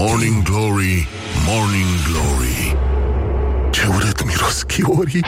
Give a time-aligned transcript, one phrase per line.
[0.00, 1.08] Morning Glory,
[1.46, 2.76] Morning Glory
[3.70, 5.24] Ce urât miros chiorii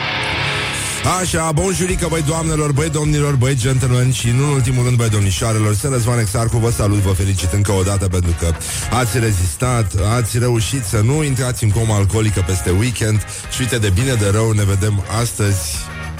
[1.21, 5.09] Așa, bun jurică, băi doamnelor, băi domnilor, băi gentlemen și nu în ultimul rând, băi
[5.09, 8.53] domnișoarelor, să Răzvan Exarcu, vă salut, vă felicit încă o dată pentru că
[8.95, 13.89] ați rezistat, ați reușit să nu intrați în coma alcoolică peste weekend și uite de
[13.89, 15.75] bine de rău ne vedem astăzi,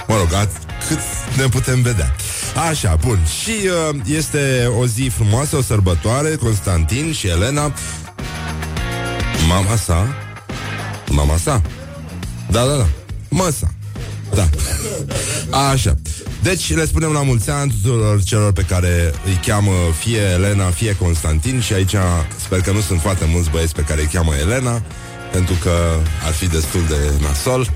[0.07, 0.99] mă rog, at- cât
[1.38, 2.15] ne putem vedea.
[2.70, 3.20] Așa, bun.
[3.41, 3.52] Și
[3.89, 7.73] uh, este o zi frumoasă, o sărbătoare, Constantin și Elena,
[9.52, 10.07] mama sa,
[11.09, 11.62] mama sa,
[12.49, 12.88] da, da, da,
[13.30, 13.73] măsa,
[14.34, 14.49] da.
[15.71, 15.95] Așa.
[16.41, 20.95] Deci le spunem la mulți ani tuturor celor pe care îi cheamă fie Elena, fie
[20.95, 21.95] Constantin și aici
[22.45, 24.81] sper că nu sunt foarte mulți băieți pe care îi cheamă Elena,
[25.31, 25.71] pentru că
[26.26, 27.73] ar fi destul de nasol.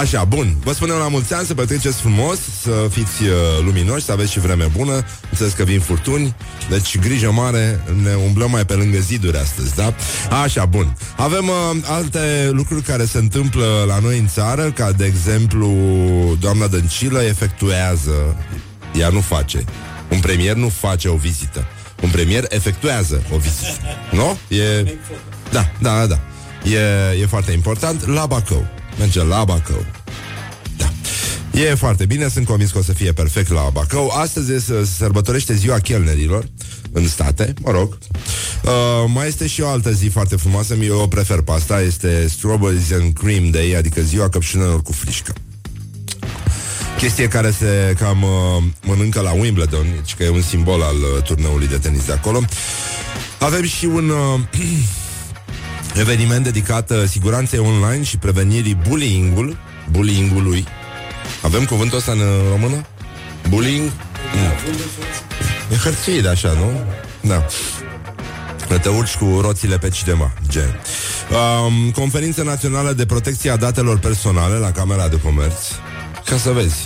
[0.00, 0.56] Așa, bun.
[0.64, 3.30] Vă spunem la mulți ani să petreceți frumos, să fiți uh,
[3.64, 5.04] luminoși, să aveți și vreme bună.
[5.30, 6.34] Înțeles că vin furtuni,
[6.68, 9.94] deci grijă mare, ne umblăm mai pe lângă ziduri astăzi, da?
[10.42, 10.96] Așa, bun.
[11.16, 15.68] Avem uh, alte lucruri care se întâmplă la noi în țară, ca de exemplu,
[16.40, 18.36] doamna Dăncilă efectuează,
[18.94, 19.64] ea nu face.
[20.08, 21.64] Un premier nu face o vizită.
[22.02, 23.80] Un premier efectuează o vizită.
[24.10, 24.38] Nu?
[24.56, 24.94] E...
[25.50, 26.18] Da, da, da.
[26.70, 28.06] E, e foarte important.
[28.06, 28.66] La Bacău.
[29.00, 29.84] Merge la Bacău.
[30.76, 30.92] Da.
[31.60, 34.08] E foarte bine, sunt convins că o să fie perfect la Bacău.
[34.08, 36.48] Astăzi se sărbătorește ziua chelnerilor
[36.92, 37.98] în state, mă rog.
[38.64, 38.70] Uh,
[39.06, 42.92] mai este și o altă zi foarte frumoasă, eu o prefer pe asta, este Strawberries
[42.92, 45.32] and Cream Day, adică ziua căpșunelor cu frișcă.
[46.98, 51.22] Chestie care se cam uh, mănâncă la Wimbledon, deci că e un simbol al uh,
[51.22, 52.44] turneului de tenis de acolo.
[53.38, 54.40] Avem și un uh,
[55.94, 59.56] eveniment dedicat uh, siguranței online și prevenirii bullying-ul,
[59.90, 60.66] bullying-ului.
[61.42, 62.86] Avem cuvântul ăsta în uh, română?
[63.48, 63.90] Bullying?
[64.34, 64.72] Mm.
[65.72, 66.80] E hărțuit așa, nu?
[67.20, 67.46] Da.
[68.68, 70.80] Că te urci cu roțile pe cineva, gen.
[71.30, 75.56] Um, Conferința Națională de Protecție a Datelor Personale la Camera de Comerț.
[76.24, 76.76] Ca să vezi.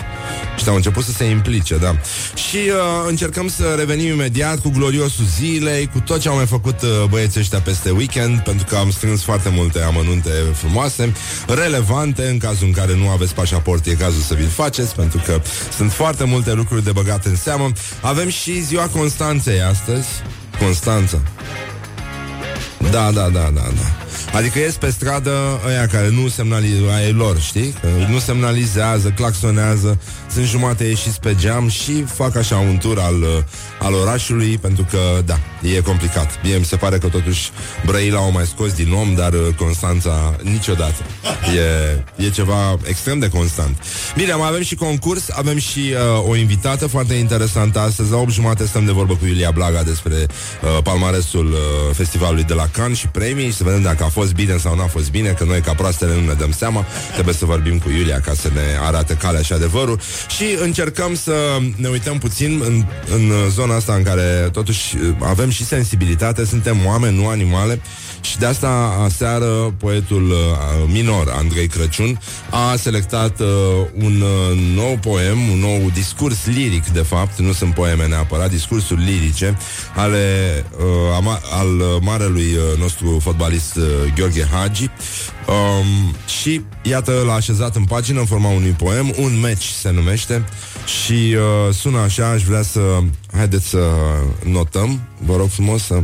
[0.57, 1.97] Și au început să se implice, da.
[2.35, 6.83] Și uh, încercăm să revenim imediat cu gloriosul zilei, cu tot ce au mai făcut
[6.83, 11.13] uh, băieții ăștia peste weekend, pentru că am strâns foarte multe amănunte frumoase,
[11.47, 15.41] relevante, în cazul în care nu aveți pașaport, e cazul să vi-l faceți, pentru că
[15.77, 17.73] sunt foarte multe lucruri de băgat în seamă.
[18.01, 20.09] Avem și ziua Constanței astăzi.
[20.59, 21.19] Constanța.
[22.91, 24.14] Da, da, da, da, da.
[24.35, 27.75] Adică ies pe stradă ăia care nu semnalizează, ai lor, știi?
[27.81, 29.99] Că nu semnalizează, claxonează,
[30.33, 33.29] sunt jumate ieșiți pe geam și fac așa un tur al, uh,
[33.81, 35.39] al orașului, pentru că, da,
[35.77, 36.31] e complicat.
[36.43, 37.51] Mie mi se pare că totuși
[37.87, 41.03] Brăila au mai scos din om, dar uh, Constanța niciodată.
[41.57, 43.77] E, e ceva extrem de constant.
[44.17, 48.11] Bine, mai avem și concurs, avem și uh, o invitată foarte interesantă astăzi.
[48.11, 51.59] La 8 jumate stăm de vorbă cu Iulia Blaga despre uh, palmaresul uh,
[51.95, 54.83] festivalului de la Cannes și premii și să vedem dacă a fost bine sau nu
[54.83, 56.87] a fost bine, că noi ca proastele nu ne dăm seama.
[57.13, 60.01] Trebuie să vorbim cu Iulia ca să ne arate calea și adevărul.
[60.37, 61.35] Și încercăm să
[61.77, 67.17] ne uităm puțin în, în zona asta în care totuși avem și sensibilitate, suntem oameni,
[67.17, 67.81] nu animale.
[68.25, 70.37] Și de asta aseară poetul uh,
[70.87, 72.21] minor Andrei Crăciun
[72.51, 73.47] a selectat uh,
[73.95, 79.05] un uh, nou poem, un nou discurs liric, de fapt, nu sunt poeme neapărat, discursuri
[79.05, 79.59] lirice
[79.97, 80.85] ale uh,
[81.21, 84.91] ama- al uh, marelui uh, nostru fotbalist uh, Gheorghe Hagi.
[85.47, 90.45] Um, și iată l-a așezat în pagină în forma unui poem, un match se numește
[91.03, 92.81] și uh, sună așa, aș vrea să
[93.33, 93.83] haideți să
[94.45, 96.03] notăm, vă rog frumos să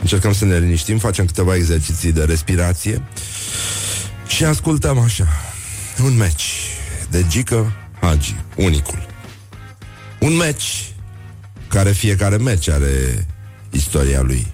[0.00, 3.02] Încercăm să ne liniștim, facem câteva exerciții de respirație
[4.26, 5.28] și ascultăm așa.
[6.04, 6.44] Un match
[7.10, 9.06] de Gică Hagi, unicul.
[10.20, 10.64] Un match
[11.68, 13.26] care fiecare match are
[13.70, 14.46] istoria lui.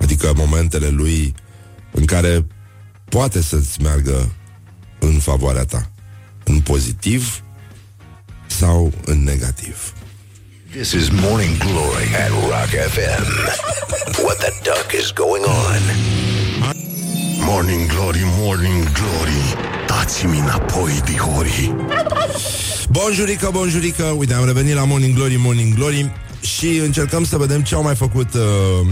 [0.00, 1.34] Adică momentele lui
[1.90, 2.46] în care
[3.04, 4.32] poate să-ți meargă
[4.98, 5.90] în favoarea ta.
[6.44, 7.42] În pozitiv
[8.46, 9.92] sau în negativ.
[10.72, 13.26] This is Morning Glory at Rock FM
[14.24, 15.80] What the duck is going on?
[17.44, 19.56] Morning Glory, Morning Glory.
[19.86, 21.74] Dați-mi înapoi, dihori
[22.90, 24.04] Bonjurică, bonjurică.
[24.04, 26.12] Uite, am revenit la Morning Glory, Morning Glory.
[26.40, 28.86] Și încercăm să vedem ce au mai făcut uh,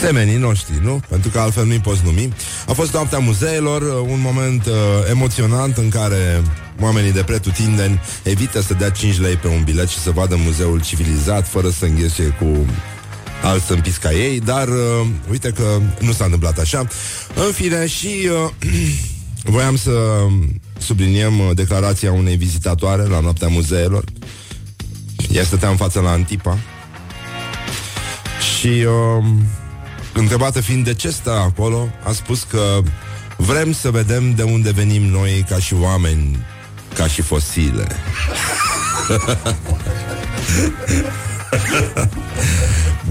[0.00, 1.00] Semenii noștri, nu?
[1.08, 2.32] Pentru că altfel nu-i poți numi.
[2.66, 4.72] A fost noaptea muzeelor uh, Un moment uh,
[5.10, 6.42] emoționant în care
[6.80, 10.82] Oamenii de pretutindeni evită să dea 5 lei pe un bilet și să vadă muzeul
[10.82, 12.66] civilizat fără să înghesuie cu
[13.42, 16.86] alți sâmpiți ca ei, dar uh, uite că nu s-a întâmplat așa.
[17.34, 18.70] În fine, și uh,
[19.54, 19.90] voiam să
[20.78, 24.04] subliniem uh, declarația unei vizitatoare la noaptea muzeelor.
[25.32, 26.58] Ea stătea în față la Antipa
[28.58, 29.24] și uh,
[30.12, 32.80] întrebată fiind de ce stă acolo, a spus că
[33.36, 36.38] vrem să vedem de unde venim noi ca și oameni,
[36.94, 37.86] ca și fosile.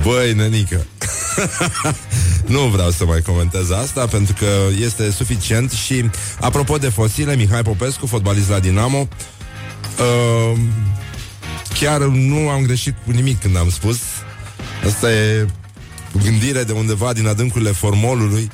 [0.03, 0.85] Băi, nenică
[2.45, 4.45] Nu vreau să mai comentez asta Pentru că
[4.79, 6.09] este suficient Și
[6.39, 9.07] apropo de fosile, Mihai Popescu Fotbalist la Dinamo
[9.99, 10.59] uh,
[11.79, 13.99] Chiar nu am greșit cu nimic când am spus
[14.85, 15.45] Asta e
[16.23, 18.51] gândire de undeva din adâncurile formolului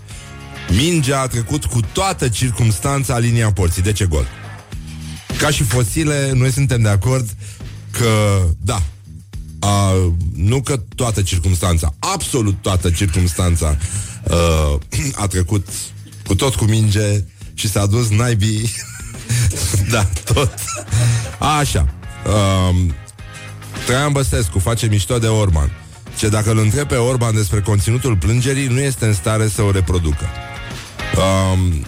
[0.70, 3.82] Mingea a trecut cu toată circumstanța linia porții.
[3.82, 4.28] De ce gol?
[5.38, 7.30] Ca și fosile, noi suntem de acord
[7.92, 8.82] că, da,
[9.60, 9.94] a,
[10.36, 13.78] nu că toată circumstanța, absolut toată circumstanța
[14.30, 14.80] a,
[15.24, 15.68] a trecut
[16.26, 17.24] cu tot cu minge
[17.54, 18.72] și s-a dus naibii.
[19.92, 20.54] da, tot.
[21.60, 21.94] Așa.
[22.26, 22.94] Um,
[23.86, 25.72] Traian Băsescu face mișto de Orban.
[26.18, 29.72] Ce dacă îl întreb pe Orban despre conținutul plângerii, nu este în stare să o
[29.72, 30.26] reproducă.
[31.16, 31.86] Um,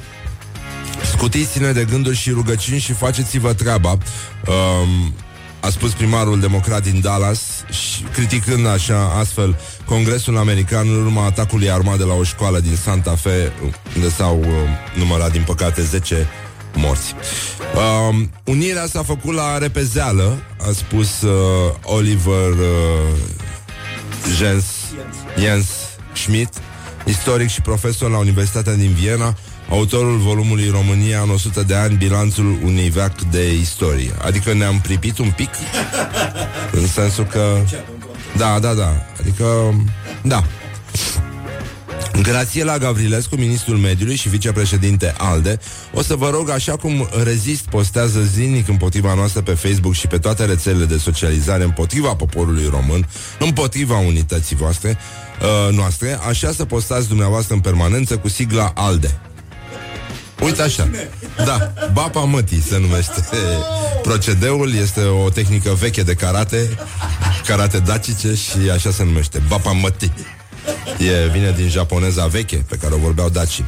[1.18, 3.90] scutiți-ne de gânduri și rugăciuni și faceți-vă treaba.
[3.92, 5.14] Um,
[5.60, 11.72] a spus primarul democrat din Dallas, și criticând așa astfel Congresul American în urma atacului
[11.72, 13.52] armat de la o școală din Santa Fe,
[13.96, 14.48] unde s-au uh,
[14.98, 16.28] numărat, din păcate, 10
[16.76, 17.14] morți.
[17.76, 20.38] Uh, unirea s-a făcut la repezeală,
[20.68, 23.18] a spus uh, Oliver uh,
[24.38, 24.66] Jens,
[25.40, 25.68] Jens
[26.14, 26.54] Schmidt,
[27.06, 29.36] istoric și profesor la Universitatea din Viena,
[29.70, 34.12] autorul volumului România în 100 de ani, bilanțul unui veac de istorie.
[34.22, 35.50] Adică ne-am pripit un pic,
[36.72, 37.58] în sensul că...
[38.38, 39.06] Da, da, da.
[39.20, 39.76] Adică,
[40.22, 40.44] da.
[42.22, 45.60] Grațiela Gavrilescu, ministrul mediului și vicepreședinte ALDE,
[45.94, 50.18] o să vă rog, așa cum Rezist postează zilnic împotriva noastră pe Facebook și pe
[50.18, 53.08] toate rețelele de socializare împotriva poporului român,
[53.40, 54.98] împotriva unității voastre,
[55.42, 59.20] uh, noastre, așa să postați dumneavoastră în permanență cu sigla ALDE.
[60.42, 60.90] Uite așa.
[61.46, 63.24] Da, Bapa Mătii se numește
[64.02, 66.78] procedeul, este o tehnică veche de karate,
[67.46, 70.14] karate dacice și așa se numește, Bapa Mătii.
[70.98, 73.64] E, vine din japoneza veche pe care o vorbeau daci.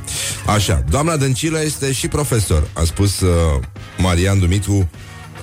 [0.46, 3.62] Așa, doamna Dăncilă este și profesor, a spus uh,
[3.98, 4.90] Marian Dumitru,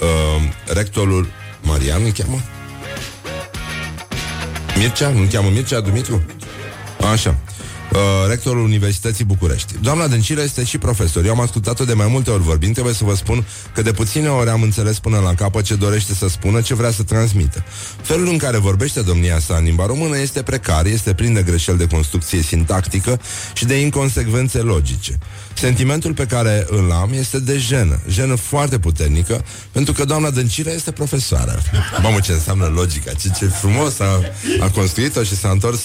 [0.00, 1.26] uh, rectorul
[1.62, 2.40] Marian îl cheamă?
[4.78, 5.08] Mircea?
[5.08, 6.22] Nu cheamă Mircea Dumitru?
[7.12, 7.36] Așa
[7.96, 9.74] uh, rectorul Universității București.
[9.80, 11.24] Doamna Dăncilă este și profesor.
[11.24, 12.72] Eu am ascultat-o de mai multe ori vorbind.
[12.72, 13.44] Trebuie să vă spun
[13.74, 16.90] că de puține ori am înțeles până la capăt ce dorește să spună, ce vrea
[16.90, 17.64] să transmită.
[18.02, 21.78] Felul în care vorbește domnia sa în limba română este precar, este plin de greșeli
[21.78, 23.20] de construcție sintactică
[23.52, 25.18] și de inconsecvențe logice.
[25.54, 30.72] Sentimentul pe care îl am este de jenă, jenă foarte puternică, pentru că doamna Dăncilă
[30.72, 31.62] este profesoară.
[32.02, 34.20] Mamă, ce înseamnă logica, ce, ce frumos a,
[34.60, 35.80] a construit-o și s-a întors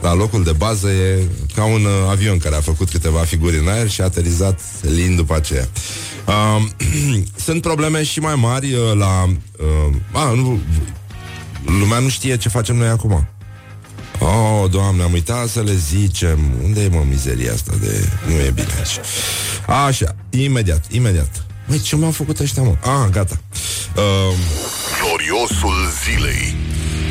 [0.00, 1.22] la locul de bază e
[1.54, 5.16] ca un uh, avion care a făcut câteva figuri în aer și a aterizat lin
[5.16, 5.68] după aceea.
[6.26, 6.64] Uh,
[7.46, 9.24] sunt probleme și mai mari uh, la...
[9.58, 10.60] Uh, a, nu,
[11.64, 13.28] lumea nu știe ce facem noi acum.
[14.18, 16.38] Oh, doamne, am uitat să le zicem.
[16.64, 18.08] Unde e, mă, mizeria asta de...
[18.26, 18.98] Nu e bine aici.
[19.86, 21.44] Așa, imediat, imediat.
[21.66, 22.76] Măi, ce m-au făcut ăștia, mă?
[22.80, 23.40] Ah, gata.
[23.96, 24.36] Uh,
[25.02, 26.54] Gloriosul zilei.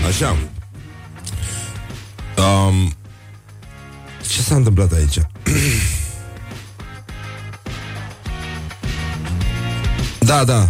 [0.07, 0.37] Așa.
[2.39, 2.93] Um,
[4.29, 5.17] ce s-a întâmplat aici?
[10.19, 10.69] da, da.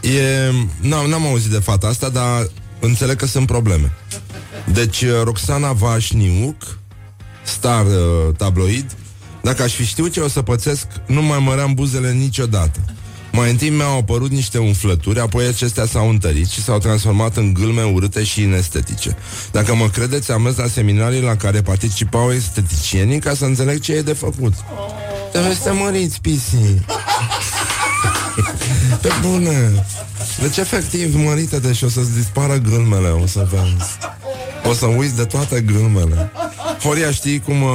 [0.00, 2.48] E, n-am, n-am auzit de fata asta, dar
[2.80, 3.92] înțeleg că sunt probleme.
[4.72, 6.78] Deci, uh, Roxana Vașniuc,
[7.42, 8.96] star uh, tabloid,
[9.42, 12.93] dacă aș fi știut ce o să pățesc, nu mai măream buzele niciodată.
[13.34, 17.82] Mai întâi mi-au apărut niște umflături, apoi acestea s-au întărit și s-au transformat în gâlme
[17.82, 19.16] urâte și inestetice.
[19.52, 23.92] Dacă mă credeți, am mers la seminarii la care participau esteticienii ca să înțeleg ce
[23.92, 24.52] e de făcut.
[25.32, 26.56] Trebuie să măriți, pisi.
[29.02, 29.84] Pe bune.
[30.40, 33.90] Deci, efectiv, mărită-te și o să-ți dispară gâlmele, o să vezi.
[34.68, 36.32] O să uiți de toate gâlmele.
[36.82, 37.62] Horia, știi cum...
[37.62, 37.70] Uh,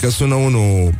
[0.00, 0.94] că sună unul...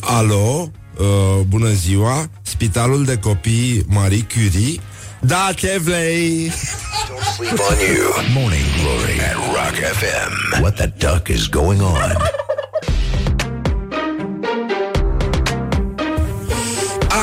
[0.00, 0.70] Alo?
[0.98, 1.06] Uh,
[1.48, 4.80] bună ziua, Spitalul de Copii Marie Curie.
[5.20, 6.52] Da, ce vrei?
[7.08, 8.42] Don't sleep on you.
[8.42, 10.60] Morning Glory at Rock FM.
[10.60, 12.16] What the duck is going on?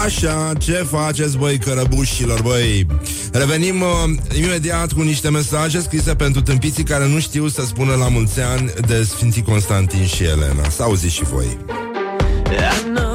[0.06, 2.88] Așa, ce faceți, băi, cărăbușilor, băi?
[3.32, 8.08] Revenim uh, imediat cu niște mesaje scrise pentru tâmpiții care nu știu să spună la
[8.08, 10.70] mulți ani de Sfinții Constantin și Elena.
[10.70, 11.58] Să auziți și voi.
[12.46, 13.15] I know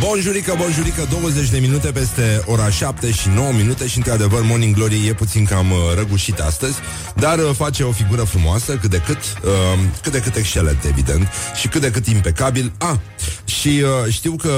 [0.00, 5.06] Bonjurică, bonjurică, 20 de minute peste ora 7 și 9 minute și într-adevăr Morning Glory
[5.06, 6.74] e puțin cam uh, răgușit astăzi,
[7.16, 11.28] dar uh, face o figură frumoasă, cât de cât, uh, cât de cât excelent, evident,
[11.60, 12.72] și cât de cât impecabil.
[12.78, 12.96] Ah,
[13.44, 14.52] și uh, știu că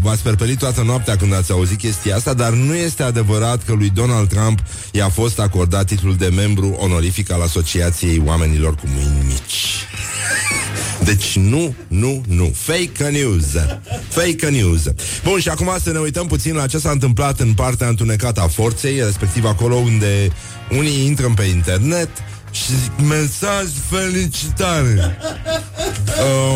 [0.00, 3.90] v-ați perpelit toată noaptea când ați auzit chestia asta, dar nu este adevărat că lui
[3.90, 4.58] Donald Trump
[4.92, 9.86] i-a fost acordat titlul de membru onorific al Asociației Oamenilor cu Mâini Mici.
[11.04, 12.52] Deci nu, nu, nu.
[12.54, 13.46] Fake news.
[14.08, 14.77] Fake news.
[15.24, 18.48] Bun, și acum să ne uităm puțin la ce s-a întâmplat în partea întunecată a
[18.48, 20.30] forței, respectiv acolo unde
[20.70, 22.08] unii intră pe internet
[22.50, 25.18] și zic mesaj felicitare.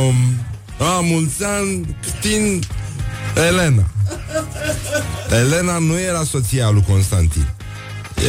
[0.06, 0.14] Um,
[0.78, 2.62] a, mulți ani, Ctin
[3.48, 3.90] Elena.
[5.30, 7.46] Elena nu era soția lui Constantin.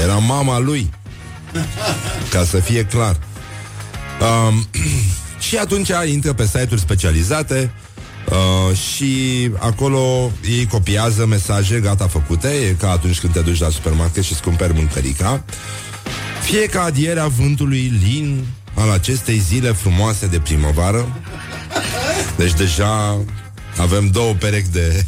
[0.03, 0.89] Era mama lui.
[2.31, 3.17] Ca să fie clar.
[4.21, 4.67] Um,
[5.47, 7.71] și atunci intră pe site-uri specializate
[8.33, 13.69] uh, și acolo ei copiază mesaje gata făcute, e ca atunci când te duci la
[13.69, 15.43] supermarket și îți cumperi mâncărica.
[16.43, 21.21] Fie ca adierea vântului lin al acestei zile frumoase de primăvară.
[22.37, 23.19] Deci deja
[23.77, 25.05] avem două perechi de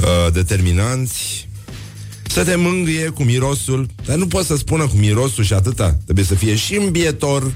[0.00, 1.48] uh, determinanți.
[2.26, 5.98] Să te mângâie cu mirosul, dar nu pot să spună cu mirosul și atâta.
[6.04, 7.52] Trebuie să fie și îmbietor,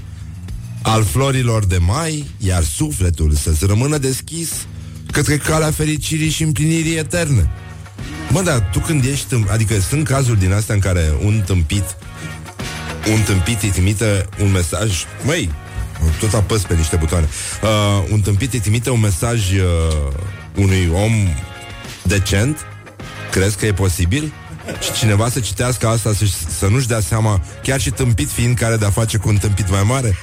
[0.81, 4.49] al florilor de mai, iar sufletul să-ți rămână deschis
[5.15, 7.49] către calea fericirii și împlinirii eterne.
[8.29, 11.95] Mă, dar tu când ești, tâm- adică sunt cazuri din astea în care un tâmpit,
[13.13, 15.51] un tâmpit îi trimite un mesaj, măi,
[16.19, 17.27] tot apăs pe niște butoane,
[17.63, 19.61] uh, un tâmpit îi trimite un mesaj uh,
[20.55, 21.13] unui om
[22.01, 22.65] decent,
[23.31, 24.33] crezi că e posibil?
[24.81, 26.25] Și cineva să citească asta să,
[26.57, 29.83] să nu-și dea seama, chiar și tâmpit fiind care de-a face cu un tâmpit mai
[29.83, 30.17] mare?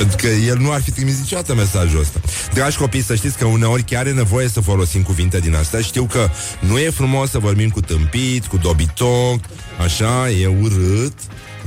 [0.00, 2.20] Pentru că el nu ar fi trimis niciodată mesajul ăsta.
[2.54, 5.80] Dragi copii, să știți că uneori chiar e nevoie să folosim cuvinte din astea.
[5.80, 6.28] Știu că
[6.60, 9.40] nu e frumos să vorbim cu tâmpit, cu dobitoc,
[9.80, 11.12] așa, e urât,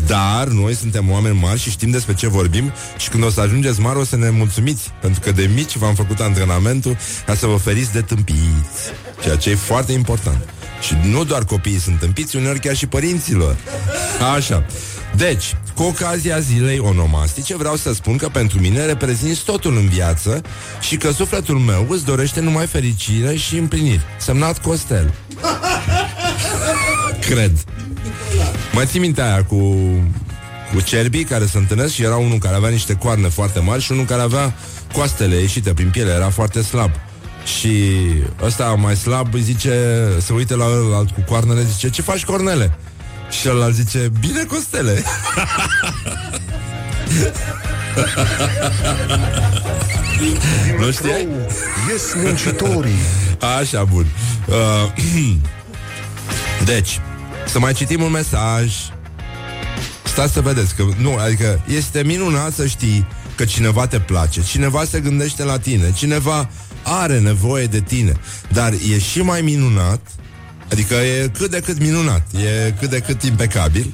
[0.06, 3.80] dar noi suntem oameni mari și știm despre ce vorbim și când o să ajungeți
[3.80, 7.58] mari o să ne mulțumiți, pentru că de mici v-am făcut antrenamentul ca să vă
[7.58, 8.82] feriți de tâmpiți,
[9.22, 10.50] ceea ce e foarte important.
[10.82, 13.58] Și nu doar copiii sunt tâmpiți, uneori chiar și părinților.
[14.36, 14.66] Așa.
[15.16, 20.42] Deci, cu ocazia zilei onomastice, vreau să spun că pentru mine reprezinți totul în viață
[20.82, 24.02] și că sufletul meu îți dorește numai fericire și împliniri.
[24.20, 25.14] Semnat Costel.
[27.30, 27.52] Cred.
[28.74, 29.58] Mai ții minte aia cu,
[30.74, 33.92] cu cerbii care se întâlnesc și era unul care avea niște coarne foarte mari și
[33.92, 34.54] unul care avea
[34.94, 36.92] coastele ieșite prin piele, era foarte slab.
[37.60, 37.92] Și
[38.42, 42.78] ăsta mai slab îi zice, se uită la ălalt cu coarnele, zice, ce faci, Cornele?
[43.40, 45.04] Și ăla zice, bine, Costele.
[50.80, 51.28] nu știai?
[51.92, 53.00] Ies muncitorii.
[53.60, 54.06] Așa, bun.
[54.48, 54.56] Uh,
[56.72, 57.00] deci,
[57.48, 58.74] să mai citim un mesaj.
[60.04, 64.84] Stați să vedeți că, nu, adică este minunat să știi că cineva te place, cineva
[64.84, 66.50] se gândește la tine, cineva
[66.84, 68.14] are nevoie de tine.
[68.50, 70.00] Dar e și mai minunat,
[70.74, 73.94] adică e cât de cât minunat, e cât de cât impecabil,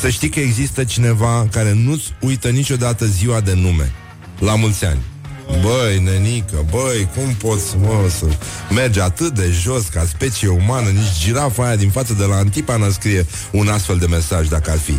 [0.00, 3.92] să știi că există cineva care nu-ți uită niciodată ziua de nume.
[4.38, 5.00] La mulți ani.
[5.46, 8.26] Băi, nenică, băi, cum poți, mă, să
[8.74, 12.76] mergi atât de jos ca specie umană, nici girafa aia din față de la Antipa
[12.76, 14.94] nu scrie un astfel de mesaj, dacă ar fi.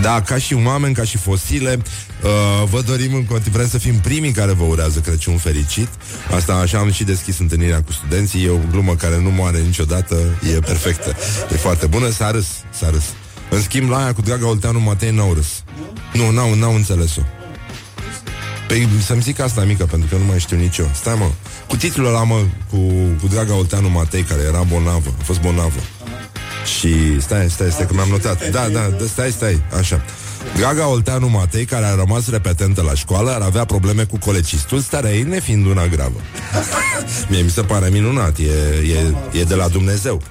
[0.00, 1.78] Da, ca și oameni, ca și fosile,
[2.22, 5.88] uh, vă dorim în continuu, vrem să fim primii care vă urează Crăciun fericit.
[6.36, 10.16] Asta așa am și deschis întâlnirea cu studenții, e o glumă care nu moare niciodată,
[10.54, 11.16] e perfectă.
[11.52, 12.46] E foarte bună, s-a râs,
[12.78, 13.04] s-a râs.
[13.50, 15.62] În schimb, la aia cu Draga Olteanu Matei n-au râs.
[16.12, 17.41] Nu, n-au, n-au înțeles-o.
[18.72, 20.90] Păi să-mi zic asta mică, pentru că nu mai știu nici eu.
[20.94, 21.30] Stai, mă.
[21.68, 22.76] Cu titlul ăla, mă, cu,
[23.20, 25.14] cu Draga Olteanu Matei, care era bolnavă.
[25.20, 25.80] A fost bolnavă.
[26.78, 28.50] Și stai, stai, stai, că mi-am notat.
[28.50, 30.04] Da, da, da, stai, stai, așa.
[30.56, 35.14] Draga Olteanu Matei, care a rămas repetentă la școală, ar avea probleme cu colecistul, starea
[35.14, 36.20] ei nefiind una gravă.
[37.30, 38.42] Mie mi se pare minunat, e,
[38.92, 40.22] e, e de la Dumnezeu.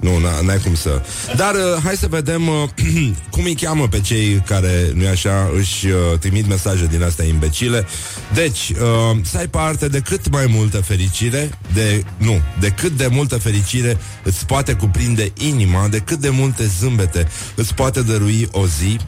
[0.00, 1.02] Nu, n- n-ai cum să...
[1.36, 2.68] Dar uh, hai să vedem uh,
[3.30, 7.86] cum îi cheamă pe cei care, nu așa, își uh, trimit mesaje din astea imbecile.
[8.34, 13.06] Deci, uh, să ai parte de cât mai multă fericire, de, nu, de cât de
[13.10, 18.66] multă fericire îți poate cuprinde inima, de cât de multe zâmbete îți poate dărui o
[18.66, 18.98] zi,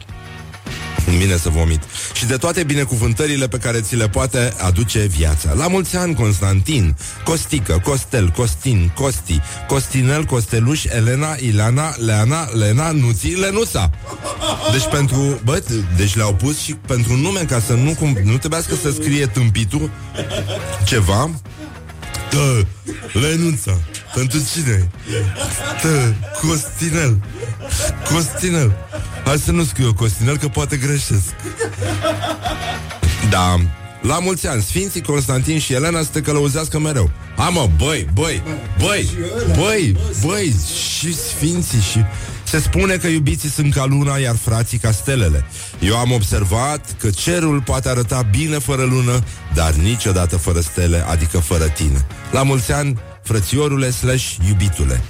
[1.07, 1.81] Îmi vine să vomit.
[2.13, 5.53] Și de toate binecuvântările pe care ți le poate aduce viața.
[5.53, 13.35] La mulți ani, Constantin, Costică, Costel, Costin, Costi, Costinel, Costeluș, Elena, Ileana, Leana, Lena, Nuții,
[13.35, 13.89] Lenuța.
[14.71, 15.63] Deci pentru, bă,
[15.97, 19.89] deci le-au pus și pentru nume ca să nu, cum, nu trebuiască să scrie tâmpitul
[20.85, 21.29] ceva.
[22.33, 22.67] Tă,
[23.19, 23.79] Lenuța.
[24.15, 24.89] Pentru cine?
[25.81, 27.17] Tă, Costinel.
[28.11, 28.75] Costinel.
[29.25, 31.23] Hai să nu scriu eu Costinel, că poate greșesc.
[33.29, 33.59] Da.
[34.01, 37.11] La mulți ani, Sfinții Constantin și Elena să te călăuzească mereu.
[37.37, 38.41] Ha, mă, băi, băi,
[38.79, 39.09] băi,
[39.57, 40.55] băi, băi,
[40.99, 41.99] și Sfinții și...
[42.53, 45.45] Se spune că iubiții sunt ca luna, iar frații ca stelele.
[45.79, 51.37] Eu am observat că cerul poate arăta bine fără lună, dar niciodată fără stele, adică
[51.37, 52.05] fără tine.
[52.31, 55.01] La mulți ani, frățiorule slash iubitule.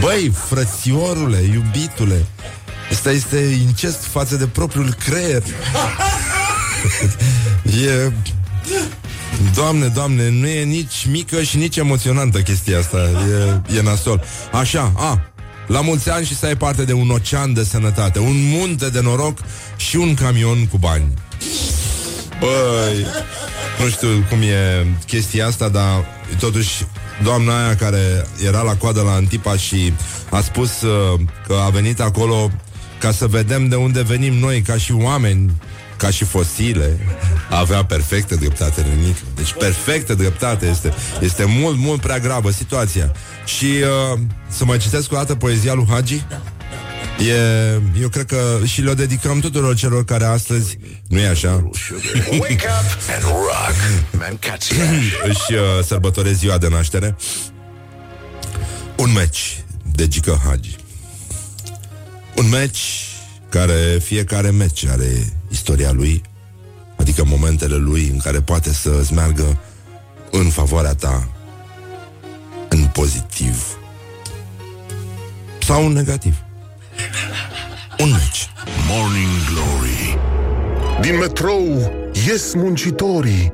[0.00, 2.26] Băi, frățiorule, iubitule,
[2.90, 5.42] Asta este incest față de propriul creier.
[7.84, 8.12] e...
[9.54, 12.98] Doamne, doamne, nu e nici mică și nici emoționantă chestia asta.
[13.68, 14.22] E, e nasol.
[14.52, 15.30] Așa, a,
[15.66, 19.00] la mulți ani și să ai parte de un ocean de sănătate, un munte de
[19.00, 19.38] noroc
[19.76, 21.06] și un camion cu bani.
[22.40, 23.06] Băi,
[23.82, 26.04] nu știu cum e chestia asta, dar
[26.38, 26.84] totuși
[27.22, 29.92] doamna aia care era la coadă la Antipa și
[30.30, 32.50] a spus uh, că a venit acolo
[32.98, 35.50] ca să vedem de unde venim noi ca și oameni,
[35.96, 36.98] ca și fosile,
[37.50, 39.20] avea perfectă dreptate Renică.
[39.34, 43.12] Deci perfectă dreptate este, este mult, mult prea gravă situația.
[43.44, 46.24] Și uh, să mai citesc o dată poezia lui Hagi?
[47.28, 51.68] E, eu cred că și le dedicăm tuturor celor care astăzi nu e așa?
[52.40, 53.74] Wake up and rock.
[54.18, 54.76] Mancația.
[55.28, 57.16] își uh, sărbătoresc ziua de naștere.
[58.96, 60.76] Un meci de Gică Hagi.
[62.36, 63.06] Un meci
[63.48, 66.22] care fiecare meci are istoria lui,
[66.96, 69.58] adică momentele lui în care poate să îți meargă
[70.30, 71.28] în favoarea ta,
[72.68, 73.78] în pozitiv
[75.66, 76.34] sau în negativ.
[77.98, 78.50] Un meci.
[78.88, 80.18] Morning Glory.
[81.00, 81.92] Din metrou
[82.26, 83.52] ies muncitorii.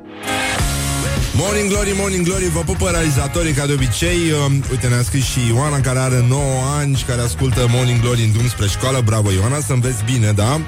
[1.35, 5.39] Morning Glory, Morning Glory, vă pupă realizatorii ca de obicei uh, Uite, ne-a scris și
[5.49, 6.41] Ioana care are 9
[6.79, 10.33] ani și care ascultă Morning Glory în drum spre școală Bravo Ioana, să înveți bine,
[10.33, 10.61] da?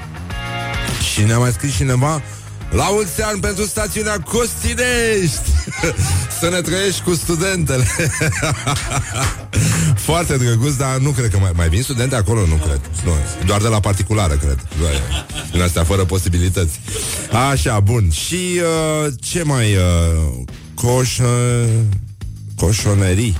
[1.15, 2.23] Și ne-a mai scris cineva
[2.71, 5.49] la mulți ani pentru stațiunea Costinești.
[6.41, 7.87] Să ne trăiești cu studentele.
[10.07, 12.81] Foarte drăguț, dar nu cred că mai, mai vin studente acolo, nu cred.
[13.05, 13.13] Nu,
[13.47, 14.67] Doar de la particulară, cred.
[14.81, 16.81] Doar, Din astea fără posibilități.
[17.51, 18.11] Așa, bun.
[18.11, 18.61] Și
[19.05, 21.27] uh, ce mai uh, Coș uh,
[22.57, 23.37] Coșonerii?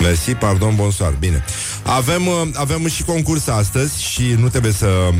[0.00, 1.44] Mersi, pardon, bonsoir, bine.
[1.82, 5.14] Avem, uh, avem și concurs astăzi Și nu trebuie să uh,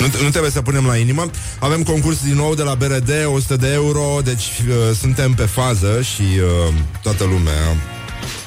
[0.00, 1.30] nu, nu trebuie să punem la inimă.
[1.58, 6.02] Avem concurs din nou de la BRD, 100 de euro, deci uh, suntem pe fază
[6.02, 7.76] și uh, toată lumea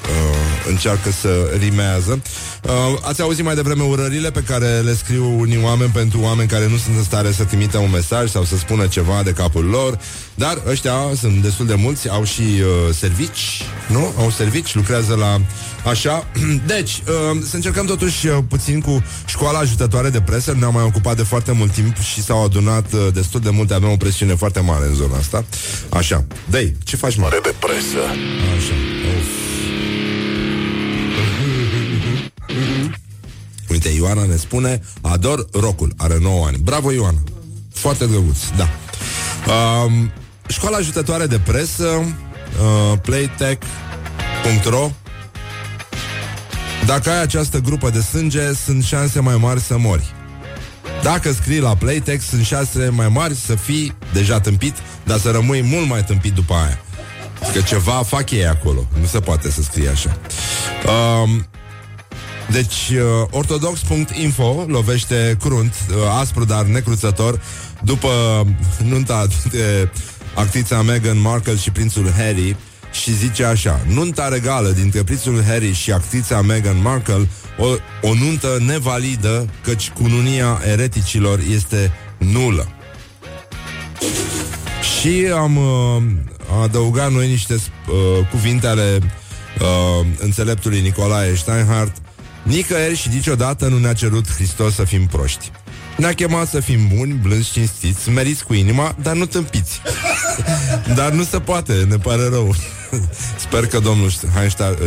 [0.10, 2.22] uh, încearcă să rimează.
[2.64, 6.68] Uh, ați auzit mai devreme urările pe care le scriu unii oameni pentru oameni care
[6.68, 10.00] nu sunt în stare să trimită un mesaj sau să spună ceva de capul lor,
[10.36, 14.14] dar ăștia sunt destul de mulți, au și uh, servici, nu?
[14.18, 15.42] Au servici, lucrează la
[15.90, 16.28] așa.
[16.74, 21.16] Deci, uh, să încercăm totuși uh, puțin cu școala ajutătoare de presă, ne-am mai ocupat
[21.16, 24.60] de foarte mult timp și s-au adunat uh, destul de multe, avem o presiune foarte
[24.60, 25.46] mare în zona asta.
[25.90, 26.26] Așa.
[26.50, 27.22] Dei, ce faci, mă?
[27.22, 28.00] Mare de presă.
[28.58, 28.74] Așa.
[29.18, 29.43] Uf.
[33.74, 36.58] Uite, Ioana ne spune Ador rocul, are 9 ani.
[36.58, 37.18] Bravo, Ioana,
[37.74, 38.68] foarte drăguț, da.
[39.54, 40.12] Um,
[40.48, 44.92] Școala ajutătoare de presă uh, Playtech.ro
[46.86, 50.14] Dacă ai această grupă de sânge Sunt șanse mai mari să mori.
[51.04, 55.62] Dacă scrii la Playtech Sunt șanse mai mari să fii deja tâmpit Dar să rămâi
[55.62, 56.80] mult mai tâmpit după aia.
[57.54, 58.88] Că ceva fac ei acolo.
[59.00, 60.18] Nu se poate să scrie așa.
[61.22, 61.48] Um,
[62.52, 67.42] deci, uh, ortodox.info lovește crunt, uh, aspru, dar necruțător,
[67.84, 68.10] după
[68.84, 69.90] nunta de
[70.36, 72.56] actrița Meghan Markle și prințul Harry
[72.92, 77.28] și zice așa, nunta regală dintre prințul Harry și actrița Meghan Markle,
[77.58, 77.66] o,
[78.02, 82.68] o nuntă nevalidă, căci cununia ereticilor este nulă.
[85.00, 86.04] Și am uh,
[86.64, 89.00] adăugat noi niște uh, cuvinte ale
[89.60, 92.03] uh, înțeleptului Nicolae Steinhardt
[92.44, 95.52] Nicăieri și niciodată nu ne-a cerut Hristos să fim proști.
[95.98, 99.82] Ne-a chemat să fim buni, blânzi, cinstiți, meriți cu inima, dar nu tâmpiți.
[100.98, 102.56] dar nu se poate, ne pare rău.
[103.46, 104.10] Sper că domnul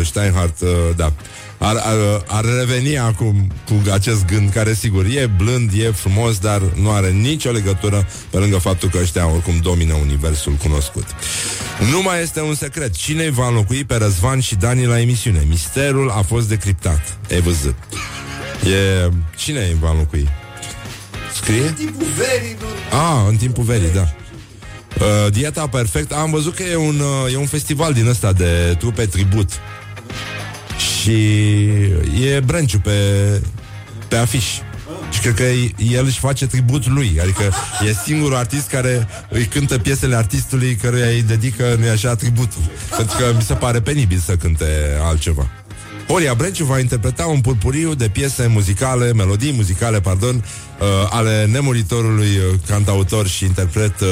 [0.02, 1.12] Steinhardt, uh, da,
[1.58, 6.62] ar, ar, ar reveni acum cu acest gând care, sigur, e blând, e frumos, dar
[6.74, 11.04] nu are nicio legătură pe lângă faptul că ăștia oricum domină universul cunoscut.
[11.90, 12.94] Nu mai este un secret.
[12.94, 15.46] Cine va înlocui pe Răzvan și Dani la emisiune?
[15.48, 17.18] Misterul a fost decriptat.
[17.28, 17.74] E văzut.
[18.64, 19.10] E...
[19.36, 20.28] Cine îi va înlocui?
[21.34, 21.66] Scrie?
[21.66, 22.56] În timpul verii,
[22.90, 24.14] Ah, în timpul verii, da.
[25.00, 26.12] Uh, dieta perfect.
[26.12, 29.50] Am văzut că e un, uh, e un festival din ăsta de trupe tribut.
[31.06, 32.92] Și e Brânciu pe,
[34.08, 34.44] pe afiș.
[35.10, 35.42] Și cred că
[35.92, 37.18] el își face tribut lui.
[37.22, 37.42] Adică
[37.88, 42.62] e singurul artist care Îi cântă piesele artistului Căruia îi dedică, nu așa, tributul.
[42.96, 44.66] Pentru că mi se pare penibil să cânte
[45.02, 45.46] altceva.
[46.08, 50.44] Horia Brenciu va interpreta un purpuriu de piese muzicale, melodii muzicale, pardon,
[50.80, 54.08] uh, ale nemuritorului uh, cantautor și interpret, uh,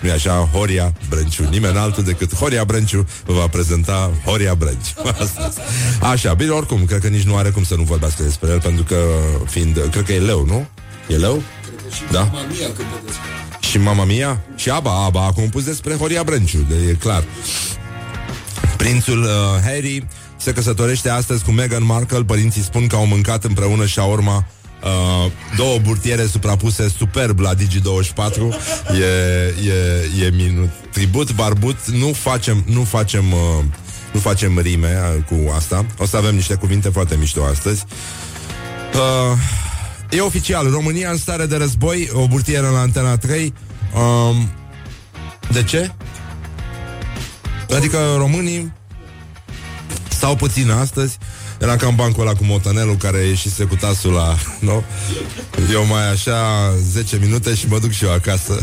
[0.00, 1.48] nu așa, Horia Brenciu.
[1.50, 4.94] Nimeni altul decât Horia Brenciu vă va prezenta Horia Brenciu.
[6.12, 8.84] așa, bine, oricum, cred că nici nu are cum să nu vorbească despre el, pentru
[8.84, 8.96] că,
[9.46, 10.68] fiind, cred că e leu, nu?
[11.08, 11.42] E leu?
[12.10, 12.20] Da?
[12.22, 12.68] Mama mia
[13.68, 14.40] și Mama Mia?
[14.56, 17.24] Și Aba, Aba a compus despre Horia Brenciu, de, e clar.
[18.76, 19.28] Prințul uh,
[19.64, 22.24] Harry se căsătorește astăzi cu Meghan Markle.
[22.24, 24.46] Părinții spun că au mâncat împreună și urma
[24.82, 28.38] Uh, două burtiere suprapuse superb la Digi24
[29.00, 29.04] e,
[30.20, 30.68] e, e minut.
[30.92, 33.64] Tribut, barbut Nu facem, nu facem uh,
[34.12, 37.84] Nu facem rime uh, cu asta O să avem niște cuvinte foarte mișto astăzi
[38.94, 39.38] uh,
[40.10, 43.54] E oficial România în stare de război O burtieră la Antena 3
[43.94, 44.36] uh,
[45.52, 45.90] De ce?
[47.76, 48.72] Adică românii
[50.08, 51.18] Stau puțin astăzi
[51.60, 54.36] era cam bancul ăla cu motanelul care ieșise cu tasul la...
[54.60, 54.84] Nu?
[55.72, 56.36] Eu mai așa
[56.92, 58.58] 10 minute și mă duc și eu acasă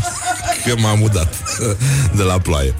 [0.64, 1.34] Că m-am mudat
[2.16, 2.74] de la ploaie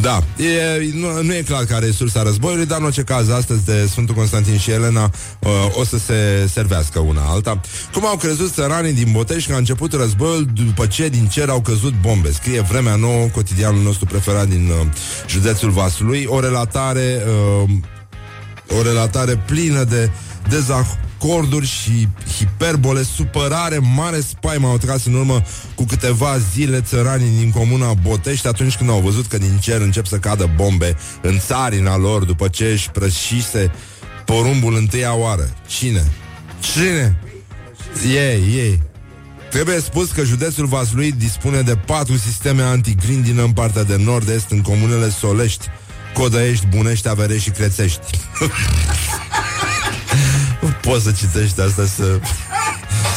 [0.00, 3.64] da, e, nu, nu e clar care e sursa războiului, dar în orice caz, astăzi
[3.64, 7.60] de Sfântul Constantin și Elena uh, o să se servească una alta.
[7.92, 11.60] Cum au crezut țăranii din Botești că a început războiul după ce din cer au
[11.60, 12.32] căzut bombe?
[12.32, 14.86] Scrie Vremea Nouă, cotidianul nostru preferat din uh,
[15.28, 17.22] județul Vaslui, o relatare
[17.62, 17.70] uh,
[18.78, 20.10] o relatare plină de
[20.48, 25.42] dezacorduri și hiperbole, supărare, mare spaimă au tras în urmă
[25.74, 30.06] cu câteva zile țăranii din comuna Botești atunci când au văzut că din cer încep
[30.06, 33.70] să cadă bombe în țarina lor după ce își prășise
[34.24, 35.48] porumbul întâia oară.
[35.66, 36.12] Cine?
[36.60, 37.18] Cine?
[38.06, 38.82] Ei, ei.
[39.50, 44.60] Trebuie spus că județul Vaslui dispune de patru sisteme antigrindină în partea de nord-est în
[44.60, 45.66] comunele Solești,
[46.14, 48.00] Codăiești, Bunești, Averești și Crețești.
[50.82, 52.18] Poți să citești asta să,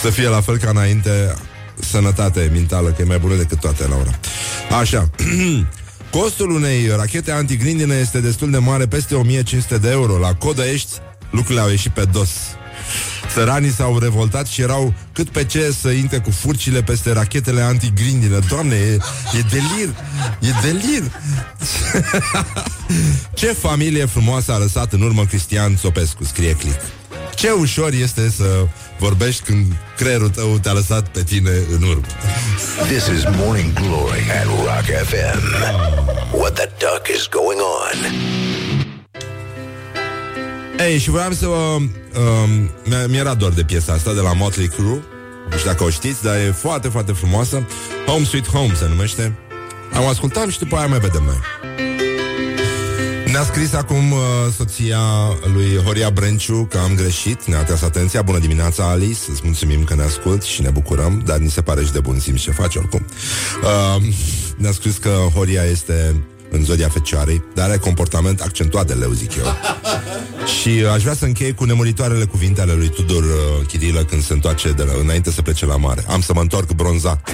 [0.02, 1.34] să fie la fel ca înainte
[1.80, 4.20] sănătate mentală, că e mai bună decât toate la ora.
[4.80, 5.10] Așa.
[6.12, 10.18] Costul unei rachete antigrindină este destul de mare, peste 1500 de euro.
[10.18, 10.92] La Codăiești
[11.30, 12.30] lucrurile au ieșit pe dos.
[13.36, 18.40] Țăranii s-au revoltat și erau cât pe ce să intre cu furcile peste rachetele antigrindină.
[18.50, 18.98] Doamne, e,
[19.38, 19.96] e delir!
[20.40, 21.04] E delir!
[23.40, 26.80] ce familie frumoasă a lăsat în urmă Cristian Sopescu, scrie Click.
[27.36, 28.68] Ce ușor este să
[29.00, 29.66] vorbești când
[29.98, 32.06] creierul tău te-a lăsat pe tine în urmă.
[32.88, 35.42] This is Morning Glory at Rock FM.
[36.32, 38.75] What the duck is going on?
[40.80, 41.78] Ei, și voiam să vă...
[42.20, 42.70] Um,
[43.08, 45.04] mi-era dor de piesa asta de la Motley Crue.
[45.50, 47.68] Nu știu dacă o știți, dar e foarte, foarte frumoasă.
[48.06, 49.38] Home Sweet Home se numește.
[49.94, 51.40] Am ascultat și după aia mai vedem noi.
[53.32, 54.20] Ne-a scris acum uh,
[54.58, 55.00] soția
[55.54, 58.22] lui Horia Brenciu că am greșit, ne-a tras atenția.
[58.22, 61.84] Bună dimineața, Alice, îți mulțumim că ne ascult și ne bucurăm, dar ni se pare
[61.84, 63.06] și de bun simț ce faci oricum.
[63.64, 64.04] Uh,
[64.58, 66.16] ne-a scris că Horia este
[66.56, 69.46] în zodia fecioarei, dar are comportament accentuat de leu, zic eu.
[70.60, 74.24] și uh, aș vrea să închei cu nemuritoarele cuvinte ale lui Tudor uh, Chirilă când
[74.24, 76.04] se întoarce de la, înainte să plece la mare.
[76.08, 77.30] Am să mă întorc bronzat.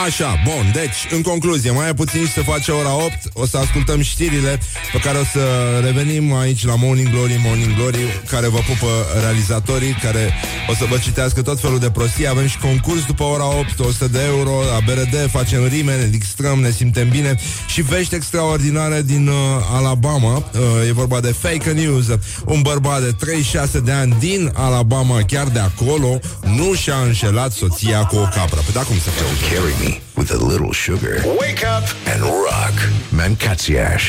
[0.00, 3.56] Așa, bun, deci, în concluzie, mai e puțin și se face ora 8 O să
[3.58, 4.58] ascultăm știrile
[4.92, 5.40] Pe care o să
[5.84, 8.86] revenim aici la Morning Glory Morning Glory, care vă pupă
[9.20, 10.34] realizatorii Care
[10.70, 12.28] o să vă citească tot felul de prostii.
[12.28, 16.60] Avem și concurs după ora 8 100 de euro, la BRD Facem rime, ne distrăm,
[16.60, 19.34] ne simtem bine Și vești extraordinare din uh,
[19.72, 20.36] Alabama.
[20.36, 22.06] Uh, E vorba de fake news.
[22.44, 28.04] Un bărbat de 36 de ani din Alabama Chiar de acolo Nu și-a înșelat soția
[28.04, 28.60] cu o capră.
[28.64, 29.81] Păi da, cum se face?
[30.16, 31.16] With a little sugar.
[31.40, 32.76] Wake up and rock.
[33.10, 34.04] Mancațiaș.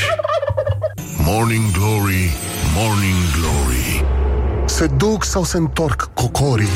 [1.30, 2.26] Morning Glory,
[2.76, 4.23] Morning Glory.
[4.74, 6.76] Se duc sau se întorc cocorii?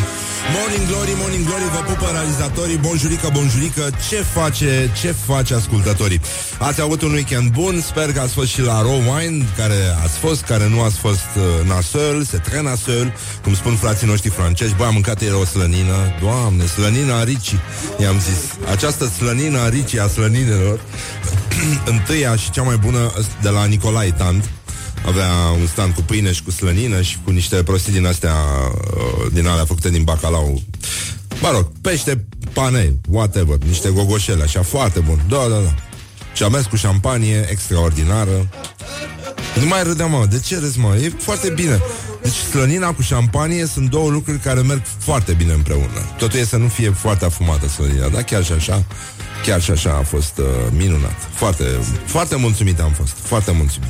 [0.55, 2.77] Morning Glory, Morning Glory, vă pupă realizatorii.
[2.77, 6.21] Bonjurică, bonjurică, ce face, ce face ascultătorii?
[6.59, 10.17] Ați avut un weekend bun, sper că ați fost și la Raw Wine Care ați
[10.17, 14.75] fost, care nu ați fost uh, nasăl, se tre nasăl Cum spun frații noștri francezi.
[14.75, 17.55] Băi, am mâncat ieri o slănină, doamne, slănina Ricci
[17.99, 18.39] I-am zis,
[18.71, 20.79] această slănină a Ricci, a slăninelor
[21.93, 24.49] Întâia și cea mai bună de la Nicolae Tant
[25.05, 25.29] avea
[25.59, 29.47] un stand cu pâine și cu slănină și cu niște prostii din astea, uh, din
[29.47, 30.61] alea făcute din bacalau.
[31.41, 35.21] Mă rog, pește, pane, whatever, niște gogoșele, așa, foarte bun.
[35.29, 35.73] Da, da, da.
[36.33, 38.49] Și am mers cu șampanie extraordinară.
[39.59, 40.95] Nu mai râdeam, mă, de ce râzi, mă?
[40.95, 41.81] E foarte bine.
[42.21, 46.15] Deci slănina cu șampanie sunt două lucruri care merg foarte bine împreună.
[46.17, 48.85] Totul e să nu fie foarte afumată slănina, dar chiar și așa,
[49.45, 50.45] chiar și așa a fost uh,
[50.77, 51.15] minunat.
[51.33, 51.63] Foarte,
[52.05, 53.89] foarte mulțumit am fost, foarte mulțumit.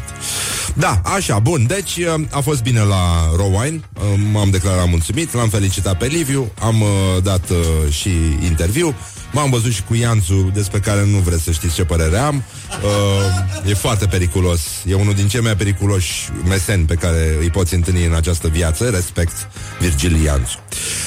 [0.74, 5.50] Da, așa, bun, deci uh, a fost bine la Rowine, uh, m-am declarat mulțumit, l-am
[5.50, 6.88] felicitat pe Liviu, am uh,
[7.24, 8.10] dat uh, și
[8.46, 8.96] interviu,
[9.38, 12.44] M-am văzut și cu Ianțu, despre care nu vreți să știți ce părere am.
[12.84, 14.62] Uh, e foarte periculos.
[14.88, 18.90] E unul din cei mai periculoși meseni pe care îi poți întâlni în această viață.
[18.90, 19.48] Respect
[19.80, 20.58] Virgil Ianțu.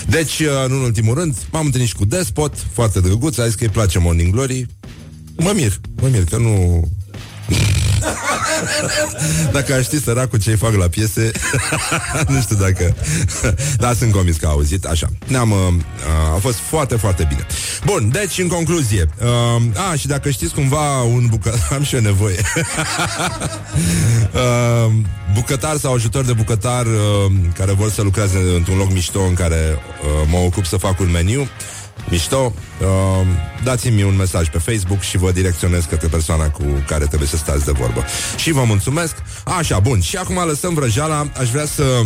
[0.07, 3.65] Deci, uh, în ultimul rând, m-am întâlnit și cu Despot, foarte drăguț, a zis că
[3.65, 4.67] îi place Morning Glory.
[5.37, 6.85] Mă mir, mă mir că nu...
[9.53, 11.31] dacă aș ști săracul ce-i fac la piese
[12.29, 12.95] Nu știu dacă.
[13.83, 15.73] Dar sunt convins că a auzit Așa, ne-am, uh,
[16.35, 17.47] a fost foarte, foarte bine.
[17.85, 22.01] Bun, deci în concluzie uh, A, și dacă știți cumva un bucătar Am și eu
[22.01, 22.39] nevoie.
[24.35, 24.93] Uh,
[25.35, 29.79] Bucătar sau ajutor de bucătar uh, Care vor să lucreze într-un loc mișto În care
[29.79, 31.49] uh, mă ocup să fac un meniu
[32.09, 33.27] Mișto, uh,
[33.65, 37.65] dați-mi un mesaj pe Facebook și vă direcționez către persoana cu care trebuie să stați
[37.65, 38.05] de vorbă.
[38.37, 39.15] Și vă mulțumesc.
[39.45, 40.01] Așa, bun.
[40.01, 41.27] Și acum lăsăm vrăjeala.
[41.41, 42.01] Aș vrea să...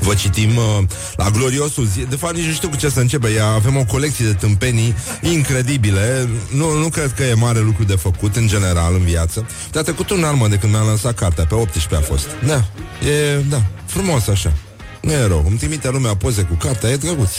[0.00, 0.82] Vă citim uh,
[1.16, 2.00] la gloriosul zi.
[2.00, 3.28] De fapt, nici nu știu cu ce să începe.
[3.28, 6.28] Ia, avem o colecție de tâmpenii incredibile.
[6.54, 9.46] Nu, nu cred că e mare lucru de făcut în general în viață.
[9.70, 11.44] Dar trecut un an, mă, de când mi-am lansat cartea.
[11.44, 12.26] Pe 18 a fost.
[12.46, 12.64] Da,
[13.08, 14.52] e, da, frumos așa.
[15.00, 15.44] Nu e rău.
[15.48, 17.30] Îmi trimite lumea poze cu cartea, e drăguț.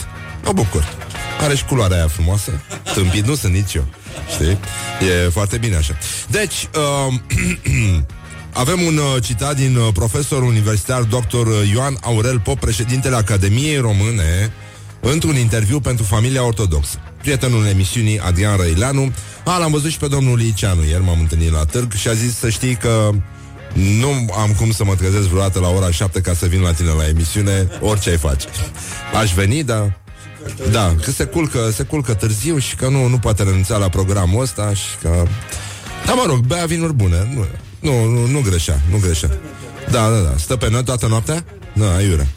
[0.43, 0.97] Mă bucur.
[1.41, 2.51] Are și culoarea aia frumoasă.
[2.93, 3.85] Tâmpit nu sunt nici eu.
[4.33, 4.57] Știi?
[5.25, 5.97] E foarte bine așa.
[6.29, 7.13] Deci, uh,
[8.63, 11.47] avem un uh, citat din uh, profesor universitar dr.
[11.73, 14.53] Ioan Aurel Pop, președintele Academiei Române,
[14.99, 16.97] într-un interviu pentru familia ortodoxă.
[17.21, 19.13] Prietenul emisiunii Adrian Răileanu
[19.45, 22.37] a, l-am văzut și pe domnul Liceanu Ieri m-am întâlnit la târg și a zis
[22.37, 23.09] să știi că
[23.73, 26.89] nu am cum să mă trezesc vreodată la ora 7 ca să vin la tine
[26.89, 28.47] la emisiune, orice ai face.
[29.13, 30.00] Aș veni, dar
[30.71, 34.41] da, că se culcă, se culcă târziu și că nu, nu poate renunța la programul
[34.41, 35.23] ăsta și că...
[36.05, 37.29] Da, mă rog, bea vinuri bune.
[37.33, 37.45] Nu,
[37.79, 39.29] nu, nu, nu greșea, nu greșea.
[39.91, 40.33] Da, da, da.
[40.37, 41.45] Stă pe noi toată noaptea?
[41.73, 42.27] Da, aiurea.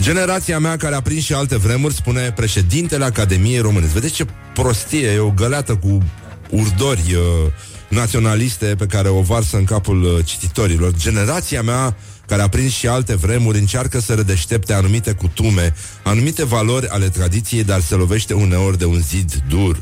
[0.00, 3.86] Generația mea care a prins și alte vremuri, spune președintele Academiei Române.
[3.86, 6.02] Vedeți ce prostie, e o găleată cu
[6.50, 7.50] urdori uh,
[7.88, 10.92] naționaliste pe care o varsă în capul uh, cititorilor.
[10.96, 11.96] Generația mea
[12.28, 17.64] care a prins și alte vremuri, încearcă să redeștepte anumite cutume, anumite valori ale tradiției,
[17.64, 19.80] dar se lovește uneori de un zid dur.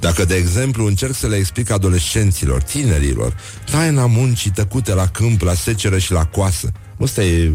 [0.00, 3.36] Dacă, de exemplu, încerc să le explic adolescenților, tinerilor,
[3.70, 7.52] taina muncii tăcute la câmp, la seceră și la coasă, ăsta e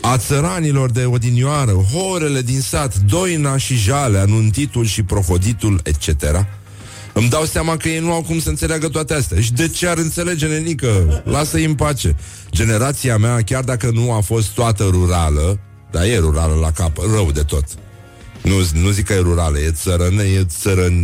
[0.00, 6.46] a țăranilor de odinioară, horele din sat, doina și jale, anuntitul și profoditul, etc.,
[7.12, 9.40] îmi dau seama că ei nu au cum să înțeleagă toate astea.
[9.40, 11.22] Și de ce ar înțelege, nenică?
[11.24, 12.16] Lasă-i în pace.
[12.50, 17.30] Generația mea, chiar dacă nu a fost toată rurală, dar e rurală la cap, rău
[17.32, 17.64] de tot.
[18.42, 20.94] Nu, nu zic că e rurală, e, țărăne, e, țărăn,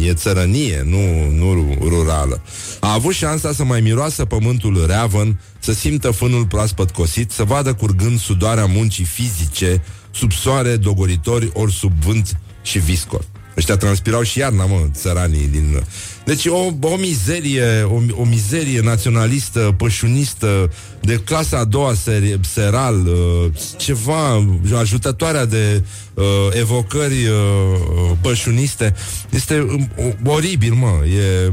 [0.00, 2.40] e țărănie, nu, nu rurală.
[2.80, 7.74] A avut șansa să mai miroasă pământul reavăn, să simtă fânul proaspăt cosit, să vadă
[7.74, 13.24] curgând sudoarea muncii fizice, sub soare dogoritori ori sub vânt și viscor.
[13.56, 15.82] Ăștia transpirau și iarna, mă, țăranii din...
[16.24, 23.06] Deci o, o mizerie, o, o mizerie naționalistă, pășunistă, de clasa a doua ser, seral,
[23.06, 24.46] uh, ceva,
[24.78, 28.94] ajutătoarea de uh, evocări uh, pășuniste.
[29.30, 29.90] Este um,
[30.24, 31.50] oribil, mă, e...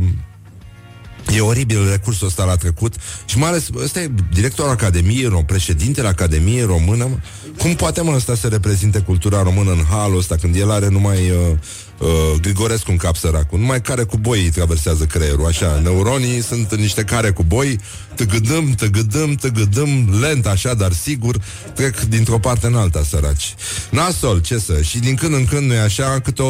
[1.36, 2.94] E oribil recursul ăsta la trecut
[3.26, 7.18] Și mai ales, ăsta e directorul Academiei Române Președintele Academiei Română mă.
[7.58, 11.30] Cum poate mă ăsta să reprezinte cultura română în halul ăsta Când el are numai
[11.30, 11.58] uh,
[11.98, 12.08] uh,
[12.42, 13.60] Grigorescu în cap săracul.
[13.60, 17.80] Numai care cu boi traversează creierul Așa, neuronii sunt niște care cu boi.
[18.16, 21.38] Tăgădăm, tăgădăm, tăgădăm Lent așa, dar sigur
[21.74, 23.56] Trec dintr-o parte în alta săraci.
[23.90, 26.44] Nasol, ce să, și din când în când nu e așa Cât o,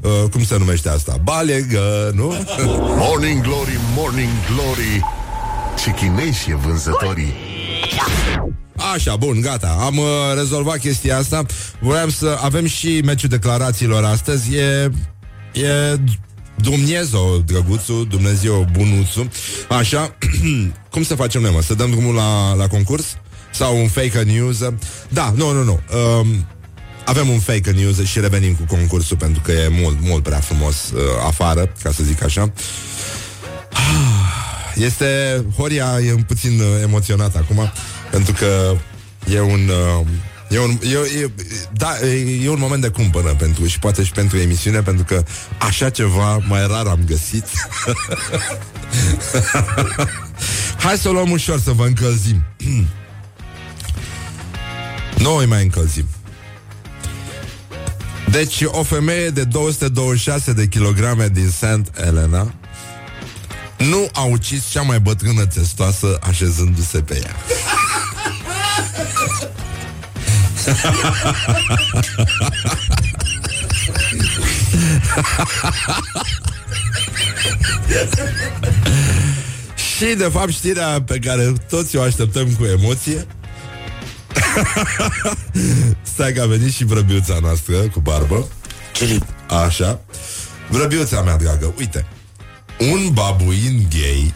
[0.00, 1.16] uh, cum se numește asta?
[1.22, 2.34] Balegă, nu?
[2.98, 5.04] Morning Glory, Morning Glory.
[5.84, 7.53] Ce chinezi e vânzătorii
[8.94, 9.76] Așa, bun, gata.
[9.80, 11.44] Am uh, rezolvat chestia asta.
[11.80, 14.54] Voiam să avem și meciul declarațiilor astăzi.
[14.54, 14.90] E,
[15.52, 15.98] e
[16.56, 19.28] Dumnezeu, drăguțul, Dumnezeu, bunuțul.
[19.68, 20.16] Așa,
[20.92, 21.62] cum să facem noi, mă?
[21.62, 23.16] Să dăm drumul la, la concurs?
[23.50, 24.58] Sau un fake news?
[25.08, 25.80] Da, nu, nu, nu.
[26.20, 26.46] Um,
[27.04, 30.90] avem un fake news și revenim cu concursul pentru că e mult, mult prea frumos
[30.90, 32.52] uh, afară, ca să zic așa.
[34.74, 37.70] Este, Horia e un puțin uh, emoționat acum
[38.10, 38.76] pentru că
[39.32, 40.06] e un uh,
[40.50, 41.30] E un, e, e,
[41.72, 45.24] da, e, e un moment de cumpănă pentru și poate și pentru emisiune, pentru că
[45.58, 47.44] așa ceva mai rar am găsit.
[50.84, 52.44] Hai să o luăm ușor, să vă încălzim.
[55.18, 56.06] Noi mai încălzim.
[58.30, 62.00] Deci o femeie de 226 de kilograme din St.
[62.00, 62.54] Helena
[63.88, 67.36] nu a ucis cea mai bătrână testoasă așezându-se pe ea.
[79.96, 83.26] Și, de fapt, știrea pe care toți o așteptăm cu emoție
[86.14, 88.48] Stai că a venit și vrăbiuța noastră cu barbă.
[88.92, 89.24] Filip,
[89.66, 90.00] Așa.
[90.68, 92.06] Vrăbiuța mea dragă, uite
[92.80, 94.32] Un babuin gay.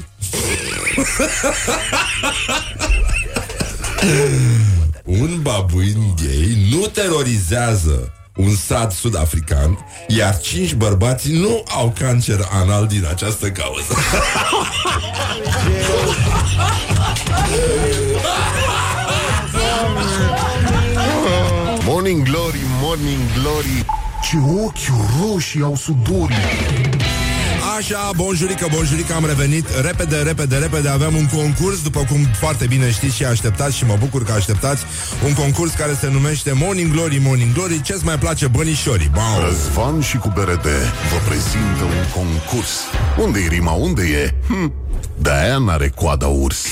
[5.04, 12.86] Un babuin gay nu terorizează un sat sud-african, iar cinci bărbați nu au cancer anal
[12.86, 13.94] din această cauză.
[21.84, 23.84] Morning Glory, Morning Glory.
[24.22, 26.97] Ce ochi roșii au sudorii
[27.78, 32.90] Așa, bonjurică, bonjurică, am revenit Repede, repede, repede, aveam un concurs După cum foarte bine
[32.90, 34.82] știți și așteptați Și mă bucur că așteptați
[35.24, 39.10] Un concurs care se numește Morning Glory, Morning Glory Ce-ți mai place, bănișorii?
[39.14, 39.44] Bau!
[39.48, 40.66] Răzvan și cu BRD
[41.10, 42.70] vă prezintă un concurs
[43.18, 44.34] unde e rima, unde e?
[44.46, 44.72] Hm,
[45.18, 46.64] de-aia n-are coada urs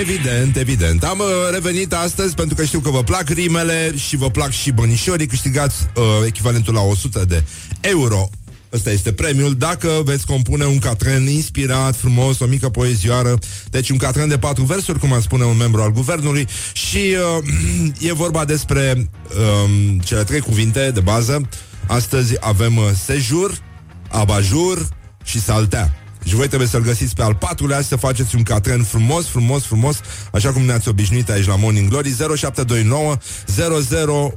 [0.00, 1.04] Evident, evident.
[1.04, 4.70] Am uh, revenit astăzi pentru că știu că vă plac rimele și vă plac și
[4.70, 5.26] bănișorii.
[5.26, 7.44] Câștigați uh, echivalentul la 100 de
[7.80, 8.28] euro.
[8.72, 13.38] Ăsta este premiul dacă veți compune un catren inspirat, frumos, o mică poezioară.
[13.70, 16.46] Deci un catren de patru versuri, cum ar spune un membru al guvernului.
[16.72, 21.48] Și uh, e vorba despre uh, cele trei cuvinte de bază.
[21.86, 23.58] Astăzi avem uh, sejur,
[24.08, 24.88] abajur
[25.24, 26.07] și saltea.
[26.28, 30.00] Și voi trebuie să-l găsiți pe al patrulea Să faceți un catren frumos, frumos, frumos
[30.32, 33.16] Așa cum ne-ați obișnuit aici la Morning Glory 0729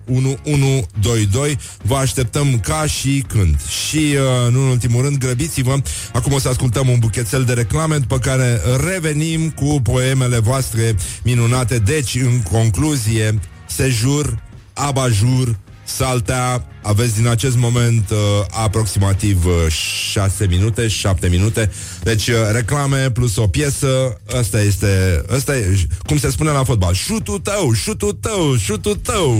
[0.05, 3.61] 001122 Vă așteptăm ca și când.
[3.67, 5.77] Și, uh, nu în ultimul rând, grăbiți-vă.
[6.13, 11.77] Acum o să ascultăm un buchețel de reclame După care revenim cu poemele voastre minunate.
[11.77, 15.57] Deci, în concluzie, sejur, abajur
[15.95, 18.17] Saltea, aveți din acest moment uh,
[18.49, 19.71] aproximativ uh,
[20.11, 21.71] 6 minute, 7 minute.
[22.03, 26.93] Deci uh, reclame plus o piesă, asta este, asta e, cum se spune la fotbal,
[26.93, 29.35] șutul tău, șutul tău, șutul tău.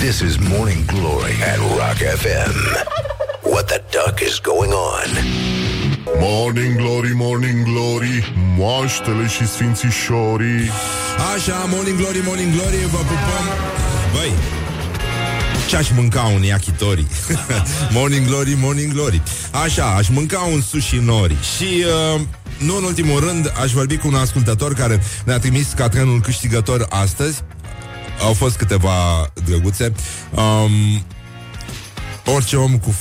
[0.00, 2.54] This is Morning Glory at Rock FM
[3.52, 5.10] What the duck is going on?
[6.18, 10.70] Morning Glory, Morning Glory Moaștele și sfințișorii
[11.34, 13.44] Așa, Morning Glory, Morning Glory, vă pupăm.
[14.14, 14.32] Băi,
[15.66, 17.06] ce-aș mânca un yakitori?
[17.94, 19.22] morning Glory, Morning Glory.
[19.64, 21.36] Așa, aș mânca un sushi nori.
[21.56, 21.84] Și...
[22.14, 22.20] Uh,
[22.58, 27.42] nu în ultimul rând, aș vorbi cu un ascultător care ne-a trimis catrenul câștigător astăzi.
[28.20, 29.92] Au fost câteva drăguțe.
[30.34, 31.04] Um,
[32.34, 32.94] orice om cu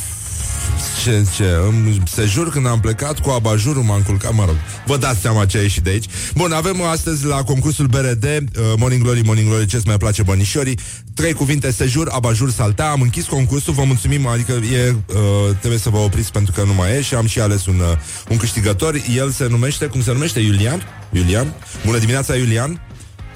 [1.05, 4.97] ce, ce, îmi, se jur când am plecat cu abajurul m-am culcat, mă rog, vă
[4.97, 6.05] dați seama ce a ieșit de aici.
[6.35, 10.79] Bun, avem astăzi la concursul BRD, uh, Morning Glory, Morning Glory, ce-ți mai place bănișorii,
[11.13, 15.15] trei cuvinte, sejur, abajur, saltea, am închis concursul, vă mulțumim, adică e, uh,
[15.59, 17.97] trebuie să vă opriți pentru că nu mai e și am și ales un, uh,
[18.29, 20.83] un câștigător, el se numește, cum se numește, Iulian?
[21.11, 21.53] Iulian?
[21.85, 22.81] Bună dimineața, Iulian!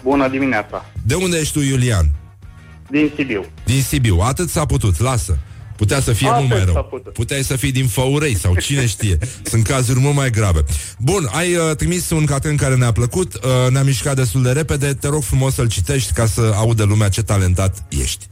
[0.04, 0.86] Bună dimineața!
[1.06, 2.10] De unde ești tu, Iulian?
[2.90, 3.46] Din Sibiu.
[3.66, 5.38] Din Sibiu, atât s-a putut, lasă.
[5.80, 6.84] Putea să fie Atât mult mai s-a rău.
[6.84, 7.14] putut.
[7.14, 9.18] Puteai să fii din Făurei sau cine știe.
[9.52, 10.64] Sunt cazuri mult mai grave.
[10.98, 14.94] Bun, ai uh, trimis un catren care ne-a plăcut, uh, ne-a mișcat destul de repede.
[14.94, 18.26] Te rog frumos să-l citești ca să audă lumea ce talentat ești.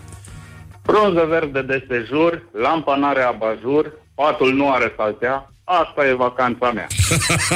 [0.81, 6.87] Frunză verde de sejur, lampa n-are abajur, patul nu are saltea, asta e vacanța mea.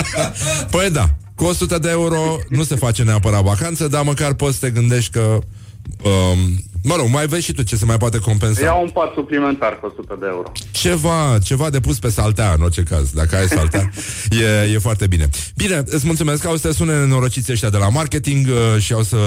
[0.76, 4.66] Păi da, cu 100 de euro nu se face neapărat vacanță, dar măcar poți să
[4.66, 5.40] te gândești că
[6.04, 6.40] um,
[6.84, 8.64] Mă rog, mai vezi și tu ce se mai poate compensa.
[8.64, 10.52] Iau un pat suplimentar cu 100 de euro.
[10.72, 13.10] Ceva, ceva de pus pe saltea, în orice caz.
[13.10, 13.90] Dacă ai saltea,
[14.66, 15.30] e, e foarte bine.
[15.56, 16.46] Bine, îți mulțumesc.
[16.46, 19.18] Au să te sune nenorociți ăștia de la marketing uh, și au să,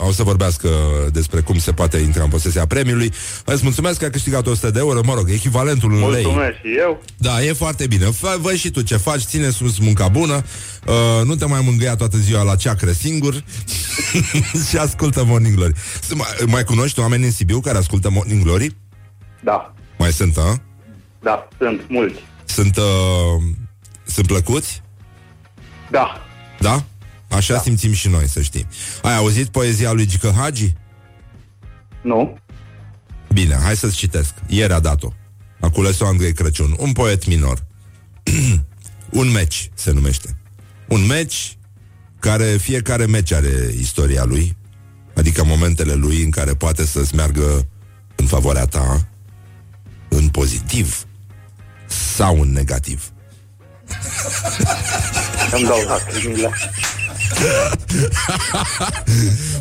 [0.00, 0.68] au să vorbească
[1.12, 3.12] despre cum se poate intra în posesia premiului.
[3.44, 6.22] Îți mulțumesc că ai câștigat 100 de euro, mă rog, echivalentul în lei.
[6.22, 7.02] Mulțumesc și eu.
[7.16, 8.04] Da, e foarte bine.
[8.04, 10.42] Fă, vă și tu ce faci, ține sus munca bună,
[10.86, 13.44] uh, nu te mai mângâia toată ziua la ceacră singur
[14.68, 15.72] și ascultă Morning Glory.
[16.00, 18.76] Să Mai, mai cunoști oameni în Sibiu care ascultă Morning Glory?
[19.44, 20.60] Da, Mai sunt, a?
[21.22, 22.20] da, sunt mulți.
[22.44, 23.42] Sunt, uh,
[24.06, 24.82] sunt plăcuți?
[25.90, 26.20] Da,
[26.60, 26.84] Da?
[27.30, 27.60] Așa da.
[27.60, 28.66] simțim și noi, să știi.
[29.02, 30.72] Ai auzit poezia lui Gică Hagi?
[32.02, 32.38] nu?
[33.32, 34.34] Bine, hai să-ți citesc.
[34.46, 35.12] Ieri a dat-o.
[35.60, 37.66] A cules-o Andrei Crăciun, un poet minor.
[39.20, 40.36] un meci se numește.
[40.88, 41.56] Un meci
[42.18, 44.56] care fiecare meci are istoria lui,
[45.14, 47.66] adică momentele lui în care poate să-ți meargă
[48.14, 49.08] în favoarea ta,
[50.08, 51.04] în pozitiv
[51.86, 53.12] sau în negativ.
[55.52, 56.50] Îmi dau lacrimile.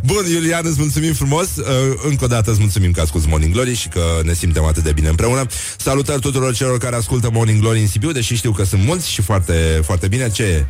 [0.03, 1.65] Bun, Iulian, îți mulțumim frumos uh,
[2.03, 4.91] Încă o dată îți mulțumim că asculti Morning Glory Și că ne simtem atât de
[4.91, 5.45] bine împreună
[5.77, 9.21] Salutări tuturor celor care ascultă Morning Glory în Sibiu Deși știu că sunt mulți și
[9.21, 10.65] foarte, foarte bine Ce e?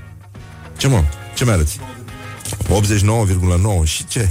[0.77, 1.03] Ce mă?
[1.35, 1.79] Ce mi arăți?
[2.69, 4.27] 89,9 și ce?
[4.27, 4.29] 89,9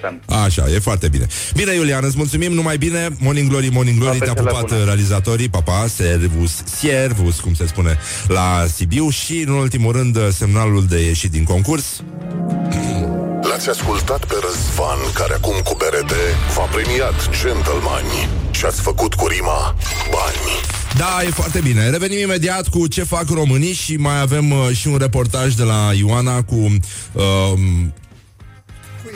[0.00, 0.20] FM.
[0.44, 1.26] Așa, e foarte bine.
[1.54, 3.08] Bine, Iulian, îți mulțumim, numai bine.
[3.18, 4.84] Morning Glory, Morning Glory, Toate te-a cele pupat bune.
[4.84, 11.04] realizatorii, papa, servus, servus, cum se spune, la Sibiu și, în ultimul rând, semnalul de
[11.04, 12.02] ieșit din concurs.
[13.52, 16.12] L-ați ascultat pe Răzvan, care acum cu BRD
[16.54, 19.74] v-a premiat gentlemani și ați făcut cu rima
[20.10, 20.50] bani.
[20.96, 21.90] Da, e foarte bine.
[21.90, 25.90] Revenim imediat cu ce fac românii și mai avem uh, și un reportaj de la
[25.94, 26.54] Ioana cu...
[27.12, 27.52] Uh,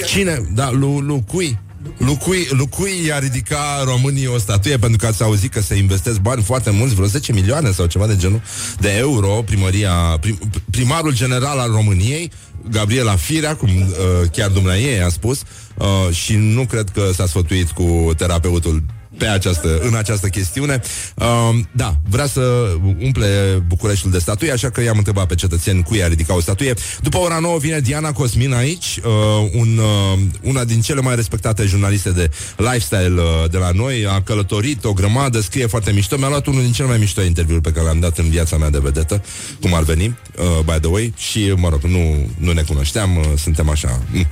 [0.07, 0.49] cine?
[0.55, 1.59] Da, lu, lu, cui?
[1.97, 6.43] Lucui, Lucui i-a ridicat Românii o statuie pentru că ați auzit că se investesc bani
[6.43, 8.43] foarte mulți, vreo 10 milioane sau ceva de genul
[8.81, 10.39] de euro, primăria, prim,
[10.71, 12.31] primarul general al României,
[12.71, 15.43] Gabriela Firea, cum uh, chiar dumneavoastră a spus,
[15.77, 18.83] uh, și nu cred că s-a sfătuit cu terapeutul
[19.19, 20.81] pe această, în această chestiune.
[21.15, 22.41] Uh, da, vrea să
[23.03, 23.27] umple
[23.67, 26.75] Bucureștiul de statui, așa că i-am întrebat pe cetățeni cui a ridicat o statuie.
[27.03, 29.13] După ora 9 vine Diana Cosmin aici, uh,
[29.55, 34.23] un, uh, una din cele mai respectate jurnaliste de lifestyle uh, de la noi, a
[34.23, 36.17] călătorit o grămadă, scrie foarte mișto.
[36.17, 38.71] Mi-a luat unul din cele mai mișto interviuri pe care le-am dat în viața mea
[38.71, 39.23] de vedetă,
[39.61, 43.25] cum ar veni, uh, by the way, și, mă rog, nu, nu ne cunoșteam, uh,
[43.37, 44.27] suntem așa, mm,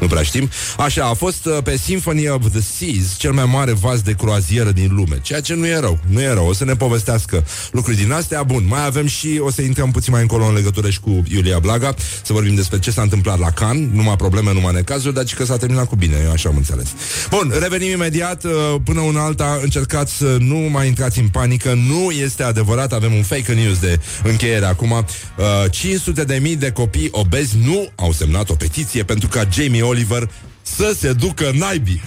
[0.00, 0.50] nu prea știm.
[0.78, 4.70] Așa, a fost uh, pe Symphony of the Seas, cel mai mare vas de croazieră
[4.70, 7.96] din lume, ceea ce nu e rău, nu e rău, o să ne povestească lucruri
[7.96, 8.42] din astea.
[8.42, 11.58] Bun, mai avem și, o să intrăm puțin mai încolo în legătură și cu Iulia
[11.58, 15.34] Blaga, să vorbim despre ce s-a întâmplat la Can, numai probleme, numai necazuri, dar și
[15.34, 16.86] că s-a terminat cu bine, eu așa am înțeles.
[17.30, 18.50] Bun, revenim imediat, uh,
[18.84, 23.22] până una alta, încercați să nu mai intrați în panică, nu este adevărat, avem un
[23.22, 24.90] fake news de încheiere acum.
[24.90, 29.82] Uh, 500 de mii de copii obezi nu au semnat o petiție pentru ca Jamie
[29.88, 30.30] Oliver
[30.62, 32.02] să se ducă naibii.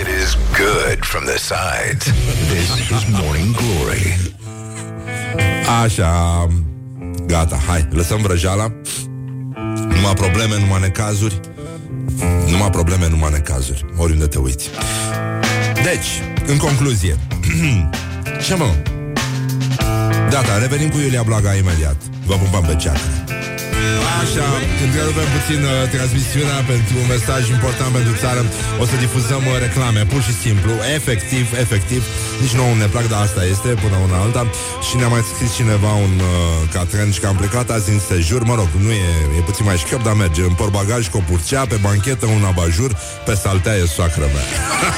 [0.00, 2.04] It is good from the sides.
[2.48, 4.32] This is Morning Glory.
[5.82, 6.46] Așa,
[7.26, 8.72] gata, hai, lăsăm vrăjeala.
[9.76, 11.40] Numai probleme, numai necazuri.
[12.50, 13.84] Numai probleme, numai necazuri.
[13.96, 14.68] Oriunde te uiți.
[15.74, 17.16] Deci, în concluzie.
[18.46, 18.74] Ce mă?
[20.30, 21.96] Gata, revenim cu Iulia Blaga imediat.
[22.26, 23.24] Vă pupăm pe ceacră.
[24.22, 24.48] Așa,
[24.86, 28.40] întrerupem puțin uh, transmisiunea pentru un mesaj important pentru țară.
[28.82, 32.00] O să difuzăm uh, reclame, pur și simplu, efectiv, efectiv.
[32.42, 34.42] Nici nouă ne plac, dar asta este, până una alta.
[34.86, 36.32] Și ne-a mai scris cineva un uh,
[36.74, 38.42] catrenș și că am plecat azi în sejur.
[38.50, 40.42] Mă rog, nu e, e puțin mai șchiop, dar merge.
[40.50, 42.90] În portbagaj cu o purcea, pe banchetă un abajur,
[43.26, 44.46] pe saltea e soacră mea.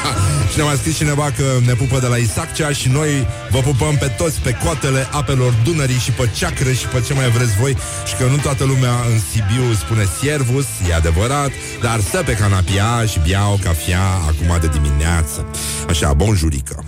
[0.50, 3.10] și ne-a mai scris cineva că ne pupă de la Isaccea și noi
[3.54, 7.28] vă pupăm pe toți pe coatele apelor Dunării și pe ceacră și pe ce mai
[7.36, 7.76] vreți voi
[8.08, 11.50] și că nu toată lumea în Sibiu spune servus, e adevărat,
[11.80, 15.46] dar stă pe canapia și bea o cafea acum de dimineață.
[15.88, 16.84] Așa, bonjurică.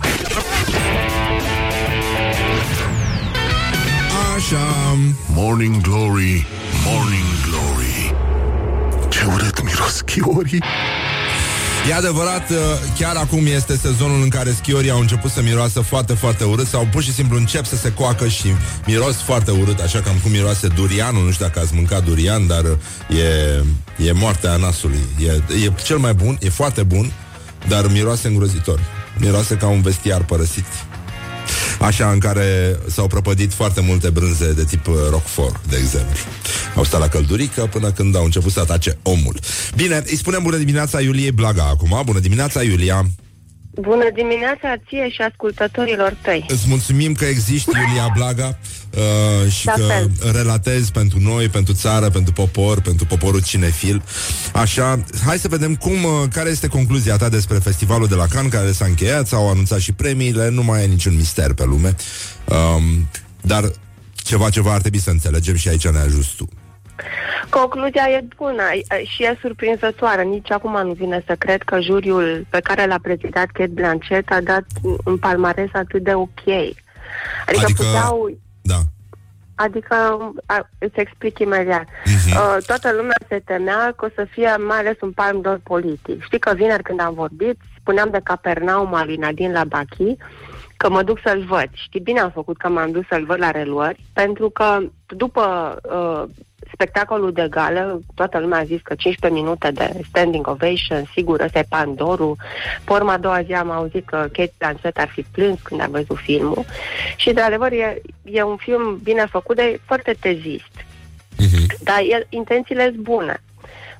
[4.35, 6.47] Așa, Morning Glory,
[6.85, 8.15] Morning Glory.
[9.09, 10.63] Ce urât miros chiorii.
[11.89, 12.57] E adevărat, uh,
[12.99, 16.87] chiar acum este sezonul în care schiorii au început să miroasă foarte, foarte urât sau
[16.91, 18.47] pur și simplu încep să se coacă și
[18.85, 21.23] miros foarte urât, așa cam cum miroase durianul.
[21.23, 24.99] Nu știu dacă ați mâncat durian, dar uh, e, e moartea nasului.
[25.19, 27.11] E, e cel mai bun, e foarte bun,
[27.67, 28.79] dar miroase îngrozitor.
[29.17, 30.65] Miroase ca un vestiar părăsit.
[31.85, 36.23] Așa, în care s-au prăpădit foarte multe brânze de tip uh, Roquefort, de exemplu.
[36.75, 39.39] Au stat la căldurică până când au început să atace omul.
[39.75, 42.01] Bine, îi spunem bună dimineața Iuliei Blaga acum.
[42.05, 43.05] Bună dimineața, Iulia!
[43.81, 46.45] Bună dimineața ție și ascultătorilor tăi.
[46.47, 48.57] Îți mulțumim că existi, Iulia Blaga,
[48.95, 50.09] uh, și La că fel.
[50.31, 54.03] relatezi pentru noi, pentru țară, pentru popor, pentru poporul cinefil.
[54.53, 58.51] Așa, hai să vedem cum, uh, care este concluzia ta despre festivalul de la Cannes,
[58.51, 61.95] care s-a încheiat, s-au anunțat și premiile, nu mai e niciun mister pe lume.
[62.45, 63.07] Um,
[63.41, 63.63] dar
[64.13, 66.47] ceva, ceva ar trebui să înțelegem și aici ne ajuți tu.
[67.49, 70.23] Concluzia e bună e- și e surprinzătoare.
[70.23, 74.39] Nici acum nu vine să cred că juriul pe care l-a prezidat Kate Blanchett a
[74.43, 74.65] dat
[75.05, 76.45] un palmares atât de ok.
[77.47, 78.37] Adică, Adică- puteau...
[78.65, 78.79] Da.
[79.55, 79.95] Adică,
[80.45, 81.87] a, îți explic imediat.
[82.05, 82.35] Mhm.
[82.35, 86.23] Uh, toată lumea se temea că o să fie mai ales un palm d'or politic.
[86.23, 90.15] Știi că vineri când am vorbit, spuneam de Capernaum al lui Nadine la Bachi,
[90.77, 91.69] că mă duc să-l văd.
[91.71, 96.23] Știi, bine am făcut că m-am dus să-l văd la reluări, pentru că după uh,
[96.75, 101.59] spectacolul de gală, toată lumea a zis că 15 minute de standing ovation, sigur, ăsta
[101.59, 102.35] e Pandorul.
[102.83, 105.87] Pe urma a doua zi am auzit că Kate Blanchett ar fi plâns când a
[105.89, 106.65] văzut filmul.
[107.15, 110.73] Și, de adevăr, e, e un film bine făcut, de foarte tezist.
[111.83, 113.39] Dar el, intențiile sunt bune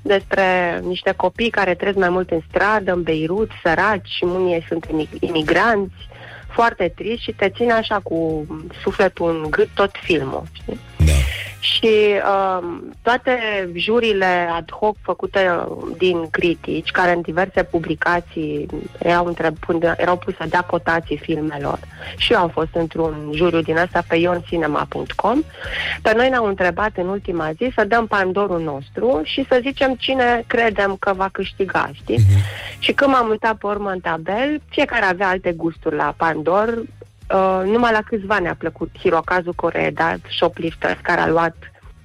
[0.01, 4.65] despre niște copii care trăiesc mai mult în stradă, în Beirut, săraci, și unii ei
[4.67, 6.07] sunt imig- imigranți,
[6.53, 8.45] foarte trist și te ține așa cu
[8.82, 10.43] sufletul în gât tot filmul.
[10.51, 10.80] Știi?
[10.97, 11.13] Da.
[11.66, 11.91] Și
[12.59, 13.38] um, toate
[13.74, 18.66] jurile ad hoc făcute uh, din critici, care în diverse publicații
[18.97, 21.80] erau, întreb, punde- erau puse să dea cotații filmelor,
[22.18, 25.41] și eu am fost într-un juriu din asta pe ioncinema.com,
[26.01, 30.43] pe noi ne-au întrebat în ultima zi să dăm pandorul nostru și să zicem cine
[30.47, 32.20] credem că va câștiga, știi?
[32.80, 36.84] Și când m-am uitat pe urmă în tabel, fiecare avea alte gusturi la Pandor,
[37.34, 41.55] Uh, numai la câțiva ne-a plăcut Hirokazu Koreeda, shoplifters, care a luat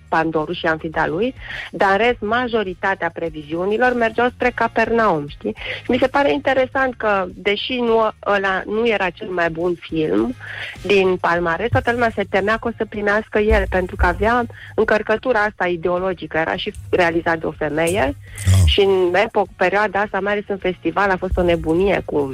[0.09, 1.35] Pandorul și amfida lui,
[1.71, 5.55] dar în rest, majoritatea previziunilor mergeau spre Capernaum, știi?
[5.83, 10.35] Și mi se pare interesant că, deși nu, ăla nu era cel mai bun film
[10.83, 14.45] din palmares, toată lumea se temea că o să primească el, pentru că avea
[14.75, 18.17] încărcătura asta ideologică, era și realizat de o femeie
[18.47, 18.67] Ah.
[18.67, 22.33] și în epocă, perioada asta, mai ales în festival, a fost o nebunie cu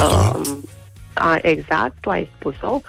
[0.00, 0.64] Um,
[1.12, 2.80] a, exact, tu ai spus-o.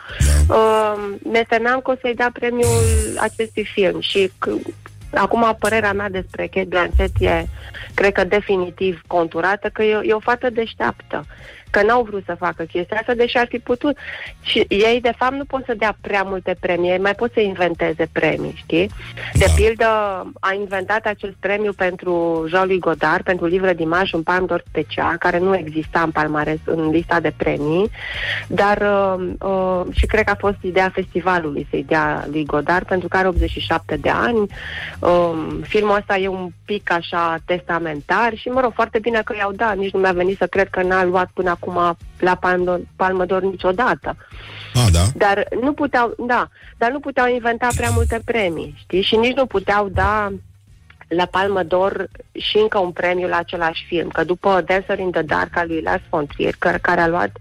[0.47, 0.55] Da.
[0.55, 4.73] Um, ne temeam că o să-i dea premiul acestui film și c-
[5.13, 7.45] acum părerea mea despre Kate Blanchett e,
[7.93, 11.25] cred că definitiv conturată, că e, e o fată deșteaptă
[11.71, 13.97] că n-au vrut să facă chestia asta, deși ar fi putut.
[14.41, 17.39] Și ei, de fapt, nu pot să dea prea multe premii, ei mai pot să
[17.39, 18.89] inventeze premii, știi?
[19.33, 19.53] De Da.
[19.55, 19.85] pildă,
[20.39, 25.17] a inventat acest premiu pentru Jean-Louis Godard, pentru livră de imaj, un palm d'or special,
[25.17, 27.89] care nu exista în palmares, în lista de premii,
[28.47, 33.07] dar uh, uh, și cred că a fost ideea festivalului să-i dea lui Godard, pentru
[33.07, 34.47] că are 87 de ani.
[34.99, 39.51] Uh, filmul ăsta e un pic așa testamentar și, mă rog, foarte bine că i-au
[39.51, 39.77] dat.
[39.77, 43.41] Nici nu mi-a venit să cred că n-a luat până acum la Palmă Palmă d'Or
[43.41, 44.15] niciodată.
[44.73, 45.03] Ah, da?
[45.15, 49.01] Dar nu puteau, da, dar nu puteau inventa prea multe premii, știi?
[49.01, 50.31] Și nici nu puteau da
[51.07, 55.21] la Palmă d'Or și încă un premiu la același film, că după Dancer in the
[55.21, 57.31] Dark al lui Lars von Trier, care, care a luat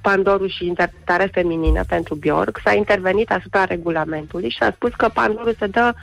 [0.00, 5.56] Pandorul și interpretare feminină pentru Bjork, s-a intervenit asupra regulamentului și a spus că Pandorul
[5.58, 5.94] se dă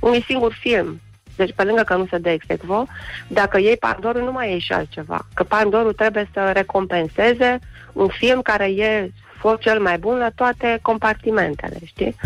[0.00, 1.00] unui singur film.
[1.40, 2.86] Deci, pe lângă că nu se dă ex aequo,
[3.28, 5.26] dacă iei Pandorul, nu mai iei și altceva.
[5.34, 7.58] Că Pandorul trebuie să recompenseze
[7.92, 9.10] un film care e
[9.40, 12.16] fost cel mai bun la toate compartimentele, știi?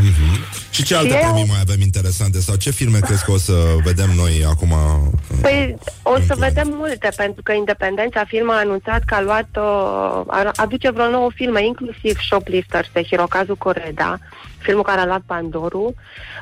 [0.70, 2.40] Și ce alte Și eu- premii mai avem interesante?
[2.40, 3.52] Sau ce filme crezi că o să
[3.84, 4.70] vedem noi acum?
[4.70, 6.48] uh, Păi o în să plan?
[6.48, 11.10] vedem multe, pentru că Independența Film a anunțat că a luat, uh, a- aduce vreo
[11.10, 14.18] nouă filme, inclusiv Shoplifters de Hirokazu Koreda,
[14.58, 15.94] filmul care a luat Pandoru.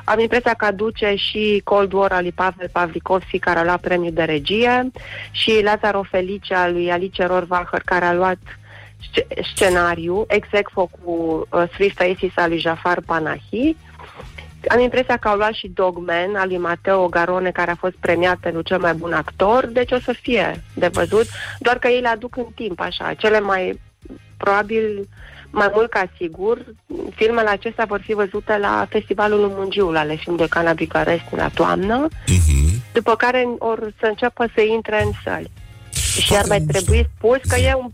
[0.03, 4.13] Am impresia că aduce și Cold War al lui Pavel Pavlikovski, care a luat premiul
[4.13, 4.91] de regie,
[5.31, 8.57] și Lazaro Felice al lui Alice Rohrwacher, care a luat sce-
[9.53, 13.75] scenariu, ex aequo cu uh, Three Faces al lui Jafar Panahi.
[14.67, 18.37] Am impresia că au luat și Dogman al lui Matteo Garone, care a fost premiat
[18.37, 21.25] pentru cel mai bun actor, deci o să fie de văzut,
[21.59, 23.13] doar că ei le aduc în timp, așa.
[23.13, 23.79] Cele mai,
[24.37, 25.07] probabil,
[25.49, 26.65] mai mult ca sigur,
[27.15, 32.07] filmele acestea vor fi văzute la Festivalul Mungiul ale filmului de Cana Bucarest la toamnă,
[32.27, 32.81] Mhm.
[32.93, 35.51] după care or să înceapă să intre în săli.
[36.21, 36.81] Și Foarte ar mai mișto.
[36.81, 37.91] trebui spus că e un,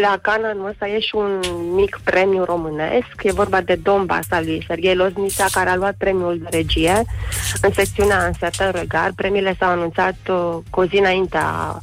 [0.00, 1.40] la Canon ăsta e și un
[1.74, 3.22] mic premiu românesc.
[3.22, 7.02] E vorba de Donbass al lui Serghei Loznița, care a luat premiul de regie
[7.62, 9.14] în secțiunea în certain regard.
[9.14, 11.78] Premiile s-au anunțat uh, cu o zi înainte a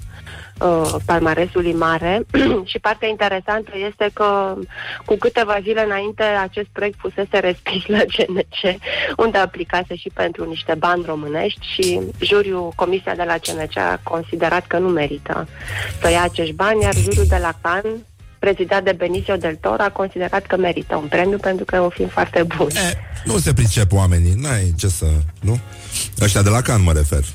[0.62, 2.26] uh, palmaresului mare.
[2.72, 4.56] Și partea interesantă este că
[5.06, 8.82] cu câteva zile înainte acest proiect fusese respins la CNC,
[9.18, 14.68] unde aplicase și pentru niște bani românești și juriul, comisia de la CNC a considerat
[14.68, 15.48] că nu merită
[16.02, 18.00] să ia acești bani, iar juriul de la Cannes
[18.46, 21.90] prezidat de Benicio del Toro, a considerat că merită un premiu pentru că e un
[21.90, 22.68] film foarte bun.
[22.70, 25.06] E, nu se pricep oamenii, n-ai ce să...
[25.40, 25.60] Nu?
[26.22, 27.24] Ăștia de la Can mă refer.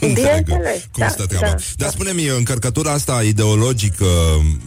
[0.00, 1.46] Înțeleg Bineînțeles, Cum da, stă treaba.
[1.46, 1.88] da, Dar da.
[1.88, 4.06] spune-mi, încărcătura asta ideologică,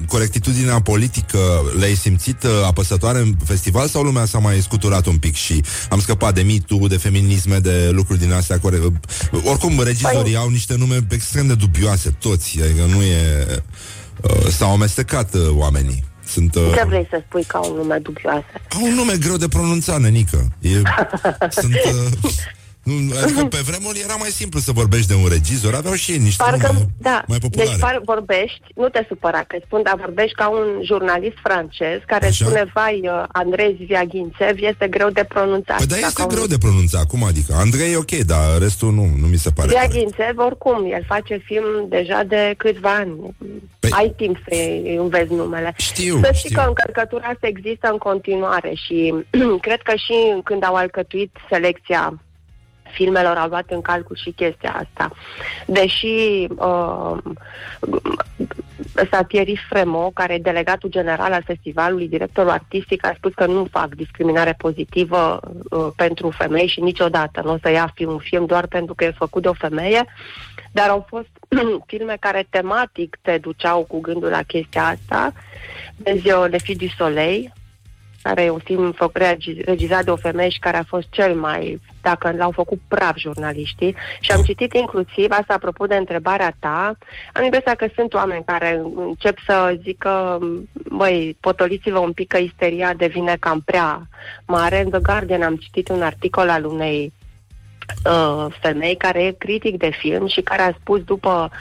[0.08, 1.40] corectitudinea politică,
[1.80, 6.00] le-ai simțit uh, apăsătoare în festival sau lumea s-a mai scuturat un pic și am
[6.00, 8.60] scăpat de mitu, de feminisme, de lucruri din astea?
[8.60, 8.78] Core...
[9.44, 13.46] Oricum, regizorii Păi- au niște nume extrem de dubioase, toți, adică nu e...
[14.24, 16.04] Uh, s-au amestecat uh, oamenii.
[16.26, 18.46] Sunt, uh, Ce vrei să spui ca un nume dubioase?
[18.76, 20.48] au un nume greu de pronunțat, nenică.
[20.60, 20.70] E,
[21.62, 21.74] sunt...
[21.74, 22.30] Uh, nu,
[23.24, 26.44] adică pe vremuri era mai simplu să vorbești de un regizor, aveau și ei niște
[26.44, 27.70] Parcă, nume da, mai populare.
[27.70, 32.26] deci par, vorbești, nu te supăra că spun, dar vorbești ca un jurnalist francez care
[32.28, 32.46] Așa.
[32.46, 35.78] spune, vai, uh, Andrei Zviaghințev este greu de pronunțat.
[35.78, 37.54] Păi da, Dacă este un- greu de pronunțat, cum adică?
[37.58, 39.92] Andrei e ok, dar restul nu, nu mi se pare corect.
[39.92, 43.14] Zviaghințev, oricum, el face film deja de câțiva ani.
[43.80, 45.74] Păi- Ai timp să-i înveți numele.
[45.78, 46.62] Știu, Să știi știu.
[46.62, 49.14] că încărcătura asta există în continuare și
[49.66, 52.20] cred că și când au alcătuit selecția
[52.92, 55.12] filmelor au luat în calcul și chestia asta.
[55.66, 57.18] Deși uh,
[58.98, 63.68] ăsta Thierry Fremo, care e delegatul general al festivalului, directorul artistic, a spus că nu
[63.72, 68.46] fac discriminare pozitivă uh, pentru femei și niciodată nu o să ia fi un film
[68.46, 70.06] doar pentru că e făcut de o femeie,
[70.72, 71.30] dar au fost
[71.92, 75.34] filme care tematic te duceau cu gândul la chestia asta.
[75.98, 77.54] Vezi, eu, Le Filles du Soleil,
[78.22, 81.36] care e un film făcut regi- regizat de o femeie și care a fost cel
[81.36, 83.95] mai, dacă l-au făcut praf jurnaliștii.
[84.20, 86.97] Și am citit inclusiv, asta apropo de întrebarea ta,
[87.34, 90.39] am impresia că sunt oameni care încep să zică,
[90.89, 94.08] băi, potoliți-vă un pic că isteria devine cam prea
[94.45, 94.82] mare.
[94.82, 97.14] În The Guardian am citit un articol al unei
[98.06, 101.52] uh, femei care e critic de film și care a spus după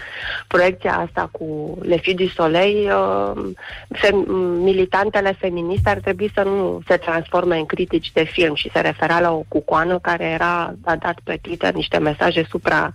[0.47, 3.51] proiecția asta cu Le Filles du Soleil, uh,
[3.97, 4.27] fem-
[4.63, 9.21] militantele feministe ar trebui să nu se transforme în critici de film și se refera
[9.21, 12.93] la o cucoană care era a dat pe Twitter niște mesaje supra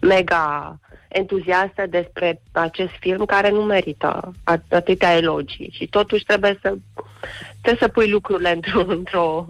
[0.00, 0.78] mega
[1.12, 6.74] entuziastă despre acest film care nu merită at- atâtea elogii și totuși trebuie să
[7.62, 9.46] trebuie să pui lucrurile într-o, într-o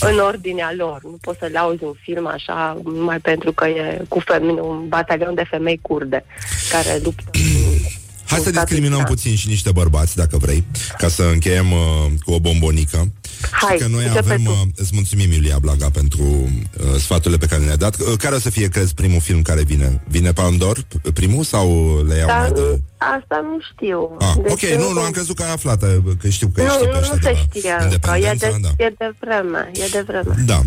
[0.00, 1.00] în ordinea lor.
[1.02, 5.34] Nu poți să lauzi un film așa numai pentru că e cu femei, un batalion
[5.34, 6.24] de femei curde
[6.70, 7.30] care luptă.
[8.30, 9.06] Hai cu să statul discriminăm islamic.
[9.16, 10.64] puțin și niște bărbați, dacă vrei,
[10.98, 11.78] ca să încheiem uh,
[12.24, 13.12] cu o bombonică.
[13.50, 14.50] Hai, și că noi începe avem, tu.
[14.50, 17.96] uh, îți mulțumim, Iulia Blaga, pentru uh, sfaturile pe care le-ai dat.
[18.00, 20.02] Uh, care o să fie, crezi, primul film care vine?
[20.08, 21.66] Vine Pandor, p- primul, sau
[22.08, 22.80] le iau Dar mai de...
[23.16, 24.16] asta nu știu.
[24.18, 25.88] Ah, Deci ok, nu, nu, am crezut că ai aflat, uh,
[26.20, 27.84] că știu că nu, știi pe nu, ăștia nu de se la știe încă, e
[27.84, 28.84] Independența, de, da.
[28.84, 30.34] e de vreme, e de vreme.
[30.46, 30.60] Da.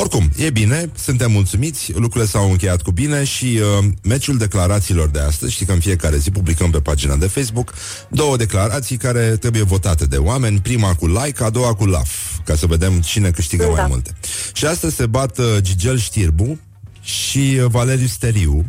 [0.00, 5.18] Oricum, e bine, suntem mulțumiți, lucrurile s-au încheiat cu bine și uh, meciul declarațiilor de
[5.18, 7.74] astăzi, știi că în fiecare zi publicăm pe pagina de Facebook
[8.08, 12.08] două declarații care trebuie votate de oameni, prima cu like, a doua cu love,
[12.44, 13.70] ca să vedem cine câștigă Da.
[13.70, 14.12] mai multe.
[14.52, 16.58] Și astăzi se bat uh, Gigel Știrbu
[17.00, 18.64] și uh, Valeriu Steriu.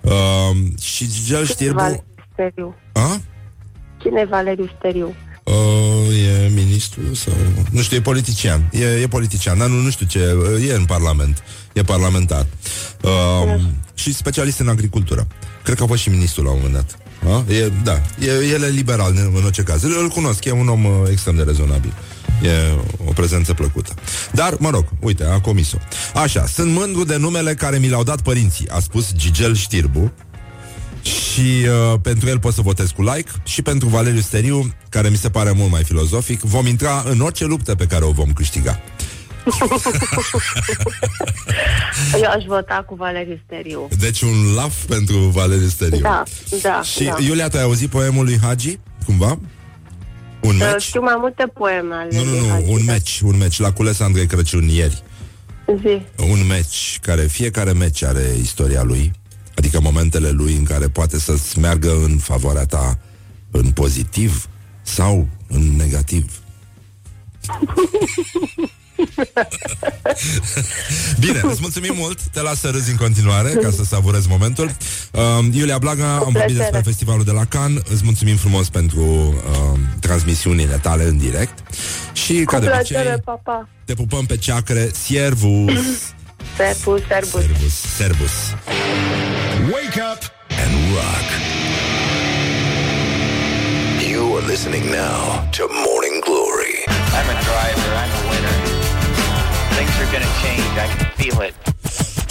[0.00, 0.10] Uh,
[0.80, 1.78] și Gigel Știrbu...
[1.78, 2.74] Valeriu Steriu.
[2.92, 3.20] A?
[3.98, 5.14] Cine e Valeriu Steriu?
[5.50, 7.32] Uh, e ministru sau...
[7.70, 8.70] Nu știu, e politician.
[8.72, 10.36] E, e politician, dar nu, nu știu ce...
[10.56, 11.42] uh, E în Parlament.
[11.72, 12.46] E parlamentar.
[13.02, 13.60] Uh,
[13.94, 15.26] și specialist în agricultură.
[15.62, 16.98] Cred că a fost și ministru la un moment dat.
[17.32, 17.52] A?
[17.52, 19.82] E, da, e, el e liberal în, în orice caz.
[19.82, 21.92] Îl, îl cunosc, e un om uh, extrem de rezonabil.
[22.42, 22.48] E
[23.06, 23.94] o prezență plăcută.
[24.32, 25.76] Dar, mă rog, uite, a comis-o.
[26.14, 30.12] Așa, sunt mândru de numele care mi l-au dat părinții, a spus Gigel Știrbu,
[31.02, 35.16] și uh, pentru el pot să votez cu like și pentru Valeriu Steriu, care mi
[35.16, 38.80] se pare mult mai filozofic, vom intra în orice luptă pe care o vom câștiga.
[42.22, 43.88] Eu aș vota cu Valeriu Steriu.
[43.98, 45.98] Deci un laf pentru Valeriu Steriu.
[46.00, 46.22] Da,
[46.62, 47.16] da, Și da.
[47.26, 48.78] Iulia, tu ai auzit poemul lui Hagi?
[49.06, 49.38] Cumva?
[50.40, 50.82] Un Uh, meci?
[50.82, 52.92] Știu mai multe poeme ale Nu, nu, lui nu, Hagi, un da.
[52.92, 53.58] meci, un meci.
[53.58, 55.02] L-a cules Andrei Crăciun ieri.
[55.80, 56.02] Zi.
[56.30, 59.12] Un meci care, fiecare meci are istoria lui,
[59.54, 62.98] adică momentele lui în care poate să-ți meargă în favoarea ta
[63.50, 64.48] în pozitiv
[64.82, 66.38] sau în negativ.
[71.20, 74.76] Bine, îți mulțumim mult Te las să râzi în continuare Ca să savurezi momentul
[75.12, 76.58] uh, Iulia Blaga, am vorbit plăcere.
[76.58, 81.58] despre festivalul de la Cannes Îți mulțumim frumos pentru uh, Transmisiunile tale în direct
[82.12, 83.68] Și ca Cu de plăcere, obicei papa.
[83.84, 85.72] Te pupăm pe ceacre Siervus
[86.56, 87.32] Servus, servus.
[87.32, 88.54] Servus, servus
[89.72, 90.20] Wake up
[90.50, 91.28] and rock.
[94.00, 96.84] You're listening now to Morning Glory.
[96.88, 97.90] I'm a driver.
[98.02, 98.56] I'm a winner.
[99.76, 100.72] Things are going to change.
[100.78, 101.54] I can feel it.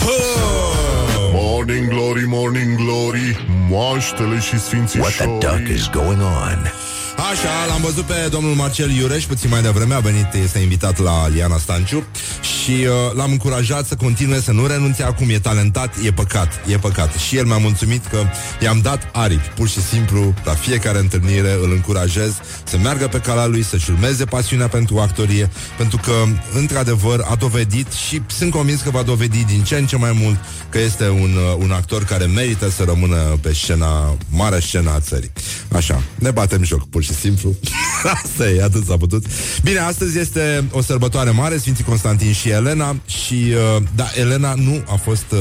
[0.02, 1.32] Oh.
[1.34, 3.38] Morning Glory, Morning Glory,
[3.70, 5.18] moaștele și sfințișorii.
[5.18, 6.89] What the duck is going on?
[7.20, 11.28] Așa, l-am văzut pe domnul Marcel Iureș Puțin mai devreme a venit, este invitat la
[11.28, 12.04] Liana Stanciu
[12.42, 16.78] Și uh, l-am încurajat să continue Să nu renunțe acum, e talentat E păcat, e
[16.78, 17.14] păcat.
[17.14, 18.24] Și el mi-a mulțumit că
[18.62, 23.46] i-am dat aripi Pur și simplu, la fiecare întâlnire îl încurajez Să meargă pe calea
[23.46, 26.14] lui Să-și urmeze pasiunea pentru actorie Pentru că,
[26.54, 30.38] într-adevăr, a dovedit Și sunt convins că va dovedi din ce în ce mai mult
[30.70, 35.00] Că este un, uh, un actor care merită Să rămână pe scena Marea scena a
[35.00, 35.32] țării.
[35.72, 37.56] Așa, ne batem joc, pur și simplu.
[38.24, 39.26] Asta e, atât s-a putut.
[39.64, 44.84] Bine, astăzi este o sărbătoare mare Sfinții Constantin și Elena Și, uh, da, Elena nu
[44.88, 45.40] a fost uh,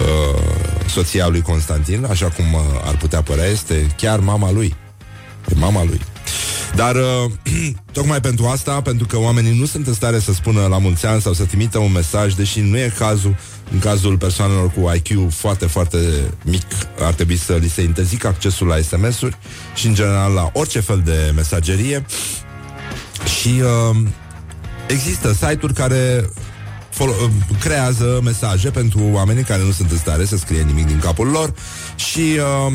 [0.00, 0.40] uh,
[0.88, 4.74] Soția lui Constantin Așa cum uh, ar putea părea Este chiar mama lui.
[5.48, 6.00] E mama lui
[6.74, 7.30] dar uh,
[7.92, 11.20] tocmai pentru asta, pentru că oamenii nu sunt în stare să spună la mulți ani
[11.20, 13.36] sau să trimită un mesaj, deși nu e cazul,
[13.72, 15.98] în cazul persoanelor cu IQ foarte, foarte
[16.44, 16.64] mic,
[17.00, 19.36] ar trebui să li se interzică accesul la SMS-uri
[19.74, 22.06] și, în general, la orice fel de mesagerie.
[23.40, 23.96] Și uh,
[24.88, 26.30] există site-uri care
[26.90, 30.98] folo- uh, creează mesaje pentru oamenii care nu sunt în stare să scrie nimic din
[30.98, 31.54] capul lor
[31.96, 32.72] și uh,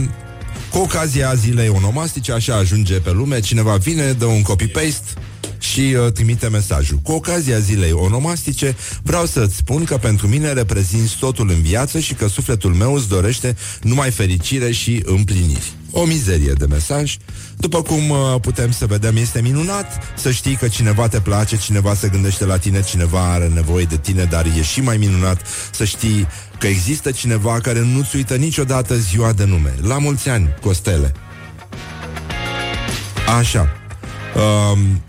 [0.74, 5.19] cu ocazia zilei onomastice, așa ajunge pe lume, cineva vine, dă un copy-paste
[5.64, 6.97] și uh, trimite mesajul.
[6.97, 12.14] Cu ocazia zilei onomastice, vreau să-ți spun că pentru mine reprezinți totul în viață și
[12.14, 15.72] că sufletul meu îți dorește numai fericire și împliniri.
[15.91, 17.18] O mizerie de mesaj.
[17.57, 21.93] După cum uh, putem să vedem, este minunat să știi că cineva te place, cineva
[21.93, 25.41] se gândește la tine, cineva are nevoie de tine, dar e și mai minunat
[25.72, 26.28] să știi
[26.59, 29.74] că există cineva care nu-ți uită niciodată ziua de nume.
[29.82, 31.14] La mulți ani, Costele.
[33.38, 33.70] Așa.
[34.36, 35.01] Um,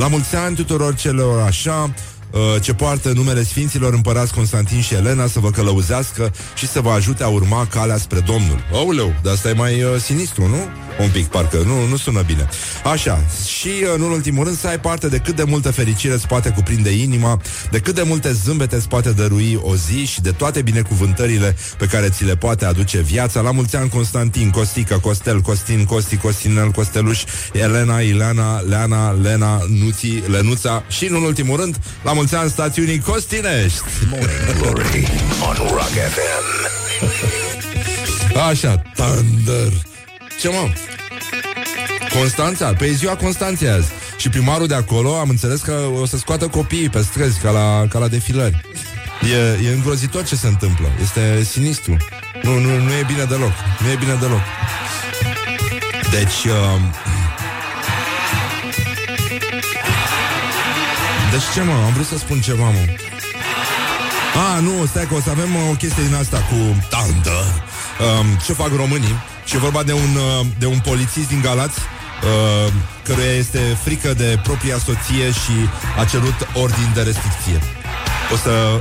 [0.00, 1.94] la mulți ani tuturor celor așa
[2.30, 6.90] uh, ce poartă numele Sfinților Împărați Constantin și Elena să vă călăuzească și să vă
[6.90, 8.64] ajute a urma calea spre Domnul.
[8.72, 10.68] Aoleu, dar asta e mai uh, sinistru, nu?
[11.02, 12.48] Un pic, parcă, nu, nu sună bine.
[12.84, 16.26] Așa, și uh, în ultimul rând să ai parte de cât de multă fericire îți
[16.26, 17.40] poate cuprinde inima,
[17.70, 21.86] de cât de multe zâmbete îți poate dărui o zi și de toate binecuvântările pe
[21.86, 23.40] care ți le poate aduce viața.
[23.40, 27.22] La mulți ani Constantin, Costică, Costel, Costin, Costi, Costinel, Costeluș,
[27.52, 33.80] Elena, Ileana, Leana, Lena, Nuții, Lenuța și, în ultimul rând, la mulți ani stațiunii Costinești.
[34.10, 35.08] Morning Glory
[35.48, 36.50] on Rock FM.
[38.48, 39.89] Așa, Thunder.
[40.40, 40.72] Ce mă?
[42.18, 43.90] Constanța, pe e ziua Constanței azi.
[44.16, 47.86] Și primarul de acolo am înțeles că o să scoată copiii pe străzi Ca la,
[47.88, 48.60] ca la defilări.
[49.32, 50.86] E, e îngrozitor ce se întâmplă.
[51.02, 51.96] Este sinistru.
[52.42, 53.52] Nu, nu, nu e bine deloc.
[53.80, 54.40] Nu e bine deloc.
[56.10, 56.80] Deci uh,
[61.30, 62.84] Deci ce mă, am vrut să spun ceva mă.
[64.34, 67.44] Ah, nu, stai că o să avem uh, o chestie din asta cu Thunder
[68.20, 71.78] um, Ce fac românii Și e vorba de un, uh, de un polițist din Galați
[71.78, 72.72] uh,
[73.02, 75.68] Căruia este frică de propria soție Și
[75.98, 77.60] a cerut ordin de restricție.
[78.32, 78.80] O să,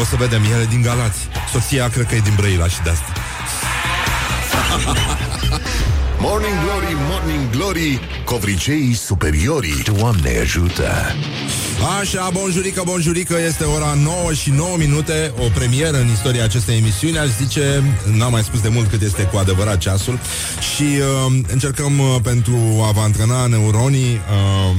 [0.00, 1.18] o să vedem, ele din Galați.
[1.52, 3.12] Soția cred că e din Brăila și de asta.
[6.20, 9.82] Morning Glory, Morning Glory, covriceii superiorii.
[9.82, 11.14] Doamne ajută
[12.00, 17.18] Așa, bonjurică, bonjurică Este ora 9 și 9 minute O premieră în istoria acestei emisiuni
[17.18, 17.82] Aș zice,
[18.16, 20.18] n-am mai spus de mult cât este cu adevărat ceasul
[20.74, 22.56] Și uh, încercăm uh, pentru
[22.88, 24.76] a vă antrena neuronii uh,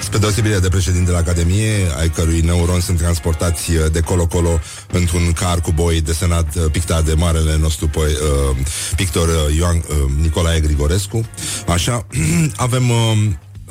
[0.00, 4.60] Spre deosebire de președintele Academiei, ai cărui neuroni sunt transportați uh, de colo-colo
[4.92, 8.56] într-un car cu boi desenat, uh, pictat de marele nostru po- uh,
[8.96, 11.28] pictor uh, Ioan uh, Nicolae Grigorescu.
[11.66, 12.06] Așa,
[12.56, 12.90] avem...
[12.90, 13.16] Uh,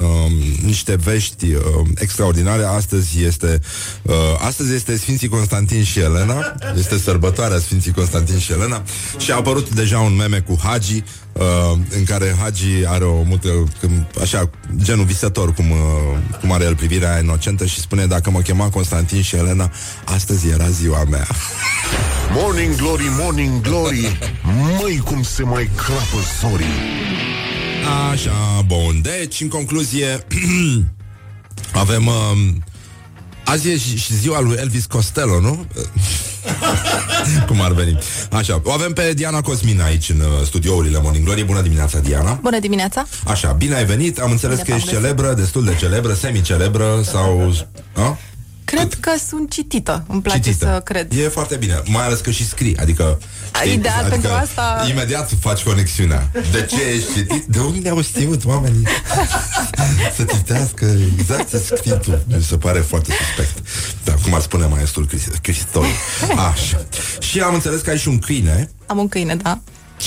[0.01, 0.31] um,
[0.65, 1.61] niște vești uh,
[1.95, 2.63] extraordinare.
[2.63, 3.59] Astăzi este
[4.01, 6.55] uh, astăzi este Sfinții Constantin și Elena.
[6.77, 8.83] Este sărbătoarea Sfinții Constantin și Elena
[9.17, 11.43] și a apărut deja un meme cu Hagi uh,
[11.97, 13.49] în care Hagi are o mută
[13.81, 14.49] cum, așa,
[14.83, 15.77] genul visător cum, uh,
[16.39, 19.71] cum are el privirea inocentă și spune dacă mă chema Constantin și Elena,
[20.05, 21.27] astăzi era ziua mea.
[22.31, 24.17] Morning Glory, Morning Glory,
[24.81, 27.68] măi cum se mai crapă sorii.
[28.11, 29.01] Așa, bun.
[29.01, 30.25] Deci, în concluzie,
[31.73, 32.05] avem...
[32.07, 32.13] Uh,
[33.45, 35.65] azi e și, și ziua lui Elvis Costello, nu?
[37.47, 37.97] Cum ar veni.
[38.31, 41.43] Așa, o avem pe Diana Cosmin aici în uh, studiourile Morning Glory.
[41.43, 42.39] Bună dimineața, Diana.
[42.41, 43.05] Bună dimineața!
[43.25, 44.19] Așa, bine ai venit.
[44.19, 45.15] Am înțeles Bine că ești v-am găsit.
[45.15, 47.53] celebră, destul de celebră, semi-celebră sau...
[47.95, 48.17] A?
[48.69, 50.03] Cred Cred că sunt citită.
[50.07, 50.65] Îmi place Citită.
[50.65, 51.11] să cred.
[51.17, 53.19] E foarte bine, mai ales că și scrii, adică...
[53.73, 56.31] Ideal, pentru asta- Imediat faci conexiunea.
[56.51, 57.45] De ce ești citit?
[57.45, 58.83] De unde au știut oamenii
[60.17, 60.85] să citească
[61.19, 62.19] exact ce scrii tu?
[62.35, 63.67] Mi se pare foarte suspect.
[64.03, 65.87] Da, cum ar spune maestrul Cris- Cristoi.
[66.51, 66.85] Așa.
[67.19, 69.59] Și am înțeles că ai și un câine Am un câine, da.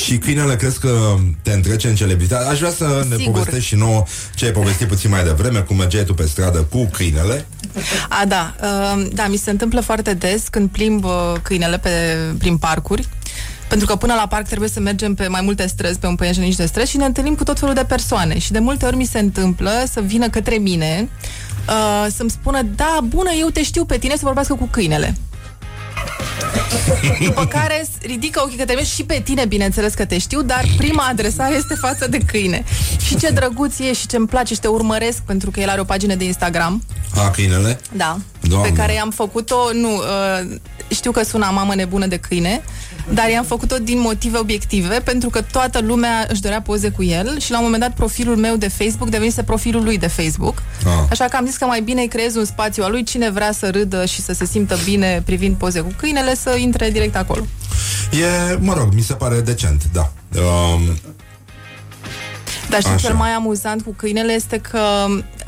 [0.05, 2.49] și câinele crezi că te întrece în celebritate.
[2.49, 3.33] Aș vrea să ne Sigur.
[3.33, 4.05] povestești și nouă
[4.35, 7.47] ce ai povestit puțin mai devreme, cum mergeai tu pe stradă cu câinele.
[8.09, 8.55] A, da.
[8.63, 11.91] Uh, da, mi se întâmplă foarte des când plimb uh, câinele pe,
[12.39, 13.09] prin parcuri.
[13.69, 16.57] Pentru că până la parc trebuie să mergem pe mai multe străzi, pe un păienjeniș
[16.57, 18.39] de străzi și ne întâlnim cu tot felul de persoane.
[18.39, 21.09] Și de multe ori mi se întâmplă să vină către mine
[21.69, 25.15] uh, să-mi spună, da, bună, eu te știu pe tine să vorbească cu câinele.
[27.25, 30.65] După care s- ridică ochii către mine și pe tine, bineînțeles că te știu, dar
[30.77, 32.65] prima adresare este față de câine.
[33.07, 35.85] Și ce drăguț e și ce-mi place și te urmăresc pentru că el are o
[35.85, 36.83] pagină de Instagram.
[37.17, 37.81] A, câinele?
[37.93, 38.17] Da.
[38.41, 38.69] Doamne.
[38.69, 40.57] Pe care i-am făcut-o, nu, uh,
[40.89, 42.63] știu că sună mamă nebună de câine,
[43.09, 47.39] dar i-am făcut-o din motive obiective, pentru că toată lumea își dorea poze cu el
[47.41, 50.63] și la un moment dat profilul meu de Facebook devenise profilul lui de Facebook.
[50.85, 50.93] Ah.
[51.11, 53.53] Așa că am zis că mai bine îi creez un spațiu al lui, cine vrea
[53.53, 57.47] să râdă și să se simtă bine privind poze cu câinele, să intre direct acolo.
[58.13, 60.13] E, mă rog, mi se pare decent, da.
[60.41, 60.81] Um,
[62.69, 63.07] Dar știi Așa.
[63.07, 64.81] cel mai amuzant cu câinele este că,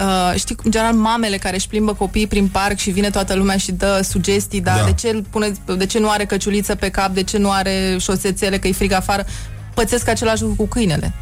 [0.00, 3.56] uh, știi, în general, mamele care își plimbă copiii prin parc și vine toată lumea
[3.56, 4.84] și dă sugestii, dar Da.
[4.84, 7.96] de, ce îl pune, de ce nu are căciuliță pe cap, de ce nu are
[8.00, 9.24] șosețele, că e frig afară,
[9.74, 11.12] pățesc același lucru cu câinele.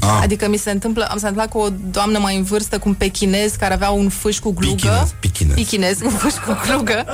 [0.00, 2.88] a, Adică mi se întâmplă, am se întâmplat cu o doamnă mai în vârstă, cu
[2.88, 4.74] un pechinez care avea un fâș cu glugă.
[4.74, 5.54] Pichinez, pichinez.
[5.54, 7.04] Pichinez, un fâș cu glugă,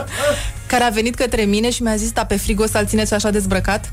[0.67, 3.93] care a venit către mine și mi-a zis, da, pe frigo să-l țineți așa dezbrăcat?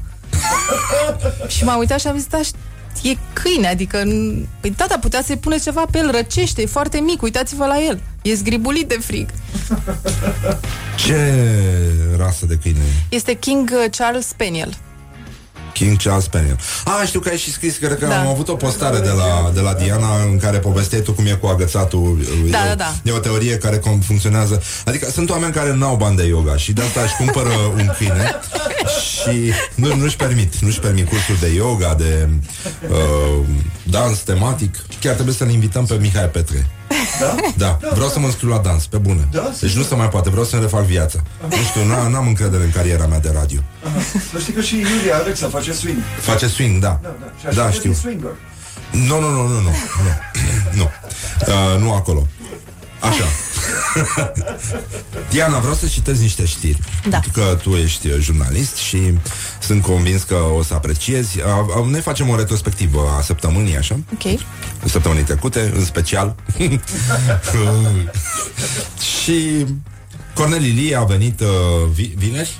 [1.55, 2.69] și m-am uitat și am zis, da, ș-
[3.03, 6.99] e câine, adică, n- păi tata, putea să-i pune ceva pe el, răcește, e foarte
[6.99, 8.01] mic, uitați-vă la el.
[8.21, 9.29] E zgribulit de frig.
[10.95, 11.31] ce
[12.17, 13.15] rasă de câine e?
[13.15, 14.77] Este King uh, Charles Spaniel.
[15.81, 16.57] King Charles Spaniel.
[16.85, 18.19] A, știu că ai și scris, cred că Da.
[18.19, 21.31] am avut o postare de la, de la Diana în care povesteai tu cum e
[21.31, 22.17] cu agățatul.
[22.49, 22.93] Da, e, da, da.
[23.03, 24.61] E o teorie care cum funcționează.
[24.85, 28.35] Adică sunt oameni care n-au bani de yoga și de asta își cumpără un câine
[29.21, 32.29] și nu, nu-și permit, nu-și permit cursuri de yoga, de
[32.89, 33.45] uh,
[33.83, 34.75] dans tematic.
[34.99, 36.67] Chiar trebuie să ne invităm pe Mihai Petre.
[37.19, 37.35] Da?
[37.57, 39.27] Da, vreau să mă înscriu la dans, pe bune.
[39.31, 39.51] Da?
[39.59, 41.19] Deci nu se mai poate, vreau să-mi refac viața.
[41.49, 43.59] Nu știu, n- n-am încredere în cariera mea de radio.
[44.31, 45.97] Să știi că și Iulia Alexa face swing.
[46.19, 46.99] Face swing, da.
[47.01, 47.49] Da, da.
[47.49, 47.93] Și Da, așa știu.
[47.93, 48.29] swinger.
[48.91, 49.61] Nu, nu, nu, nu, nu.
[49.61, 49.73] Nu,
[50.79, 50.89] nu.
[51.47, 52.27] Uh, nu acolo.
[53.01, 53.23] Așa.
[55.29, 56.79] Diana, vreau să citez niște știri.
[57.09, 57.19] Da.
[57.19, 59.13] Pentru că tu ești uh, jurnalist și
[59.59, 61.39] sunt convins că o să apreciezi.
[61.39, 61.45] Uh,
[61.81, 63.99] uh, ne facem o retrospectivă a săptămânii, așa?
[64.13, 64.39] Ok.
[64.85, 66.35] Săptămânii trecute, în special.
[69.23, 69.65] și
[70.33, 71.47] Cornel Ilie a venit uh,
[71.93, 72.59] vi- vineri?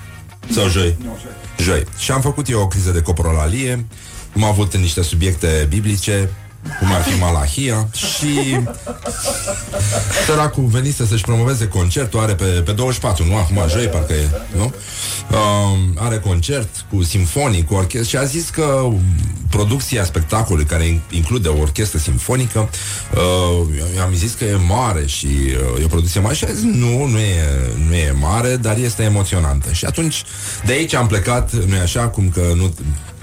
[0.54, 0.98] Sau joi?
[1.60, 1.84] Joi.
[1.98, 3.86] Și am făcut eu o criză de coprolalie.
[4.36, 6.30] Am avut niște subiecte biblice,
[6.80, 8.60] cum ar fi Malahia și
[10.26, 14.74] săracul venise să-și promoveze concertul, are pe, pe 24, nu acum, joi parcă e, nu?
[15.32, 18.90] Um, are concert cu simfonii, cu orchestră și a zis că
[19.50, 22.70] producția spectacolului, care in- include o orchestră simfonică,
[23.16, 26.64] uh, i-am zis că e mare și uh, e o producție mare și a zis
[26.64, 27.44] nu, nu e,
[27.88, 29.72] nu e mare, dar este emoționantă.
[29.72, 30.24] Și atunci,
[30.66, 32.74] de aici am plecat, nu e așa, cum că nu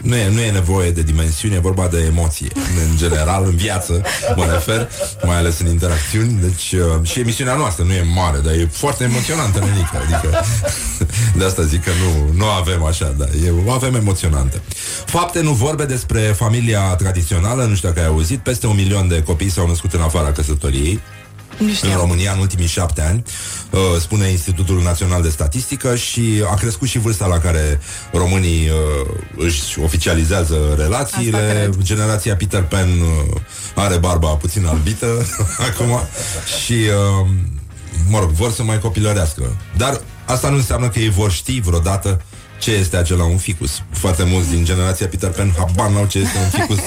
[0.09, 2.49] nu e, nu e nevoie de dimensiune, e vorba de emoție.
[2.55, 4.03] În general, în viață,
[4.37, 4.89] mă refer,
[5.25, 6.39] mai ales în interacțiuni.
[6.41, 9.97] Deci, uh, și emisiunea noastră nu e mare, dar e foarte emoționantă, nenică.
[10.03, 10.45] Adică,
[11.39, 14.61] de asta zic că nu, nu avem așa, dar e, o avem emoționantă.
[15.07, 19.23] Fapte, nu vorbe despre familia tradițională, nu știu dacă ai auzit, peste un milion de
[19.23, 21.18] copii s-au născut în afara căsătoriei Nu
[21.59, 21.99] în știam.
[21.99, 23.23] România în ultimii șapte ani,
[23.71, 27.81] uh, spune Institutul Național de Statistică și a crescut și vârsta la care
[28.13, 31.39] românii uh, își oficializează Asta relațiile.
[31.39, 31.83] cred.
[31.83, 33.41] Generația Peter Pan uh,
[33.75, 35.27] are barba puțin albită
[35.71, 36.01] acum
[36.65, 37.29] și, uh,
[38.09, 39.57] mă rog, vor să mai copilărească.
[39.77, 42.21] Dar asta nu înseamnă că ei vor ști vreodată
[42.59, 43.83] ce este acela un ficus.
[43.91, 46.79] Foarte mulți din generația Peter Pan habar n-au ce este un ficus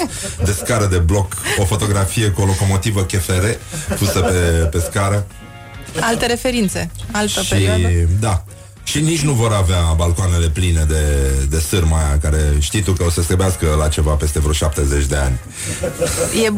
[0.45, 3.45] de scară de bloc, o fotografie cu o locomotivă KFR
[3.97, 5.27] pusă pe, pe scară.
[5.99, 7.87] Alte referințe, altă Și, perioadă.
[8.19, 8.43] da.
[8.83, 11.03] Și nici nu vor avea balcoanele pline de,
[11.49, 15.05] de sârma aia care știi tu că o să trebuiască la ceva peste vreo 70
[15.05, 15.39] de ani.
[16.45, 16.53] E,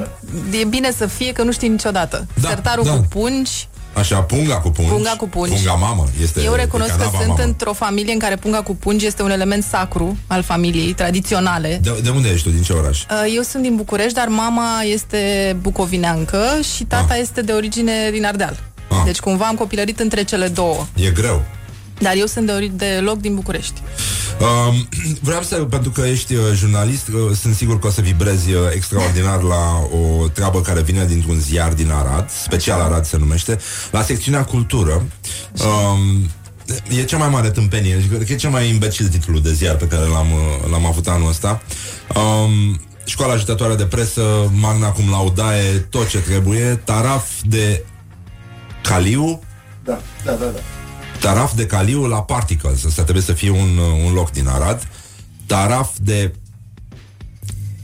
[0.60, 2.28] e bine să fie că nu știi niciodată.
[2.42, 2.92] Da, Sertarul da.
[2.92, 3.68] cu pungi.
[3.94, 4.92] Așa, punga cu pungi.
[4.92, 5.54] Punga cu pungi.
[5.54, 6.06] Punga mamă.
[6.22, 7.44] Este Eu recunosc că canava sunt mamă.
[7.44, 11.80] într-o familie în care punga cu pungi este un element sacru al familiei, tradiționale.
[11.82, 12.54] De, de unde ești tu?
[12.54, 13.00] Din ce oraș?
[13.04, 16.44] Uh, Eu sunt din București, dar mama este bucovineancă
[16.76, 17.20] și tata Ah.
[17.20, 18.60] este de origine din Ardeal.
[18.90, 18.98] Ah.
[19.06, 20.86] Deci cumva am copilărit între cele două.
[20.96, 21.42] E greu.
[22.04, 23.82] Dar eu sunt de, ori- de loc din București.
[24.40, 24.88] Um,
[25.28, 28.62] vreau să, pentru că ești uh, jurnalist, uh, sunt sigur că o să vibrezi uh,
[28.74, 33.60] extraordinar la o treabă care vine dintr-un ziar din Arad, special Arad se numește,
[33.92, 35.04] la secțiunea cultură.
[35.64, 36.30] Um,
[36.98, 39.88] e cea mai mare tâmpenie, cred că e cel mai imbecil titlu de ziar pe
[39.88, 41.62] care l-am, uh, l-am avut anul ăsta.
[42.16, 47.86] Um, școala ajutătoare de presă, magna cum laudae, tot ce trebuie, taraf de
[48.82, 49.42] Caliu,
[49.84, 50.60] Da, da, da, da.
[51.24, 52.86] Taraf de Caliu la Particles.
[52.86, 54.88] Asta trebuie să fie un, uh, un loc din Arad.
[55.46, 56.34] Taraf de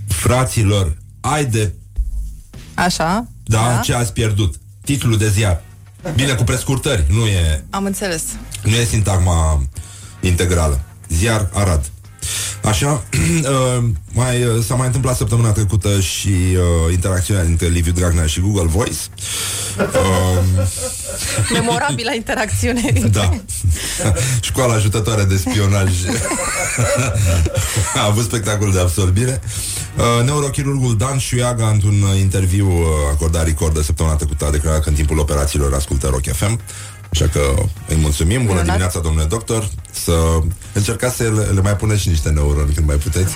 [0.08, 0.98] fraților.
[1.20, 1.74] Ai de...
[2.74, 3.28] Așa?
[3.44, 4.56] Da, da, ce ați pierdut.
[4.84, 5.62] Titlul de ziar.
[6.16, 7.06] Bine, cu prescurtări.
[7.10, 8.24] Nu e, Am înțeles.
[8.64, 9.64] nu e sintagma
[10.22, 10.80] integrală.
[11.08, 11.92] Ziar Arad.
[12.64, 12.90] Așa,
[13.78, 18.40] uh, mai, uh, s-a mai întâmplat săptămâna trecută și uh, interacțiunea dintre Liviu Dragnea și
[18.40, 19.00] Google Voice.
[19.78, 20.66] Uh,
[21.52, 22.82] Memorabilă interacțiune.
[23.12, 23.42] Da.
[24.42, 25.92] Școala ajutătoare de spionaj
[27.96, 29.42] a avut spectacol de absorbire.
[29.98, 34.84] Uh, neurochirurgul Dan Șuiaga, într-un uh, interviu uh, acordat record de săptămâna trecută, a declarat
[34.84, 36.60] că în timpul operațiilor ascultă Rock FM.
[37.12, 37.40] Așa că
[37.88, 38.38] îi mulțumim.
[38.38, 38.66] Bună Minunat.
[38.66, 39.70] dimineața, domnule doctor.
[39.92, 40.14] Să
[40.74, 43.34] încercați să le, le mai puneți și niște neuroni când mai puteți.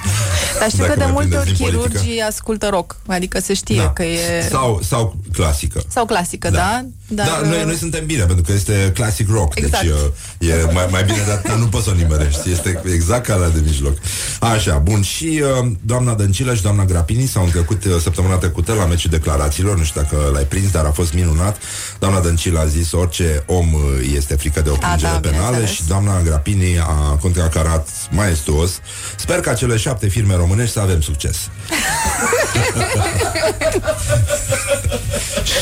[0.60, 1.98] Dar știu Dacă că de mai multe ori prindeți din politică.
[2.00, 2.96] chirurgii ascultă rock.
[3.08, 3.90] Adică se știe Da.
[3.90, 4.48] că e...
[4.50, 5.82] Sau, sau clasică.
[5.88, 6.86] Sau clasică, da?
[7.08, 9.84] Dar, da, noi, noi suntem bine, pentru că este classic rock Exact.
[9.84, 13.36] Deci uh, e mai, mai bine dar nu poți să o nimerești Este exact ca
[13.36, 13.98] la de mijloc
[14.40, 18.86] Așa, bun, și uh, doamna Dăncilă și doamna Grapini S-au întrecut uh, săptămâna trecută La
[18.86, 21.58] meciul declarațiilor, nu știu dacă l-ai prins Dar a fost minunat
[22.00, 23.82] Doamna Dăncilă a zis orice om uh,
[24.16, 25.70] este frică de o plângere da, penală bineînțeles.
[25.70, 26.43] Și doamna Grapini
[26.80, 28.80] a contracarat maestuos
[29.18, 31.38] Sper ca cele șapte firme românești să avem succes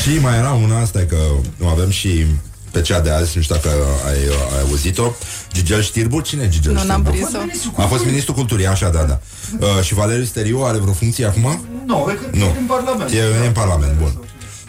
[0.02, 1.16] Și mai era una, asta că
[1.56, 2.26] nu avem și
[2.70, 3.68] pe cea de azi, nu știu dacă
[4.06, 4.14] ai,
[4.56, 5.12] ai auzit-o,
[5.52, 7.10] Gigel Știrbu, cine e Gigel Nu, n-am Știrbu?
[7.10, 7.38] prins-o.
[7.82, 9.20] A fost ministrul culturii, așa, da, da.
[9.60, 11.66] Uh, și Valeriu Steriu are vreo funcție acum?
[11.86, 12.44] Nu, e că Nu.
[12.44, 13.10] e în Parlament.
[13.10, 14.24] E, e în Parlament, bun.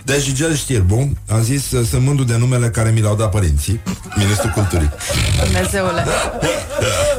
[0.05, 3.81] Deci Gigel Știrbu a zis, uh, sunt mândru de numele care mi l-au dat părinții,
[4.15, 4.89] ministrul culturii.
[5.43, 6.05] Dumnezeule.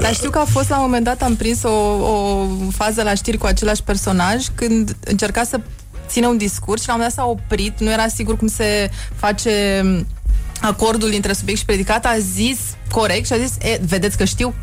[0.01, 3.15] Dar știu că a fost la un moment dat, am prins o, o fază la
[3.15, 5.61] știri cu același personaj când încerca să
[6.09, 8.91] ține un discurs și la un moment dat s-a oprit, nu era sigur cum se
[9.17, 10.07] face m,
[10.61, 12.59] acordul dintre subiect și predicat, a zis
[12.91, 14.55] corect și a zis, e, vedeți că știu?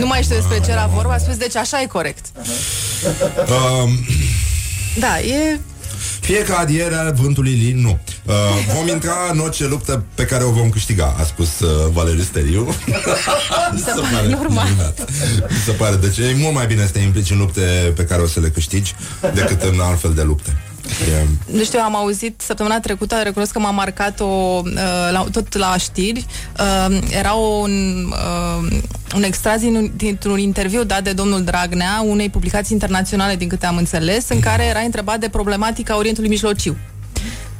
[0.00, 2.26] nu mai știu despre ce era vorba, a spus, deci așa e corect.
[3.48, 3.90] Um,
[4.98, 5.60] Da, e...
[6.24, 7.98] Fie ca adierea vântului lin, nu.
[8.24, 8.34] Uh,
[8.74, 12.64] vom intra în orice luptă pe care o vom câștiga, a spus uh, Valeriu Steriu.
[13.72, 14.64] Mi se pare normal.
[14.68, 15.10] minunat.
[15.50, 15.96] Mi se pare.
[15.96, 18.48] Deci e mult mai bine să te implici în lupte pe care o să le
[18.48, 18.94] câștigi
[19.34, 20.56] decât în altfel de lupte.
[20.84, 21.26] E,
[21.56, 24.72] Nu știu, am auzit săptămâna trecută, recunosc că m-a marcat o, uh,
[25.10, 26.26] la, tot la știri,
[26.60, 28.80] uh, era un, uh,
[29.14, 33.76] un extras din, dintr-un interviu dat de domnul Dragnea unei publicații internaționale, din câte am
[33.76, 36.76] înțeles, în care era întrebat de problematica Orientului Mijlociu.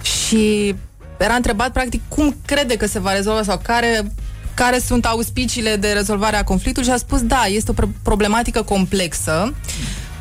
[0.03, 0.75] Și
[1.18, 4.12] era întrebat, practic, cum crede că se va rezolva sau care
[4.55, 8.62] care sunt auspiciile de rezolvare a conflictului și a spus, da, este o pro- problematică
[8.62, 9.55] complexă.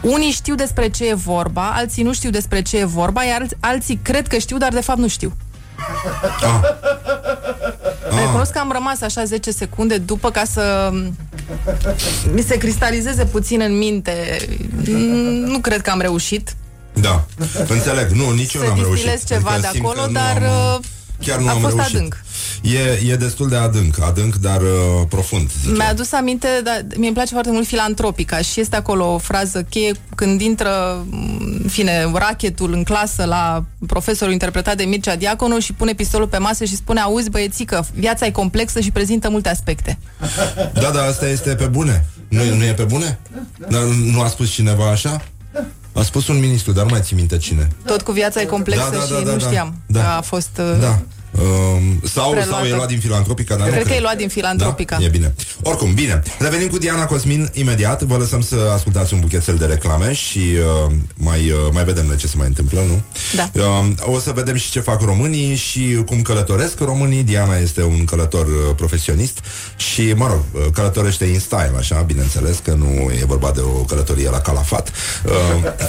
[0.04, 3.56] Unii știu despre ce e vorba, alții nu știu despre ce e vorba, iar alți-
[3.60, 5.34] alții cred că știu, dar de fapt nu știu.
[6.42, 6.60] ah,
[8.20, 10.92] Recunosc că am rămas așa 10 secunde după ca să
[12.34, 14.38] mi se cristalizeze puțin în minte.
[14.88, 14.98] Mm,
[15.46, 16.56] Nu cred că am reușit
[16.94, 17.24] da,
[17.68, 18.10] înțeleg.
[18.10, 18.94] Nu, nici eu să n-am reușit.
[18.94, 20.80] distilez ceva Adică de simt acolo, că nu dar am, uh,
[21.26, 21.96] chiar nu a am fost reușit.
[21.96, 22.24] adânc.
[22.62, 24.68] E, e destul de adânc, adânc, dar uh,
[25.10, 25.50] profund.
[25.62, 25.92] zic Mi-a eu.
[25.92, 29.92] adus aminte, dar mie îmi place foarte mult filantropica și este acolo o frază cheie
[30.16, 31.06] când intră,
[31.62, 36.38] în fine, rachetul în clasă la profesorul interpretat de Mircea Diaconu și pune pistolul pe
[36.38, 39.98] masă și spune, auzi băiețică, viața e complexă și prezintă multe aspecte.
[40.74, 42.06] Da, da, asta este pe bune.
[42.28, 43.20] Nu, nu e pe bune?
[43.70, 43.82] Dar
[44.14, 45.22] nu a spus cineva așa?
[45.94, 47.68] A spus un ministru, dar nu mai țin minte cine.
[47.86, 49.46] Tot cu viața e complexă Da, da, și da, da, nu da.
[49.48, 50.00] știam Da.
[50.00, 50.50] că a fost...
[50.60, 51.00] uh, Da.
[51.42, 52.52] Um, sau, Preluată.
[52.56, 54.00] sau e luat din filantropica, dar nu Cred că cred.
[54.00, 54.98] e luat din filantropica.
[54.98, 55.04] Da?
[55.04, 55.34] E bine.
[55.62, 56.22] Oricum, bine.
[56.40, 58.02] Revenim cu Diana Cosmin imediat.
[58.02, 60.40] Vă lăsăm să ascultați un buchetel de reclame și
[60.88, 63.02] uh, mai, uh, mai vedem noi ce se mai întâmplă, nu?
[63.36, 63.50] Da.
[63.54, 67.24] Uh, o să vedem și ce fac românii și cum călătoresc românii.
[67.24, 69.38] Diana este un călător uh, profesionist
[69.76, 72.86] și, mă rog, uh, călătorește in style, așa, bineînțeles că nu
[73.22, 74.92] e vorba de o călătorie la calafat.
[75.26, 75.32] Uh,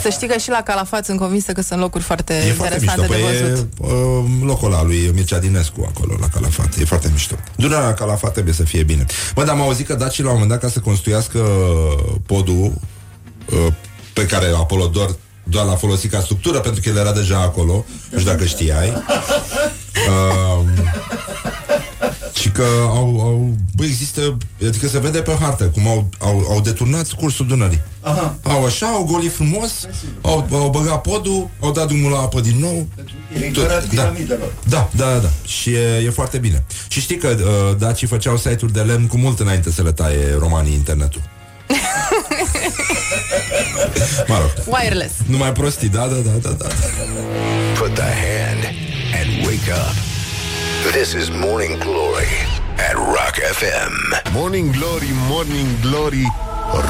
[0.03, 3.01] Să știi că și la Calafat sunt convinsă că sunt locuri foarte E foarte mișto.
[3.03, 3.69] interesante Păi de e văzut.
[3.79, 6.76] uh, locul ăla lui Mircea Dinescu acolo la Calafat.
[6.76, 7.35] E foarte mișto.
[7.57, 9.07] Dunărea la Calafat trebuie să fie bine.
[9.35, 11.39] Bă, dar am auzit că daci la un moment dat ca să construiască
[12.26, 12.72] podul
[13.53, 13.72] uh,
[14.12, 17.85] pe care Apolodor doar l-a folosit ca structură pentru că el era deja acolo.
[18.11, 18.89] Nu știu dacă știai.
[20.09, 20.64] Uh,
[22.55, 27.12] că au, au, bă, există, adică se vede pe hartă cum au, au, au deturnat
[27.12, 27.80] cursul Dunării.
[28.01, 28.37] Aha.
[28.43, 29.72] Au așa, au golit frumos,
[30.20, 32.87] au, au băgat podul, au dat drumul la apă din nou.
[33.41, 33.87] E ignorat da.
[33.89, 34.53] piramidelor.
[34.68, 35.28] Da, da, da, da.
[35.47, 36.64] Și e, e foarte bine.
[36.89, 40.37] Și știi că uh, dacii făceau site-uri de lemn cu mult înainte să le taie
[40.39, 41.20] romanii internetul.
[44.28, 45.14] mă rog, Wireless.
[45.26, 46.66] numai prostii, da, da, da, da, da.
[47.78, 48.64] Put the hand
[49.14, 50.14] and wake up.
[50.93, 52.28] This is Morning Glory
[52.76, 54.32] at Rock FM.
[54.35, 56.32] Morning Glory, Morning Glory,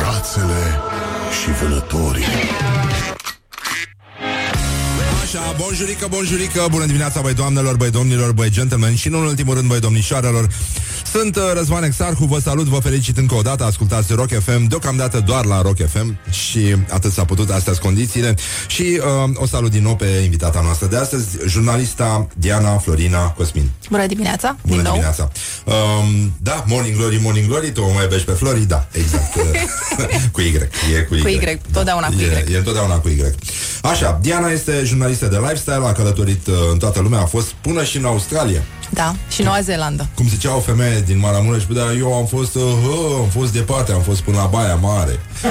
[0.02, 0.80] rațele
[1.42, 2.24] și vânătorii.
[5.34, 9.54] Așa, bonjurică, bonjurică, bună dimineața, băi doamnelor, băi domnilor, băi gentlemen și nu în ultimul
[9.54, 10.48] rând, băi domnișoarelor.
[11.12, 15.20] Sunt uh, Răzvan Exarhu, vă salut, vă felicit încă o dată, ascultați Rock FM, deocamdată
[15.26, 18.34] doar la Rock FM și atât s-a putut, astea sunt condițiile.
[18.66, 23.70] Și uh, o salut din nou pe invitata noastră de astăzi, jurnalista Diana Florina Cosmin.
[23.90, 24.92] Bună dimineața, Bună din nou.
[24.92, 25.30] dimineața.
[25.64, 28.60] Um, da, Morning Glory, Morning Glory, tu o mai iubești pe Flori?
[28.66, 29.32] Da, exact.
[30.32, 30.54] cu Y.
[30.96, 31.20] E cu Y.
[31.20, 32.52] Cu Y, totdeauna cu e, Y.
[32.52, 33.22] E întotdeauna cu Y.
[33.82, 37.84] Așa, Diana este jurnalistă de lifestyle, a călătorit uh, în toată lumea, a fost până
[37.84, 38.62] și în Australia.
[38.90, 40.06] Da, și Noua Zeelandă.
[40.14, 43.52] Cum zicea o femeie din Maramureș, bă, dar eu am fost, uh, hă, am fost
[43.52, 45.20] departe, am fost până la Baia Mare.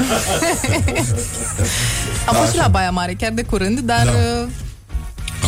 [2.27, 2.61] Am fost și așa.
[2.61, 4.11] la Baia Mare, chiar de curând, dar Da.
[4.11, 4.47] uh,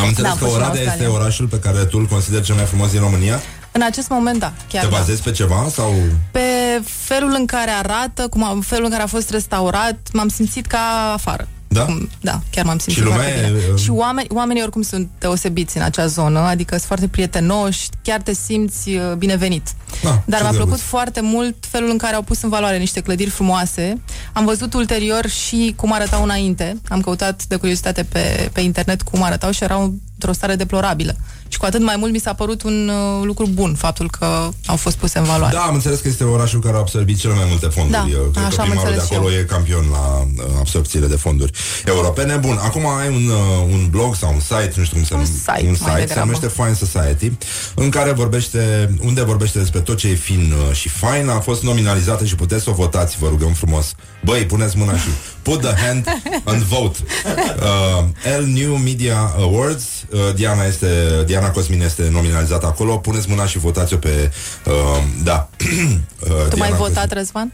[0.01, 1.19] Am înțeles am că fost și în Oradea este Australia.
[1.19, 3.39] orașul pe care tu îl consideri cel mai frumos din România.
[3.71, 4.97] în acest moment, da, chiar Te da.
[4.97, 5.93] bazezi pe ceva sau...
[6.31, 6.39] Pe
[6.83, 11.11] felul în care arată, cum a, felul în care a fost restaurat, m-am simțit ca
[11.13, 11.47] afară.
[11.75, 11.85] Da?
[11.85, 13.59] Cum- Da, chiar m-am simțit Și lumea foarte e, bine.
[13.73, 18.21] uh, Și oameni, oamenii oricum sunt deosebiți în acea zonă, adică sunt foarte prietenoși, chiar
[18.21, 19.67] te simți uh, binevenit.
[19.67, 20.55] Ah, Dar ce mi-a drăguț.
[20.55, 24.01] plăcut foarte mult felul în care au pus în valoare niște clădiri frumoase.
[24.33, 26.77] Am văzut ulterior și cum arătau înainte.
[26.89, 31.15] Am căutat de curiozitate pe, pe internet cum arătau și erau într-o stare deplorabilă.
[31.47, 34.25] Și cu atât mai mult mi s-a părut un uh, lucru bun faptul că
[34.65, 35.53] au fost puse în valoare.
[35.55, 38.11] Da, am înțeles că este orașul care a absorbit cele mai multe fonduri.
[38.11, 39.39] Da, Eu Cred așa că am primarul de înțeles și acolo eu.
[39.39, 41.51] e campion la uh, absorpțiile de fonduri
[41.85, 42.35] europene.
[42.35, 45.19] Bun, acum ai un, uh, un blog sau un site, nu știu cum se Un
[45.19, 46.19] numește, site, un mai site se degrabă.
[46.31, 47.31] numește Fine Society,
[47.75, 51.63] în care vorbește, unde vorbește despre tot ce e fin uh, și fine, a fost
[51.63, 53.93] nominalizată și puteți să o votați, vă rugăm frumos.
[54.23, 55.07] Băi, puneți mâna și
[55.41, 56.05] put the hand
[56.43, 56.97] and vote.
[57.55, 58.03] Uh,
[58.39, 60.04] L New Media Awards, uh,
[60.35, 64.31] Diana este Diana Cosmin este nominalizată acolo, puneți mâna și votați-o pe
[64.65, 65.47] uh, da.
[66.19, 67.53] Uh, Tu mai ai Diana votat, Răzvan?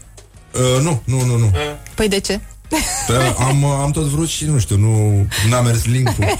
[0.52, 0.74] Cosmin.
[0.76, 1.50] Uh, nu, nu, nu, nu.
[1.94, 2.40] Păi de ce?
[3.06, 6.24] Pe, am, am tot vrut și nu știu, nu n-a mers link-ul.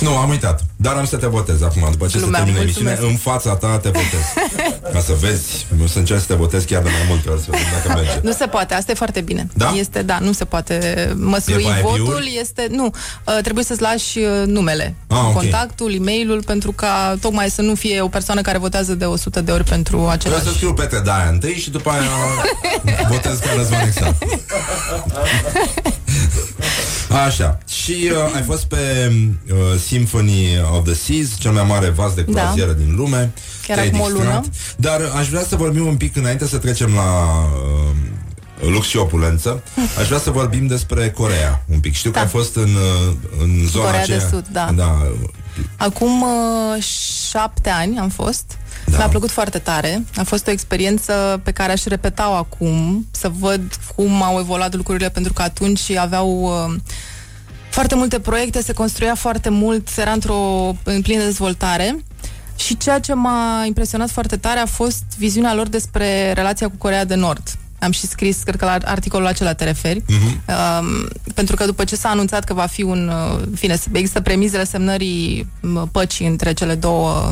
[0.00, 0.64] nu, am uitat.
[0.84, 2.96] Dar am să te votez acum, după ce Lumea, se termine mulțumesc.
[2.98, 4.24] emisiunea, în fața ta te votez.
[4.94, 7.46] Ca să vezi, nu să încerci să te votez chiar de mai multe ori, să
[7.50, 8.20] vedem dacă merge.
[8.22, 9.46] Nu se poate, asta e foarte bine.
[9.54, 9.72] Da?
[9.76, 10.76] Este, da, nu se poate
[11.16, 12.00] măslui E pe IP-uri?
[12.02, 12.84] votul, este, nu,
[13.26, 15.32] uh, trebuie să-ți lași uh, numele, Ah, ok.
[15.32, 19.50] contactul, e-mailul, pentru ca tocmai să nu fie o persoană care votează de 100 de
[19.52, 20.44] ori pentru Vreau același.
[20.44, 22.10] să scriu Petre Daia întâi și după aia
[23.12, 24.22] votez ca Răzvan Exact.
[27.14, 27.58] Așa.
[27.68, 29.12] Și uh, ai fost pe
[29.50, 29.56] uh,
[29.86, 30.46] Symphony
[30.76, 32.78] of the Seas, cel mai mare vas de croazieră da.
[32.78, 33.32] din lume.
[33.66, 34.24] Chiar Te-ai acum o distrat.
[34.26, 34.42] lună.
[34.76, 37.02] Dar aș vrea să vorbim un pic înainte să trecem la
[38.62, 39.62] uh, lux și opulență.
[39.98, 41.94] Aș vrea să vorbim despre Corea un pic.
[41.94, 42.18] Știu Da.
[42.18, 42.62] că ai fost în,
[43.08, 44.28] uh, în zona Coreea de aceea.
[44.30, 44.70] Sud, da.
[44.74, 45.12] da.
[45.76, 46.82] Acum uh,
[47.30, 48.44] șapte ani am fost.
[48.94, 49.00] Da.
[49.00, 49.06] Da.
[49.06, 50.04] Mi-a plăcut foarte tare.
[50.16, 55.08] A fost o experiență pe care aș repeta-o acum, să văd cum au evoluat lucrurile,
[55.08, 56.80] pentru că atunci aveau uh,
[57.70, 62.04] foarte multe proiecte, se construia foarte mult, era într-o în plină dezvoltare.
[62.56, 67.04] Și ceea ce m-a impresionat foarte tare a fost viziunea lor despre relația cu Corea
[67.04, 67.42] de Nord.
[67.78, 70.54] Am și scris, cred că la articolul acela te referi, uh-huh.
[70.80, 73.08] um, pentru că după ce s-a anunțat că va fi un...
[73.08, 77.30] Uh, în fine, există premizele semnării m, păcii între cele două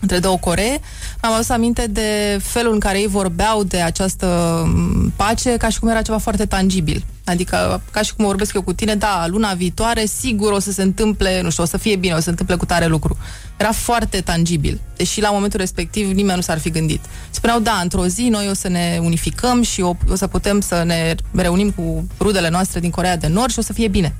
[0.00, 0.80] între două Coree,
[1.22, 4.26] mi-am adus aminte de felul în care ei vorbeau de această
[4.66, 7.04] m, pace ca și cum era ceva foarte tangibil.
[7.24, 10.82] Adică, ca și cum vorbesc eu cu tine, da, luna viitoare, sigur o să se
[10.82, 13.16] întâmple, nu știu, o să fie bine, o să se întâmple cu tare lucru.
[13.56, 14.80] Era foarte tangibil.
[14.96, 17.04] Deși la momentul respectiv nimeni nu s-ar fi gândit.
[17.30, 20.82] Spuneau, da, într-o zi noi o să ne unificăm și o, o să putem să
[20.86, 24.14] ne reunim cu rudele noastre din Corea de Nord și o să fie bine.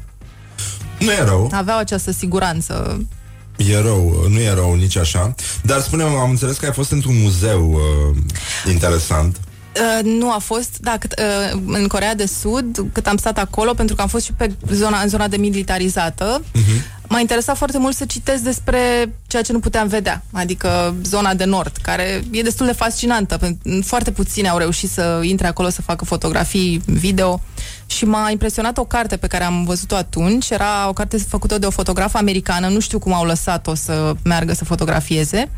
[0.99, 1.51] Nu e rău.
[1.53, 3.05] Aveau această siguranță.
[3.69, 5.35] E rău, nu e rău nici așa.
[5.63, 8.17] Dar spune am înțeles că ai fost într-un muzeu uh,
[8.69, 9.41] interesant.
[9.77, 13.75] Uh, nu a fost, da, cât, uh, în Corea de Sud, cât am stat acolo,
[13.75, 17.09] pentru că am fost și pe zona, în zona demilitarizată, uh-huh.
[17.09, 18.79] m-a interesat foarte mult să citesc despre
[19.27, 23.37] ceea ce nu puteam vedea, adică zona de nord, care e destul de fascinantă.
[23.37, 27.41] pentru- Foarte puțini au reușit să intre acolo să facă fotografii, video
[27.87, 30.51] și m-a impresionat o carte pe care am văzut-o atunci.
[30.51, 34.53] Era o carte făcută de o fotografă americană, nu știu cum au lăsat-o să meargă
[34.53, 35.51] să fotografieze,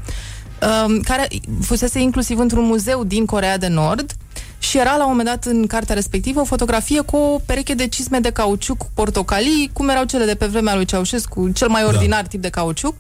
[0.63, 1.29] um, care
[1.61, 4.13] fusese inclusiv într-un muzeu din Corea de Nord
[4.59, 7.87] și era la un moment dat în cartea respectivă o fotografie cu o pereche de
[7.87, 12.27] cisme de cauciuc portocalii, cum erau cele de pe vremea lui Ceaușescu, cel mai ordinar
[12.27, 12.95] tip de cauciuc.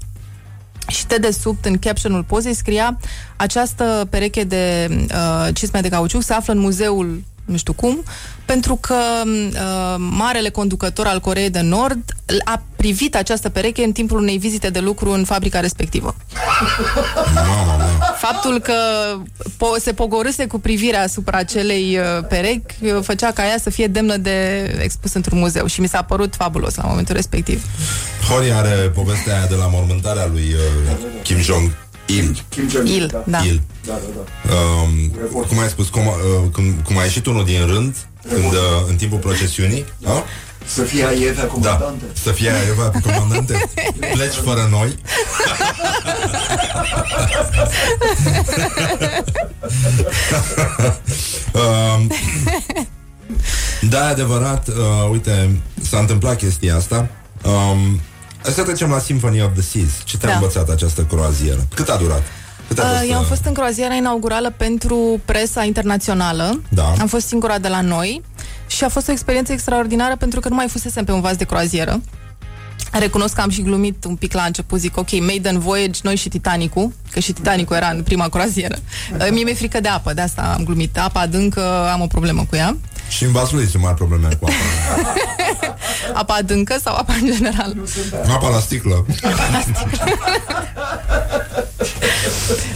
[0.88, 2.98] Și de desubt, în captionul pozei, scria
[3.36, 8.02] această pereche de uh, cisme de cauciuc se află în muzeul nu știu cum,
[8.44, 8.94] pentru că
[9.24, 11.98] uh, marele conducător al Coreei de Nord
[12.44, 16.14] a privit această pereche în timpul unei vizite de lucru în fabrica respectivă.
[17.34, 18.16] Mama mea.
[18.18, 18.74] Faptul că
[19.44, 23.86] po- se pogorâse cu privirea asupra acelei uh, perechi uh, făcea ca ea să fie
[23.86, 27.64] demnă de expus într-un muzeu și mi s-a părut fabulos la momentul respectiv.
[28.28, 31.70] Hori are povestea aia de la mormântarea lui uh, Kim Jong
[32.06, 32.42] Il.
[32.48, 33.38] Kim Jong Il, da.
[33.44, 33.62] Il.
[33.86, 34.54] Da, da, da.
[34.54, 35.10] Um,
[35.48, 37.96] cum ai spus, cum, uh, cum, cum a ieșit unul din rând
[38.28, 38.58] când, uh,
[38.88, 40.24] în timpul procesiunii, da?
[40.66, 42.04] Să fie Aievea Da, comandante.
[42.22, 43.68] să fie Eva comandante
[44.14, 44.94] Pleci fără noi
[51.52, 52.10] um,
[53.88, 54.74] Da, e adevărat uh,
[55.10, 55.60] Uite,
[55.90, 57.08] s-a întâmplat chestia asta
[57.44, 58.00] um,
[58.42, 60.34] Să trecem la Symphony of the Seas Ce te-a Da.
[60.34, 61.66] învățat această croazieră?
[61.74, 62.22] Cât a durat?
[62.68, 66.62] Cât a Uh, fost, eu am uh, fost în croaziera inaugurală pentru presa internațională.
[66.68, 66.92] Da.
[67.00, 68.22] Am fost singura de la noi
[68.66, 71.44] și a fost o experiență extraordinară pentru că nu mai fusesem pe un vas de
[71.44, 72.00] croazieră.
[72.92, 76.28] Recunosc că am și glumit un pic la început, zic, ok, Maiden Voyage, noi și
[76.28, 78.76] Titanicul, că și Titanicul era în prima croazieră.
[79.18, 80.98] Uh, Mie mi-e frică de apă, de asta am glumit.
[80.98, 82.76] Apa adâncă, am o problemă cu ea.
[83.08, 84.54] Și în vasul lui sunt mari probleme cu apa
[86.20, 87.76] Apa adâncă sau apa în general?
[88.28, 89.06] Apa la sticlă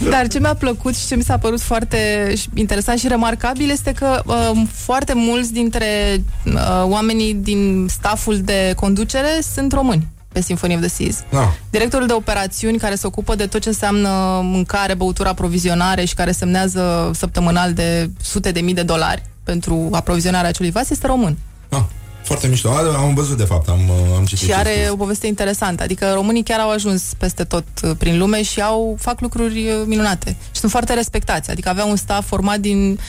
[0.09, 4.21] Dar ce mi-a plăcut și ce mi s-a părut foarte interesant și remarcabil este că
[4.25, 10.79] uh, foarte mulți dintre uh, oamenii din staful de conducere sunt români pe Symphony of
[10.79, 11.23] the Seas.
[11.29, 11.53] Da.
[11.69, 14.09] Directorul de operațiuni care se ocupă de tot ce înseamnă
[14.43, 20.49] mâncare, băutură, aprovizionare și care semnează săptămânal de sute de mii de dolari pentru aprovizionarea
[20.49, 21.37] acelui vas este român.
[21.69, 21.83] ah,
[22.23, 24.89] Foarte mișto A, Am văzut de fapt Am, uh, am citit Și ce are scris.
[24.89, 25.83] o poveste interesantă.
[25.83, 29.81] Adică românii chiar au ajuns peste tot uh, prin lume și au fac lucruri uh,
[29.85, 30.35] minunate.
[30.51, 31.51] Și sunt foarte respectați.
[31.51, 32.99] Adică aveau un staff format din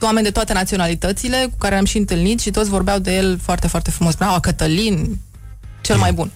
[0.00, 3.68] oameni de toate naționalitățile cu care am și întâlnit și toți vorbeau de el foarte,
[3.68, 4.12] foarte frumos.
[4.12, 5.20] Spuneau, "A, Cătălin,
[5.80, 6.30] cel mai bun.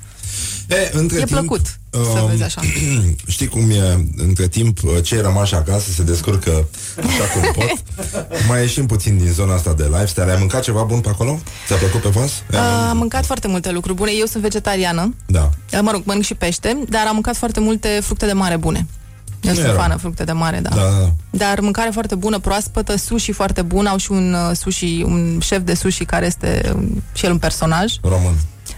[0.69, 2.61] E, între E timp, plăcut să um, vezi așa.
[3.27, 6.69] Știi cum e, între timp, uh, cei rămași acasă se descurcă
[6.99, 7.83] așa cum pot.
[8.49, 10.31] Mai ieșim puțin din zona asta de lifestyle.
[10.31, 11.39] Ai mâncat ceva bun pe acolo?
[11.67, 12.31] Ți-a plăcut pe vas?
[12.53, 12.59] Uh,
[12.89, 14.11] Am mâncat foarte multe lucruri bune.
[14.19, 15.15] Eu sunt vegetariană.
[15.27, 15.51] Da.
[15.73, 18.87] Uh, Mă rog, mănânc și pește, dar am mâncat foarte multe fructe de mare bune.
[19.41, 19.81] Eu Nu sunt e rău.
[19.81, 20.69] fană fructe de mare, da.
[20.69, 21.13] Da, da, da.
[21.31, 23.87] Dar mâncare foarte bună, proaspătă, sushi foarte bun.
[23.87, 27.39] Au și un uh, sushi, un șef de sushi care este um, și el un
[27.39, 27.93] personaj.
[28.03, 28.35] Român.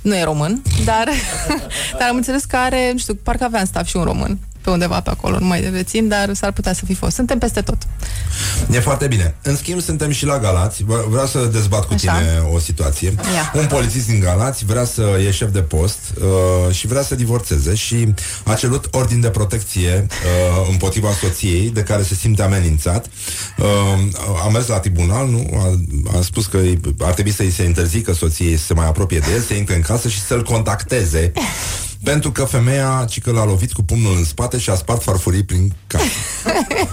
[0.07, 1.09] Nu e român, dar,
[1.99, 4.73] dar am înțeles că are, nu știu, parcă avea în staff și un român pe
[4.73, 7.15] undeva pe acolo, nu mai rețin, dar s-ar putea să fi fost.
[7.15, 7.77] Suntem peste tot.
[8.73, 9.35] E foarte bine.
[9.43, 10.85] În schimb, suntem și la Galați.
[10.85, 12.13] Vă- Vreau să dezbat cu Așa.
[12.13, 13.15] tine o situație.
[13.35, 13.53] Ia.
[13.61, 17.75] Un polițist din Galați vrea să e șef de post uh, și vrea să divorțeze
[17.75, 18.15] și
[18.45, 23.07] a cerut ordin de protecție uh, împotriva soției de care se simte amenințat.
[23.59, 23.67] Uh,
[24.45, 25.51] a mers la tribunal, nu?
[25.57, 25.81] A,
[26.19, 29.33] a spus că îi- ar trebui să-i se interzică soției să se mai apropie de
[29.35, 31.33] el, să intre în casă și să-l contacteze
[32.05, 35.43] pentru că femeia, ci că l-a lovit cu pumnul în spate și a spart farfurii
[35.45, 36.05] prin casă.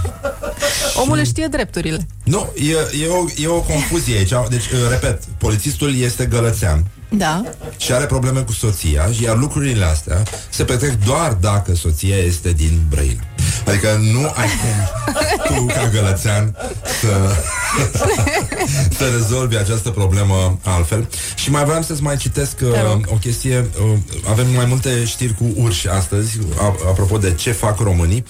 [1.02, 2.08] Omul își știe drepturile.
[2.24, 4.34] Nu, e, e, o, e o confuzie aici.
[4.50, 7.42] Deci, uh, repet, polițistul este gălățean Da.
[7.78, 12.82] și are probleme cu soția, iar lucrurile astea se petrec doar dacă soția este din
[12.90, 13.22] Brăila.
[13.68, 16.56] Adică nu ai cum tu, ca gălățean,
[17.02, 17.36] să,
[18.98, 21.10] să rezolvi această problemă altfel.
[21.36, 23.06] Și mai vreau să-ți mai citesc Te uh, rog.
[23.12, 23.70] o chestie.
[23.92, 23.98] Uh,
[24.30, 28.26] avem mai multe știri cu urși astăzi, a, apropo de ce fac românii.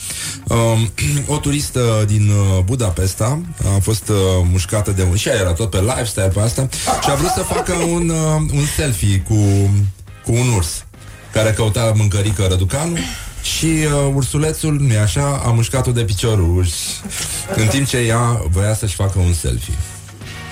[0.47, 0.91] Um,
[1.35, 3.41] o turistă din uh, Budapesta
[3.75, 4.15] a fost uh,
[4.51, 5.15] mușcată de un...
[5.15, 6.67] Și ea era tot pe lifestyle pe asta
[7.03, 9.35] și a vrut să facă un, uh, un selfie cu,
[10.25, 10.85] cu un urs
[11.31, 12.99] care căuta mâncărică răducanul
[13.43, 16.73] și uh, ursulețul, nu așa, a mușcat-o de piciorul și,
[17.55, 19.73] în timp ce ea voia să-și facă un selfie.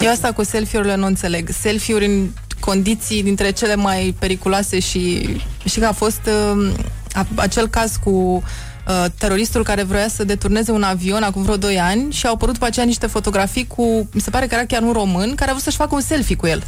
[0.01, 1.49] Eu asta cu selfie-urile nu înțeleg.
[1.59, 6.21] Selfie-uri în condiții dintre cele mai periculoase și, și că a fost
[6.55, 6.71] uh,
[7.13, 11.79] a, acel caz cu uh, teroristul care vroia să deturneze un avion acum vreo 2
[11.79, 14.81] ani și au apărut după aceea niște fotografii cu, mi se pare că era chiar
[14.81, 16.63] un român, care a vrut să-și facă un selfie cu el.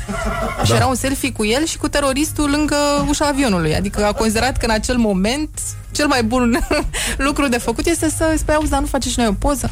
[0.58, 0.64] Da.
[0.64, 2.76] Și era un selfie cu el și cu teroristul lângă
[3.08, 3.76] ușa avionului.
[3.76, 5.50] Adică a considerat că în acel moment
[5.94, 6.60] cel mai bun
[7.28, 9.72] lucru de făcut este să spui, auzi, dar nu face și noi o poză?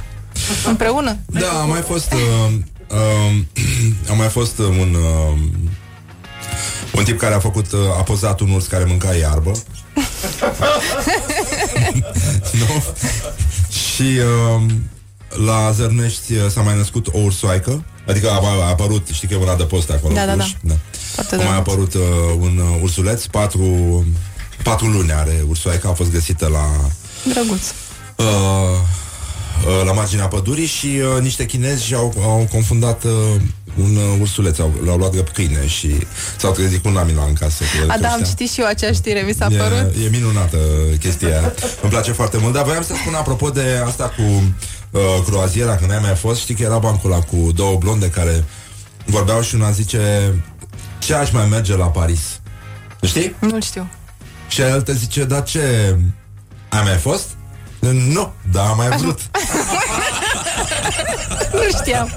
[0.68, 1.18] Împreună?
[1.26, 2.52] Da, a mai fost uh,
[2.88, 3.35] uh,
[4.11, 5.38] A mai fost uh, un uh,
[6.91, 9.52] Un tip care a făcut uh, A pozat un urs care mânca iarbă
[12.60, 12.84] Nu?
[13.95, 14.61] Și uh,
[15.45, 19.38] La Zărnești uh, s-a mai născut o ursoaică Adică a, a apărut, știi că e
[19.38, 20.57] un adăpost acolo Da, da, urși?
[20.61, 20.73] da.
[20.73, 20.80] da.
[21.14, 21.68] Foarte A mai drăguț.
[21.68, 22.02] apărut uh,
[22.39, 23.65] un uh, ursuleț Patru
[24.63, 26.69] Patru luni are ursoaica, a fost găsită la
[27.33, 27.61] Drăguț.
[28.15, 30.85] uh, uh, la marginea pădurii și
[31.15, 33.11] uh, niște chinezi au, au confundat uh,
[33.79, 35.95] un uh, ursuleț, au, l-au luat drept câine și
[36.38, 37.63] s-au trezit cu un amila în casă.
[37.63, 38.25] Cu el A, da, am creștea.
[38.25, 39.95] citit și eu aceeași știre, mi s-a părut.
[40.01, 40.57] E, e minunată
[40.99, 41.53] chestia aia.
[41.81, 42.53] Îmi place foarte mult.
[42.53, 44.21] Dar voiam să spun apropo de asta cu
[44.91, 48.43] uh, croaziera, când ai mai fost, știi că era bancul ăla cu două blonde care
[49.05, 50.33] vorbeau și una zice
[50.99, 52.19] ce aș mai merge la Paris?
[53.03, 53.35] Știi?
[53.39, 53.88] Nu-l știu.
[54.52, 55.95] Și altă zice, dar ce?
[56.69, 57.28] Ai mai fost?
[58.14, 59.19] Nu, dar am mai vrut.
[61.53, 62.10] Nu știam.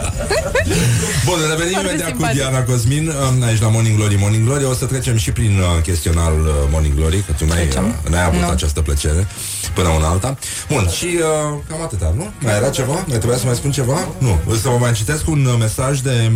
[1.25, 2.37] Bun, revenim Foarte imediat cu simpatic.
[2.37, 5.83] Diana Cosmin um, Aici la Morning Glory Morning Glory O să trecem și prin uh,
[5.83, 7.95] chestionarul uh, Morning Glory Că tu n-ai, uh, Trecem?
[8.11, 8.49] n-ai avut Nu.
[8.49, 9.27] această plăcere
[9.75, 10.39] Până una alta
[10.69, 12.31] Bun, și uh, cam atâta, nu?
[12.39, 12.93] Mai era ceva?
[12.93, 14.09] Mai trebuia să mai spun ceva?
[14.19, 16.31] Nu, o să vă mai citesc un uh, mesaj de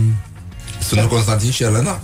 [0.86, 2.00] sunt Constantin și Elena?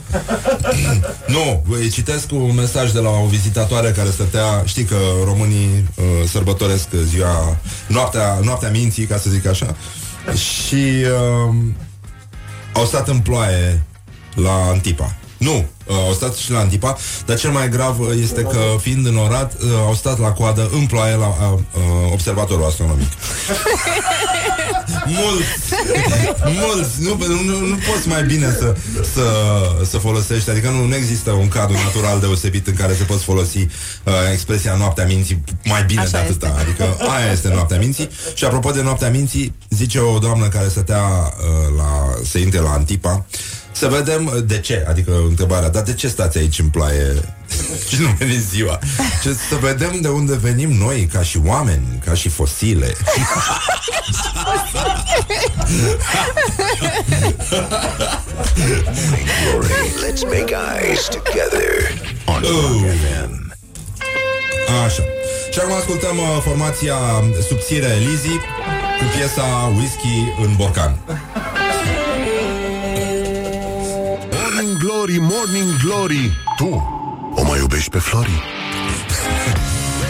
[1.34, 6.04] nu, îi citesc un mesaj de la o vizitatoare care stătea, știi că românii uh,
[6.28, 7.56] sărbătoresc ziua,
[7.86, 9.76] noaptea, noaptea minții, ca să zic așa,
[10.32, 11.54] și uh,
[12.72, 13.82] au stat în ploaie
[14.34, 15.14] la Antipa.
[15.36, 16.96] Nu, uh, au stat și la Antipa,
[17.26, 20.86] dar cel mai grav uh, este că, fiind înorat, uh, au stat la coadă în
[20.86, 23.08] ploaie la uh, uh, observatorul astronomic.
[25.06, 25.46] mulți,
[26.60, 28.76] mulți, nu, nu, nu poți mai bine să,
[29.14, 29.22] să,
[29.84, 33.58] să folosești, adică nu, nu există un cadru natural deosebit în care se poți folosi
[33.58, 36.46] uh, expresia noaptea minții mai bine Așa de atâta.
[36.46, 36.60] este.
[36.60, 38.08] Adică aia este noaptea minții.
[38.34, 42.70] Și apropo de noaptea minții, zice o doamnă care stătea uh, la, să intre la
[42.72, 43.24] Antipa,
[43.74, 47.14] să vedem uh, de ce, adică întrebarea, dar de ce stați aici în ploaie
[47.88, 48.78] și nu veniți ziua?
[49.22, 52.94] Ce, să vedem de unde venim noi, ca și oameni, ca și fosile.
[59.42, 59.68] Glory.
[60.02, 61.68] Let's make eyes together
[62.26, 62.50] on Oh.
[62.50, 63.52] Rock FM.
[64.84, 65.02] Așa.
[65.52, 66.96] Și acum ascultăm uh, formația
[67.48, 68.36] subțire Lizzy
[68.98, 70.98] cu piesa Whisky în borcan.
[74.84, 76.36] Glory, Morning Glory.
[76.56, 76.68] Tu
[77.34, 78.42] o mai iubești pe Flori?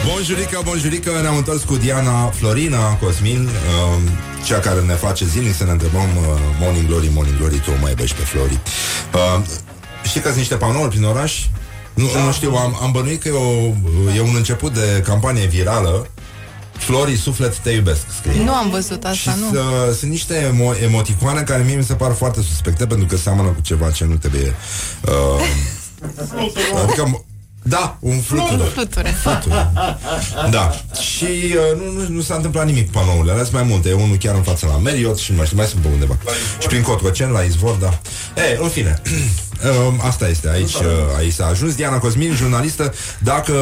[0.07, 4.03] Bonjurică, bonjurică, ne-am întors cu Diana Florina Cosmin, uh,
[4.45, 6.25] cea care ne face zilnic să ne întrebăm uh,
[6.61, 8.59] Morning Glory, Morning Glory, tu o mai iubești pe Flori.
[9.15, 9.45] Uh,
[10.05, 11.47] știi că sunt niște panouri prin oraș?
[11.95, 13.73] Nu, nu știu, am, am bănuit că e, o,
[14.17, 16.07] e un început de campanie virală
[16.79, 18.43] Flori, suflet, te iubesc, scrie.
[18.45, 19.59] Nu am văzut Și asta, nu.
[19.93, 23.49] s- sunt niște emo- emoticoane care mie mi se par foarte suspecte pentru că seamănă
[23.49, 24.55] cu ceva ce nu trebuie.
[25.05, 25.47] Uh,
[26.83, 27.25] adică,
[27.67, 28.63] da, un fluture.
[28.63, 29.15] Fluture.
[29.23, 29.73] Fluture.
[30.51, 30.71] Da.
[31.01, 33.33] Și uh, nu, nu, nu s-a întâmplat nimic cu panourile.
[33.33, 33.89] Alea sunt mai multe.
[33.89, 36.17] E unul chiar în fața la Marriott și nu mai știu, mai sunt pe undeva.
[36.61, 38.01] Și prin Cotroceni, la Izvor, da.
[38.37, 39.03] E, în fine.
[39.55, 43.53] Uh, asta este, aici, uh, aici s-a ajuns Diana Cosmin, jurnalistă Dacă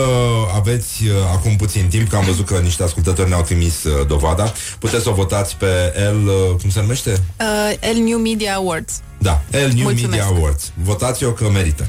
[0.54, 4.52] aveți uh, acum puțin timp Că am văzut că niște ascultători ne-au trimis uh, dovada
[4.78, 5.66] Puteți să o votați pe
[5.96, 7.10] El, uh, cum se numește?
[7.40, 9.00] Uh, El New Media Awards.
[9.18, 10.02] Da, El New Mulțumesc.
[10.02, 10.72] Media Awards.
[10.74, 11.86] Votați-o că merită.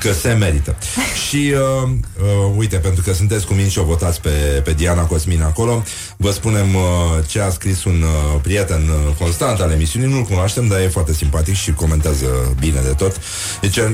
[0.00, 0.76] Că se merită.
[1.28, 1.90] și uh,
[2.22, 4.28] uh, uite, pentru că sunteți cu mine și o votați pe,
[4.64, 5.82] pe Diana Cosmin acolo,
[6.16, 6.82] vă spunem uh,
[7.26, 10.08] ce a scris un uh, prieten uh, constant al emisiunii.
[10.08, 12.26] Nu-l cunoaștem, dar e foarte simpatic și comentează
[12.58, 13.20] bine de tot.
[13.60, 13.84] Deci, uh,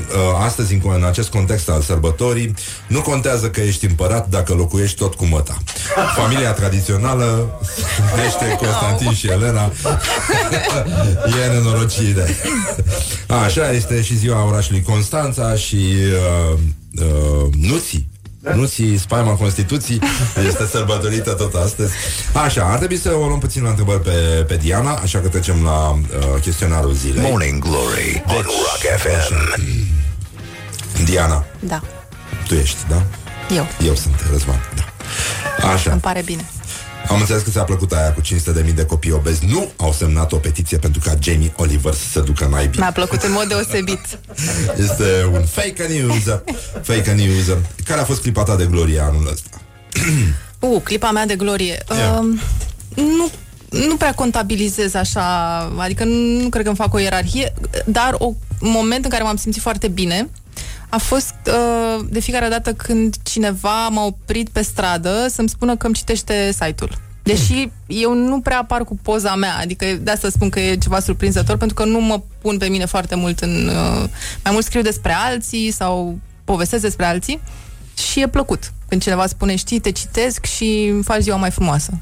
[0.45, 2.55] astăzi, în, în acest context al sărbătorii,
[2.87, 5.57] nu contează că ești împărat dacă locuiești tot cu măta.
[6.17, 7.61] Familia tradițională
[8.11, 9.73] numește Constantin și Elena
[11.45, 12.37] E nenorocire
[13.45, 16.59] Așa este și ziua orașului Constanța Și uh,
[17.01, 18.09] uh, Nuții
[18.55, 20.01] Nuții, spaima Constituției
[20.49, 21.93] Este sărbătorită tot astăzi
[22.45, 25.63] Așa, ar trebui să o luăm puțin la întrebări pe, pe Diana Așa că trecem
[25.63, 25.99] la uh,
[26.41, 29.61] chestionarul zilei Morning Glory on Rock FM.
[31.05, 31.83] Diana, Da.
[32.47, 33.03] tu ești, da?
[33.55, 33.67] Eu.
[33.87, 36.45] Eu sunt Răzvan, da Așa, Îmi pare bine.
[37.09, 40.37] Am înțeles că ți-a plăcut aia cu 500.000 de copii obezi Nu au semnat o
[40.37, 44.19] petiție pentru ca Jamie Oliver să se ducă naibii Mi-a plăcut în mod deosebit.
[44.79, 46.41] Este un fake news
[46.83, 49.61] Fake news Care a fost clipa ta de glorie anul ăsta?
[50.61, 51.85] Uh, clipa mea de glorie.
[51.99, 52.21] Ia.
[52.21, 52.41] Uh,
[52.95, 53.31] nu,
[53.71, 57.53] nu prea contabilizez așa, adică nu cred că îmi fac o ierarhie,
[57.85, 58.27] dar o,
[58.61, 60.29] un moment în care m-am simțit foarte bine
[60.89, 65.87] a fost uh, de fiecare dată când cineva m-a oprit pe stradă să-mi spună că
[65.87, 66.99] îmi citește site-ul.
[67.23, 71.01] Deși eu nu prea apar cu poza mea, adică de asta spun că e ceva
[71.01, 73.69] surprinzător, pentru că nu mă pun pe mine foarte mult în...
[73.69, 74.09] Uh,
[74.45, 77.41] mai mult scriu despre alții sau povestesc despre alții
[77.97, 81.93] și e plăcut când cineva spune, știi, te citesc și îmi faci ziua mai frumoasă.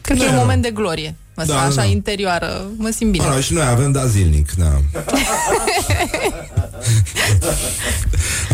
[0.00, 0.42] Cred că Da, e un da.
[0.42, 1.14] moment de glorie.
[1.40, 1.84] Asta, Da, așa, da.
[1.84, 2.62] interioară.
[2.76, 3.26] Mă simt bine.
[3.26, 4.80] Mă, și noi avem dat zilnic, da.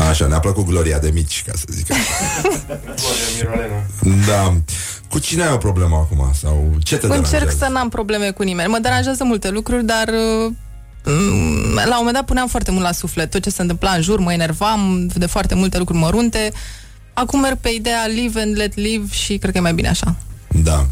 [0.08, 2.02] Așa, ne-a plăcut Gloria de mici, ca să zic așa.
[4.26, 4.54] Da.
[5.10, 6.30] Cu cine ai o problemă acum?
[6.40, 7.56] Sau ce te Încerc deranjează?
[7.64, 8.68] să n-am probleme cu nimeni.
[8.70, 10.52] Mă deranjează multe lucruri, dar uh,
[11.04, 14.02] mm, la un moment dat puneam foarte mult la suflet tot ce se întâmpla în
[14.02, 16.52] jur, mă enervam de foarte multe lucruri mărunte.
[17.12, 20.16] Acum merg pe ideea live and let live și cred că e mai bine așa.
[20.48, 20.86] Da.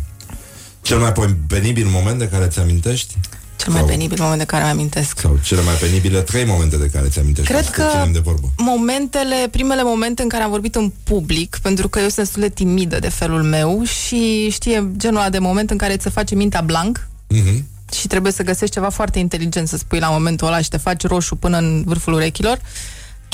[0.85, 1.13] Cel mai
[1.47, 3.15] penibil moment de care ți amintești?
[3.57, 5.19] Cel mai Sau- penibil moment de care îmi amintesc.
[5.21, 7.51] Sau cele mai penibile trei momente de care ți amintești?
[7.53, 8.49] Cred Să că ținem de vorbă.
[8.57, 12.49] momentele, primele momente în care am vorbit în public, pentru că eu sunt destul de
[12.49, 16.35] timidă de felul meu și știe genul ăla de moment în care ți se face
[16.35, 17.65] mintea blank Mhm.
[17.97, 21.07] și trebuie să găsești ceva foarte inteligent să spui la momentul ăla și te faci
[21.07, 22.59] roșu până în vârful urechilor.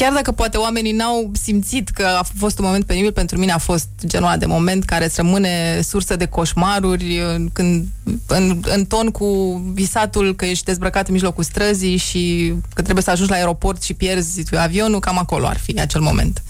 [0.00, 3.58] Chiar dacă poate oamenii n-au simțit că a fost un moment penibil, pentru mine a
[3.58, 7.86] fost genul ăla de moment care îți rămâne sursă de coșmaruri, în- când,
[8.26, 13.10] în, în ton cu visatul că ești dezbrăcat în mijlocul străzii și că trebuie să
[13.10, 16.42] ajungi la aeroport și pierzi avionul, cam acolo ar fi acel moment.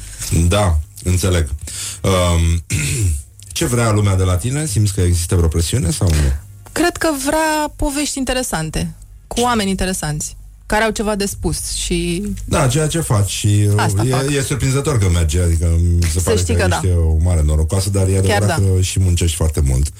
[0.49, 1.49] Da, înțeleg.
[2.03, 2.63] Um,
[3.53, 4.67] ce vrea lumea de la tine?
[4.67, 6.15] Simți că există vreo presiune sau nu?
[6.73, 8.95] Cred că vrea povești interesante,
[9.27, 10.37] cu oameni interesanți,
[10.71, 14.31] care au ceva de spus și Da, ceea ce faci și uh, Asta fac.
[14.31, 16.81] e, e surprinzător că merge, adică mi se pare știi că, că da.
[16.83, 18.55] ești o mare norocoasă, dar e adevărat da.
[18.55, 19.93] că și muncești foarte mult.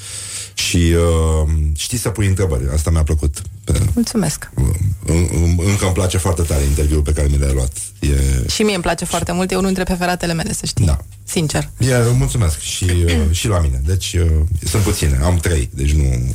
[0.55, 3.43] Și uh, știi să pui întrebări, asta mi-a plăcut.
[3.65, 4.51] Pe, mulțumesc.
[4.55, 4.65] uh,
[5.07, 7.73] în- încă îmi place foarte tare interviul pe care mi l-ai luat.
[8.01, 8.09] E,
[8.49, 10.85] Și mie îmi place foarte mult, e unul dintre preferatele mele, să știi.
[10.85, 10.99] Da.
[11.25, 11.71] Sincer.
[11.79, 13.83] e, mulțumesc și, uh, și la mine.
[13.87, 14.31] Deci uh,
[14.65, 16.35] sunt puține, am trei, deci nu...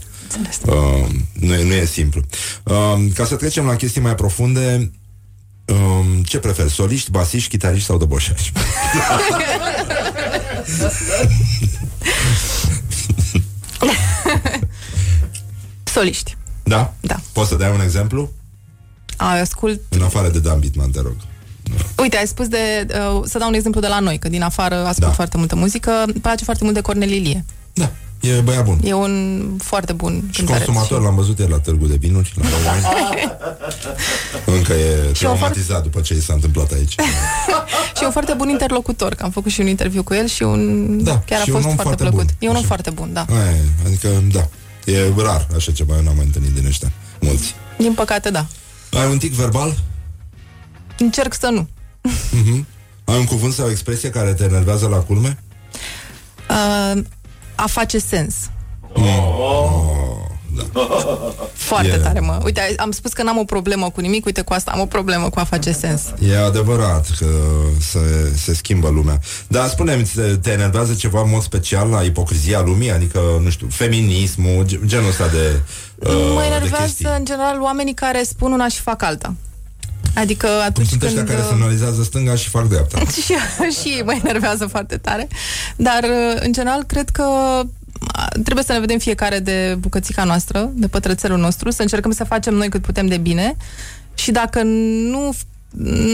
[0.66, 2.22] Uh, nu, e, nu e simplu.
[2.64, 4.92] Uh, ca să trecem la chestii mai profunde,
[5.66, 8.52] um, ce preferi, soliști, basiști, chitariști sau dăboșași?
[15.84, 16.38] Soliști.
[16.64, 16.94] Da?
[17.02, 17.16] Da.
[17.32, 18.32] Poți să dai un exemplu?
[19.18, 19.82] A, eu ascult...
[19.90, 21.16] În afară de Dan Bitman, te rog.
[21.98, 22.86] Uite, ai spus de...
[22.90, 25.12] Uh, să dau un exemplu de la noi, că din afară ascult Da.
[25.12, 26.04] foarte multă muzică.
[26.06, 27.46] Îmi place foarte mult de Cornel Ilie.
[27.74, 27.92] Da,
[28.28, 28.80] e băiat bun.
[28.84, 30.66] E un foarte bun Și cântăreț.
[30.66, 33.38] consumator, l-am văzut el la târgul de vinuri, la wine.
[34.46, 36.96] Încă e Și eu traumatizat după ce i s-a întâmplat aici.
[37.96, 40.44] Și e un foarte bun interlocutor, că am făcut și un interviu cu el și
[40.44, 41.04] un...
[41.04, 42.26] Da, chiar a și un fost om foarte, foarte plăcut.
[42.26, 42.36] bun.
[42.40, 42.68] E un om Așa.
[42.68, 43.26] foarte bun, da.
[43.30, 44.48] Aia, e, adică, da,
[44.92, 47.56] e rar așa ceva, eu n-am mai întâlnit din ăștia, mulți.
[47.78, 48.46] Din păcate, da.
[49.00, 49.78] Ai un tic verbal?
[51.00, 51.68] Încerc să nu.
[52.32, 52.66] Mhm.
[53.04, 55.38] Ai un cuvânt sau o expresie care te enervează la culme?
[56.50, 57.02] Uh,
[57.56, 58.36] a face sens.
[61.54, 62.40] Foarte E- tare, mă.
[62.44, 65.30] Uite, am spus că n-am o problemă cu nimic, uite, cu asta am o problemă
[65.30, 66.02] cu a face sens.
[66.30, 67.26] E adevărat că
[67.80, 69.20] se, se schimbă lumea.
[69.48, 72.92] Dar spune-mi, te, te enervează ceva în mod special la ipocrizia lumii?
[72.92, 75.62] Adică, nu știu, feminismul, ge- genul ăsta de
[75.96, 77.08] uh, mă de enervează, chestii.
[77.18, 79.34] în general, oamenii care spun una și fac alta.
[80.16, 81.34] Adică Cum atunci sunt ăștia când...
[81.36, 83.00] care semnalizează stânga și fac dreapta.
[83.26, 83.34] și,
[83.82, 85.28] și ei mă enervează foarte tare.
[85.76, 86.06] Dar,
[86.40, 87.24] în general, cred că
[88.12, 92.24] a, trebuie să ne vedem fiecare de bucățica noastră, de pătrățelul nostru, să încercăm să
[92.24, 93.56] facem noi cât putem de bine
[94.14, 95.34] și dacă nu,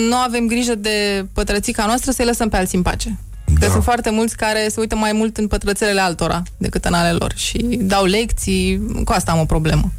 [0.10, 3.18] nu avem grijă de pătrățica noastră, să-i lăsăm pe alții în pace.
[3.60, 3.72] Că Da.
[3.72, 7.34] sunt foarte mulți care se uită mai mult în pătrățelele altora decât în ale lor
[7.36, 9.92] și dau lecții, cu asta am o problemă.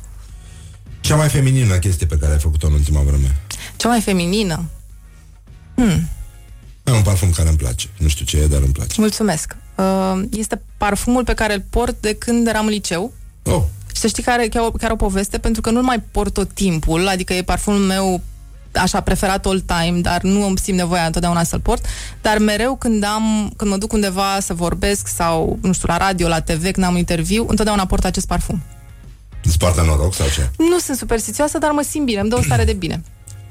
[1.00, 3.36] Cea mai feminină chestie pe care ai făcut-o în ultima vreme.
[3.76, 4.62] Cea mai feminină.
[6.84, 7.88] Ai un parfum care îmi place.
[7.98, 9.00] Nu știu ce e, dar îmi place.
[9.00, 9.56] Mulțumesc.
[9.76, 13.12] Uh, Este parfumul pe care îl port de când eram în liceu.
[13.44, 13.62] Oh,
[13.94, 16.52] Și să știi care chiar, o- chiar o poveste, pentru că nu-l mai port tot
[16.52, 18.20] timpul, adică e parfumul meu
[18.74, 21.84] așa preferat all time, dar nu îmi simt nevoia întotdeauna să-l port,
[22.22, 26.28] dar mereu când am, când mă duc undeva să vorbesc sau, nu știu, la radio,
[26.28, 28.62] la TV, când am un interviu, întotdeauna port acest parfum.
[29.44, 30.50] îți poartă noroc sau ce?
[30.58, 33.02] Nu sunt superstițioasă, dar mă simt bine, îmi dă o stare de bine.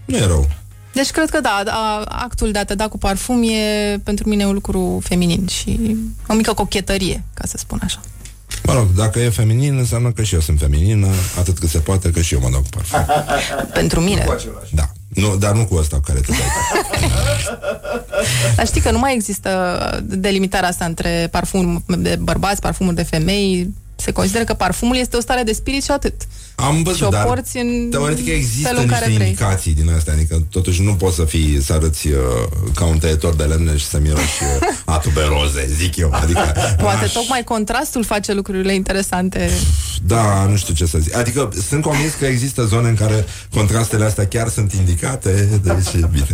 [0.05, 0.47] Nu e rău.
[0.93, 4.45] Deci cred că da, a, actul de a te da cu parfum e pentru mine
[4.45, 5.97] un lucru feminin și
[6.27, 7.99] o mică cochetărie, ca să spun așa.
[8.63, 11.07] Mă rog, dacă e feminin, înseamnă că și eu sunt feminină,
[11.39, 13.05] atât cât se poate, că și eu mă dau cu parfum.
[13.73, 14.25] Pentru mine.
[14.71, 16.39] Da, Nu, dar nu cu ăsta cu care te dai.
[18.55, 23.73] Dar știi că nu mai există delimitarea asta între parfum de bărbați, parfumuri de femei.
[24.01, 26.13] Se consideră că parfumul este o stare de spirit și atât.
[26.55, 29.27] Am Și văzut, o dar porți în teoretic există felul în niște care vrei.
[29.27, 32.15] indicații din astea, adică totuși nu poți să fii, să arăți uh,
[32.75, 36.09] ca un tăietor de lemne și să miroși uh, atuberoze, zic eu.
[36.13, 39.49] Adică, Poate aș- tocmai contrastul face lucrurile interesante.
[40.03, 41.15] Da, nu știu ce să zic.
[41.15, 46.09] Adică sunt convins că există zone în care contrastele astea chiar sunt indicate, deci e
[46.11, 46.27] bine.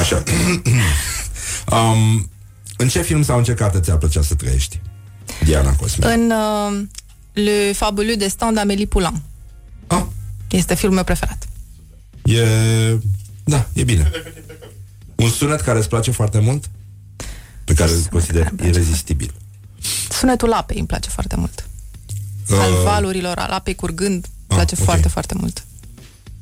[0.00, 0.22] Așa.
[1.76, 2.30] um,
[2.76, 4.80] în ce film sau în ce carte ți-ar plăcea să trăiești?
[5.44, 6.08] Diana Cosmin.
[6.08, 6.82] În uh,
[7.34, 9.14] Le Fabuleux Destin d'Amélie Poulain.
[9.86, 10.04] Ah,
[10.50, 11.48] Este filmul meu preferat.
[12.24, 12.40] e...
[13.44, 14.10] Da, e bine.
[15.14, 16.64] Un sunet care îți place foarte mult?
[17.64, 19.34] Pe care îl Sunet consideri care îmi place irezistibil.
[20.10, 21.68] Sunetul apei îmi place foarte mult.
[22.50, 24.84] Al Uh, valurilor, al apei curgând, îmi Ah, place ok.
[24.84, 25.64] foarte, foarte mult.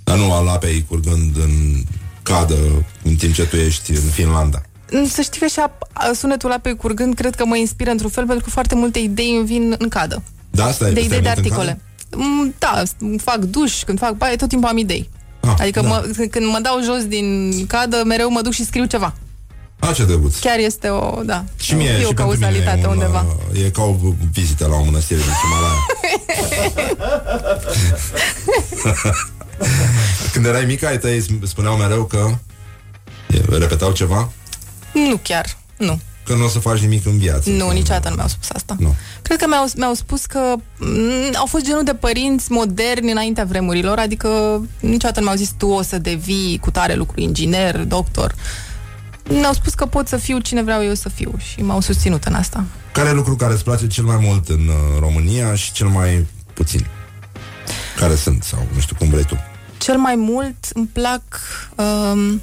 [0.05, 1.83] Dar nu al apei curgând în
[2.23, 4.63] cadă în timp ce tu ești în Finlanda.
[4.93, 8.11] Mm, Să știi că și a, a, sunetul apei curgând cred că mă inspiră într-un
[8.11, 10.23] fel pentru că foarte multe idei îmi vin în cadă.
[10.53, 11.81] Da, asta e de stai idei de mult în articole.
[12.17, 15.11] Mm, Da, îmi fac duș, când fac baie, tot timpul am idei.
[15.41, 15.89] Ah, adică da.
[15.89, 19.15] mă, când mă dau jos din cadă, mereu mă duc și scriu ceva.
[19.79, 20.39] Ah, ce drăguț.
[20.39, 23.27] Chiar este o, da, Și mie, e și o pentru cauzalitate mine e un, undeva.
[23.53, 23.97] uh, E ca o
[24.33, 25.81] vizită la o mănăstire din Himalaya.
[30.33, 32.29] Când erai mică, ai tăi îți spuneau mereu că
[33.29, 34.31] e, repetau ceva,
[34.93, 36.01] Nu chiar, nu.
[36.25, 37.51] Că nu o să faci nimic în viață.
[37.51, 38.77] Nu, Că- niciodată nu mi-au spus asta.
[38.79, 38.95] Nu.
[39.23, 40.39] Cred că mi-au, mi-au spus că
[40.79, 44.29] mm, au fost genul de părinți moderni înaintea vremurilor, adică
[44.81, 48.35] niciodată nu mi-au zis tu o să devii cu tare lucru, inginer, doctor.
[49.29, 52.35] Mi-au spus că pot să fiu cine vreau eu să fiu și m-au susținut în
[52.35, 52.65] asta.
[52.93, 56.27] Care e lucru care îți place cel mai mult în uh, România și cel mai
[56.55, 56.87] puțin?
[57.97, 58.43] Care sunt?
[58.43, 59.37] Sau nu știu cum vrei tu.
[59.79, 61.23] Cel mai mult îmi plac
[61.77, 62.43] um,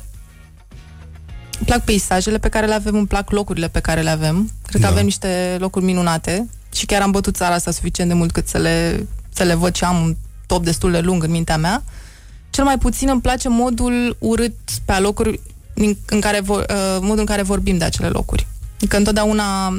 [1.60, 4.52] îmi plac peisajele pe care le avem, îmi plac locurile pe care le avem.
[4.68, 4.94] Cred că Da.
[4.94, 8.58] avem niște locuri minunate și chiar am bătut țara asta suficient de mult cât să
[8.58, 10.16] le, să le văd și am un
[10.46, 11.84] top destul de lung în mintea mea.
[12.50, 14.56] Cel mai puțin îmi place modul urât
[14.86, 15.40] pe alocuri
[15.74, 18.48] în, în care vor, uh, modul în care vorbim de acele locuri.
[18.76, 19.76] Adică întotdeauna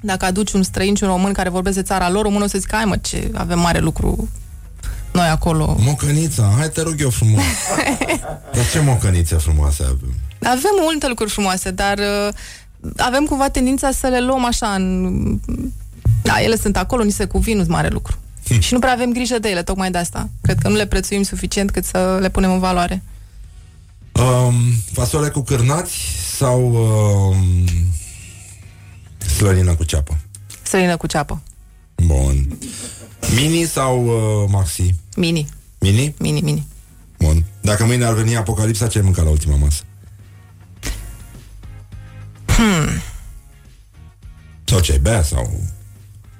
[0.00, 2.58] dacă aduci un străin și un român care vorbește de țara lor, românul o să
[2.58, 4.28] zică, hai mă, ce avem mare lucru
[5.12, 5.76] noi acolo.
[5.78, 7.42] Mocănița, hai te rog eu frumos.
[8.54, 10.14] Dar ce mocănițe frumoase avem?
[10.44, 12.28] Avem multe lucruri frumoase, dar uh,
[12.96, 15.40] avem cumva tendința să le luăm așa în...
[16.22, 18.18] Da, ele sunt acolo, ni se cuvin, nu mare lucru.
[18.58, 20.28] și nu prea avem grijă de ele, tocmai de asta.
[20.42, 23.02] Cred că nu le prețuim suficient cât să le punem în valoare.
[24.12, 24.54] Um,
[24.92, 25.92] fasole cu cârnați
[26.36, 27.36] sau um,
[29.36, 30.16] slănină cu ceapă?
[30.62, 31.40] Sălină cu ceapă.
[31.94, 32.58] Bun.
[33.34, 34.94] Mini sau uh, maxi?
[35.16, 35.48] Mini,
[35.78, 36.14] Mini?
[36.18, 36.66] mini, mini.
[37.18, 37.44] Bun.
[37.60, 39.82] Dacă mâine ar veni apocalipsa, ce ai mâncat la ultima masă?
[42.56, 43.00] Hmm.
[44.64, 45.60] Sau ce ai bea sau...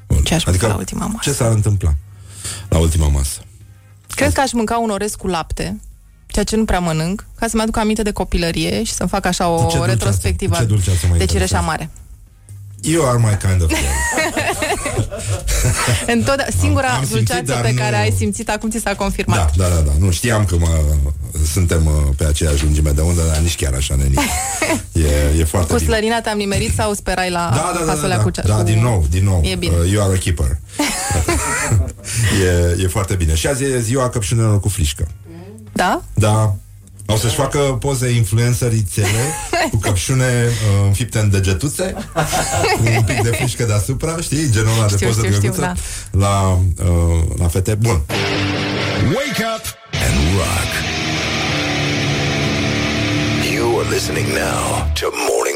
[0.07, 0.23] Bun.
[0.23, 1.19] Ce aș mânca la ultima masă?
[1.23, 1.95] Ce s-ar întâmpla
[2.69, 3.41] la ultima masă?
[4.09, 5.81] Cred că aș mânca un orez cu lapte,
[6.27, 9.45] ceea ce nu prea mănânc, ca să-mi aduc aminte de copilărie și să-mi fac așa
[9.45, 9.91] Cu ce o dulceață?
[9.91, 11.91] retrospectivă Cu ce dulceață mă de cireșa interesează?
[12.85, 12.97] Mare.
[12.97, 13.81] You are my kind of girl.
[16.15, 19.57] Întotdeauna, singura Am simțit, dulceață dar pe nu- care ai simțit acum ți s-a confirmat.
[19.57, 19.91] Da, da, da, da.
[19.99, 20.69] Nu știam că mă,
[21.53, 24.19] suntem uh, pe aceeași lungime de undă, dar nici chiar așa, nenic.
[24.93, 25.89] E, e foarte Cu bine.
[25.89, 28.55] slărina te-am nimerit sau sperai la Da, da, da, da, fasolea da, cu cea- da,
[28.55, 29.41] cu- din nou, din nou.
[29.45, 29.75] E bine.
[29.77, 30.47] Uh, you are a keeper.
[32.79, 33.35] e, e foarte bine.
[33.35, 35.09] Și azi e ziua căpșunelor cu frișcă.
[35.73, 36.03] Da?
[36.15, 36.55] Da.
[37.07, 39.35] O să-și facă poze influențărițele
[39.71, 41.95] cu căpșune uh, înfipte în degetuțe,
[42.79, 44.51] cu un pic de frișcă deasupra, știi?
[44.51, 45.75] Genul ăla de Știu, poză știu, știu, drăguță
[46.11, 46.19] da.
[46.27, 47.75] la, uh, la fete.
[47.75, 48.01] Bun.
[49.07, 49.65] Wake up
[50.05, 50.71] and rock.
[53.55, 54.63] You are listening now
[55.01, 55.54] to Morning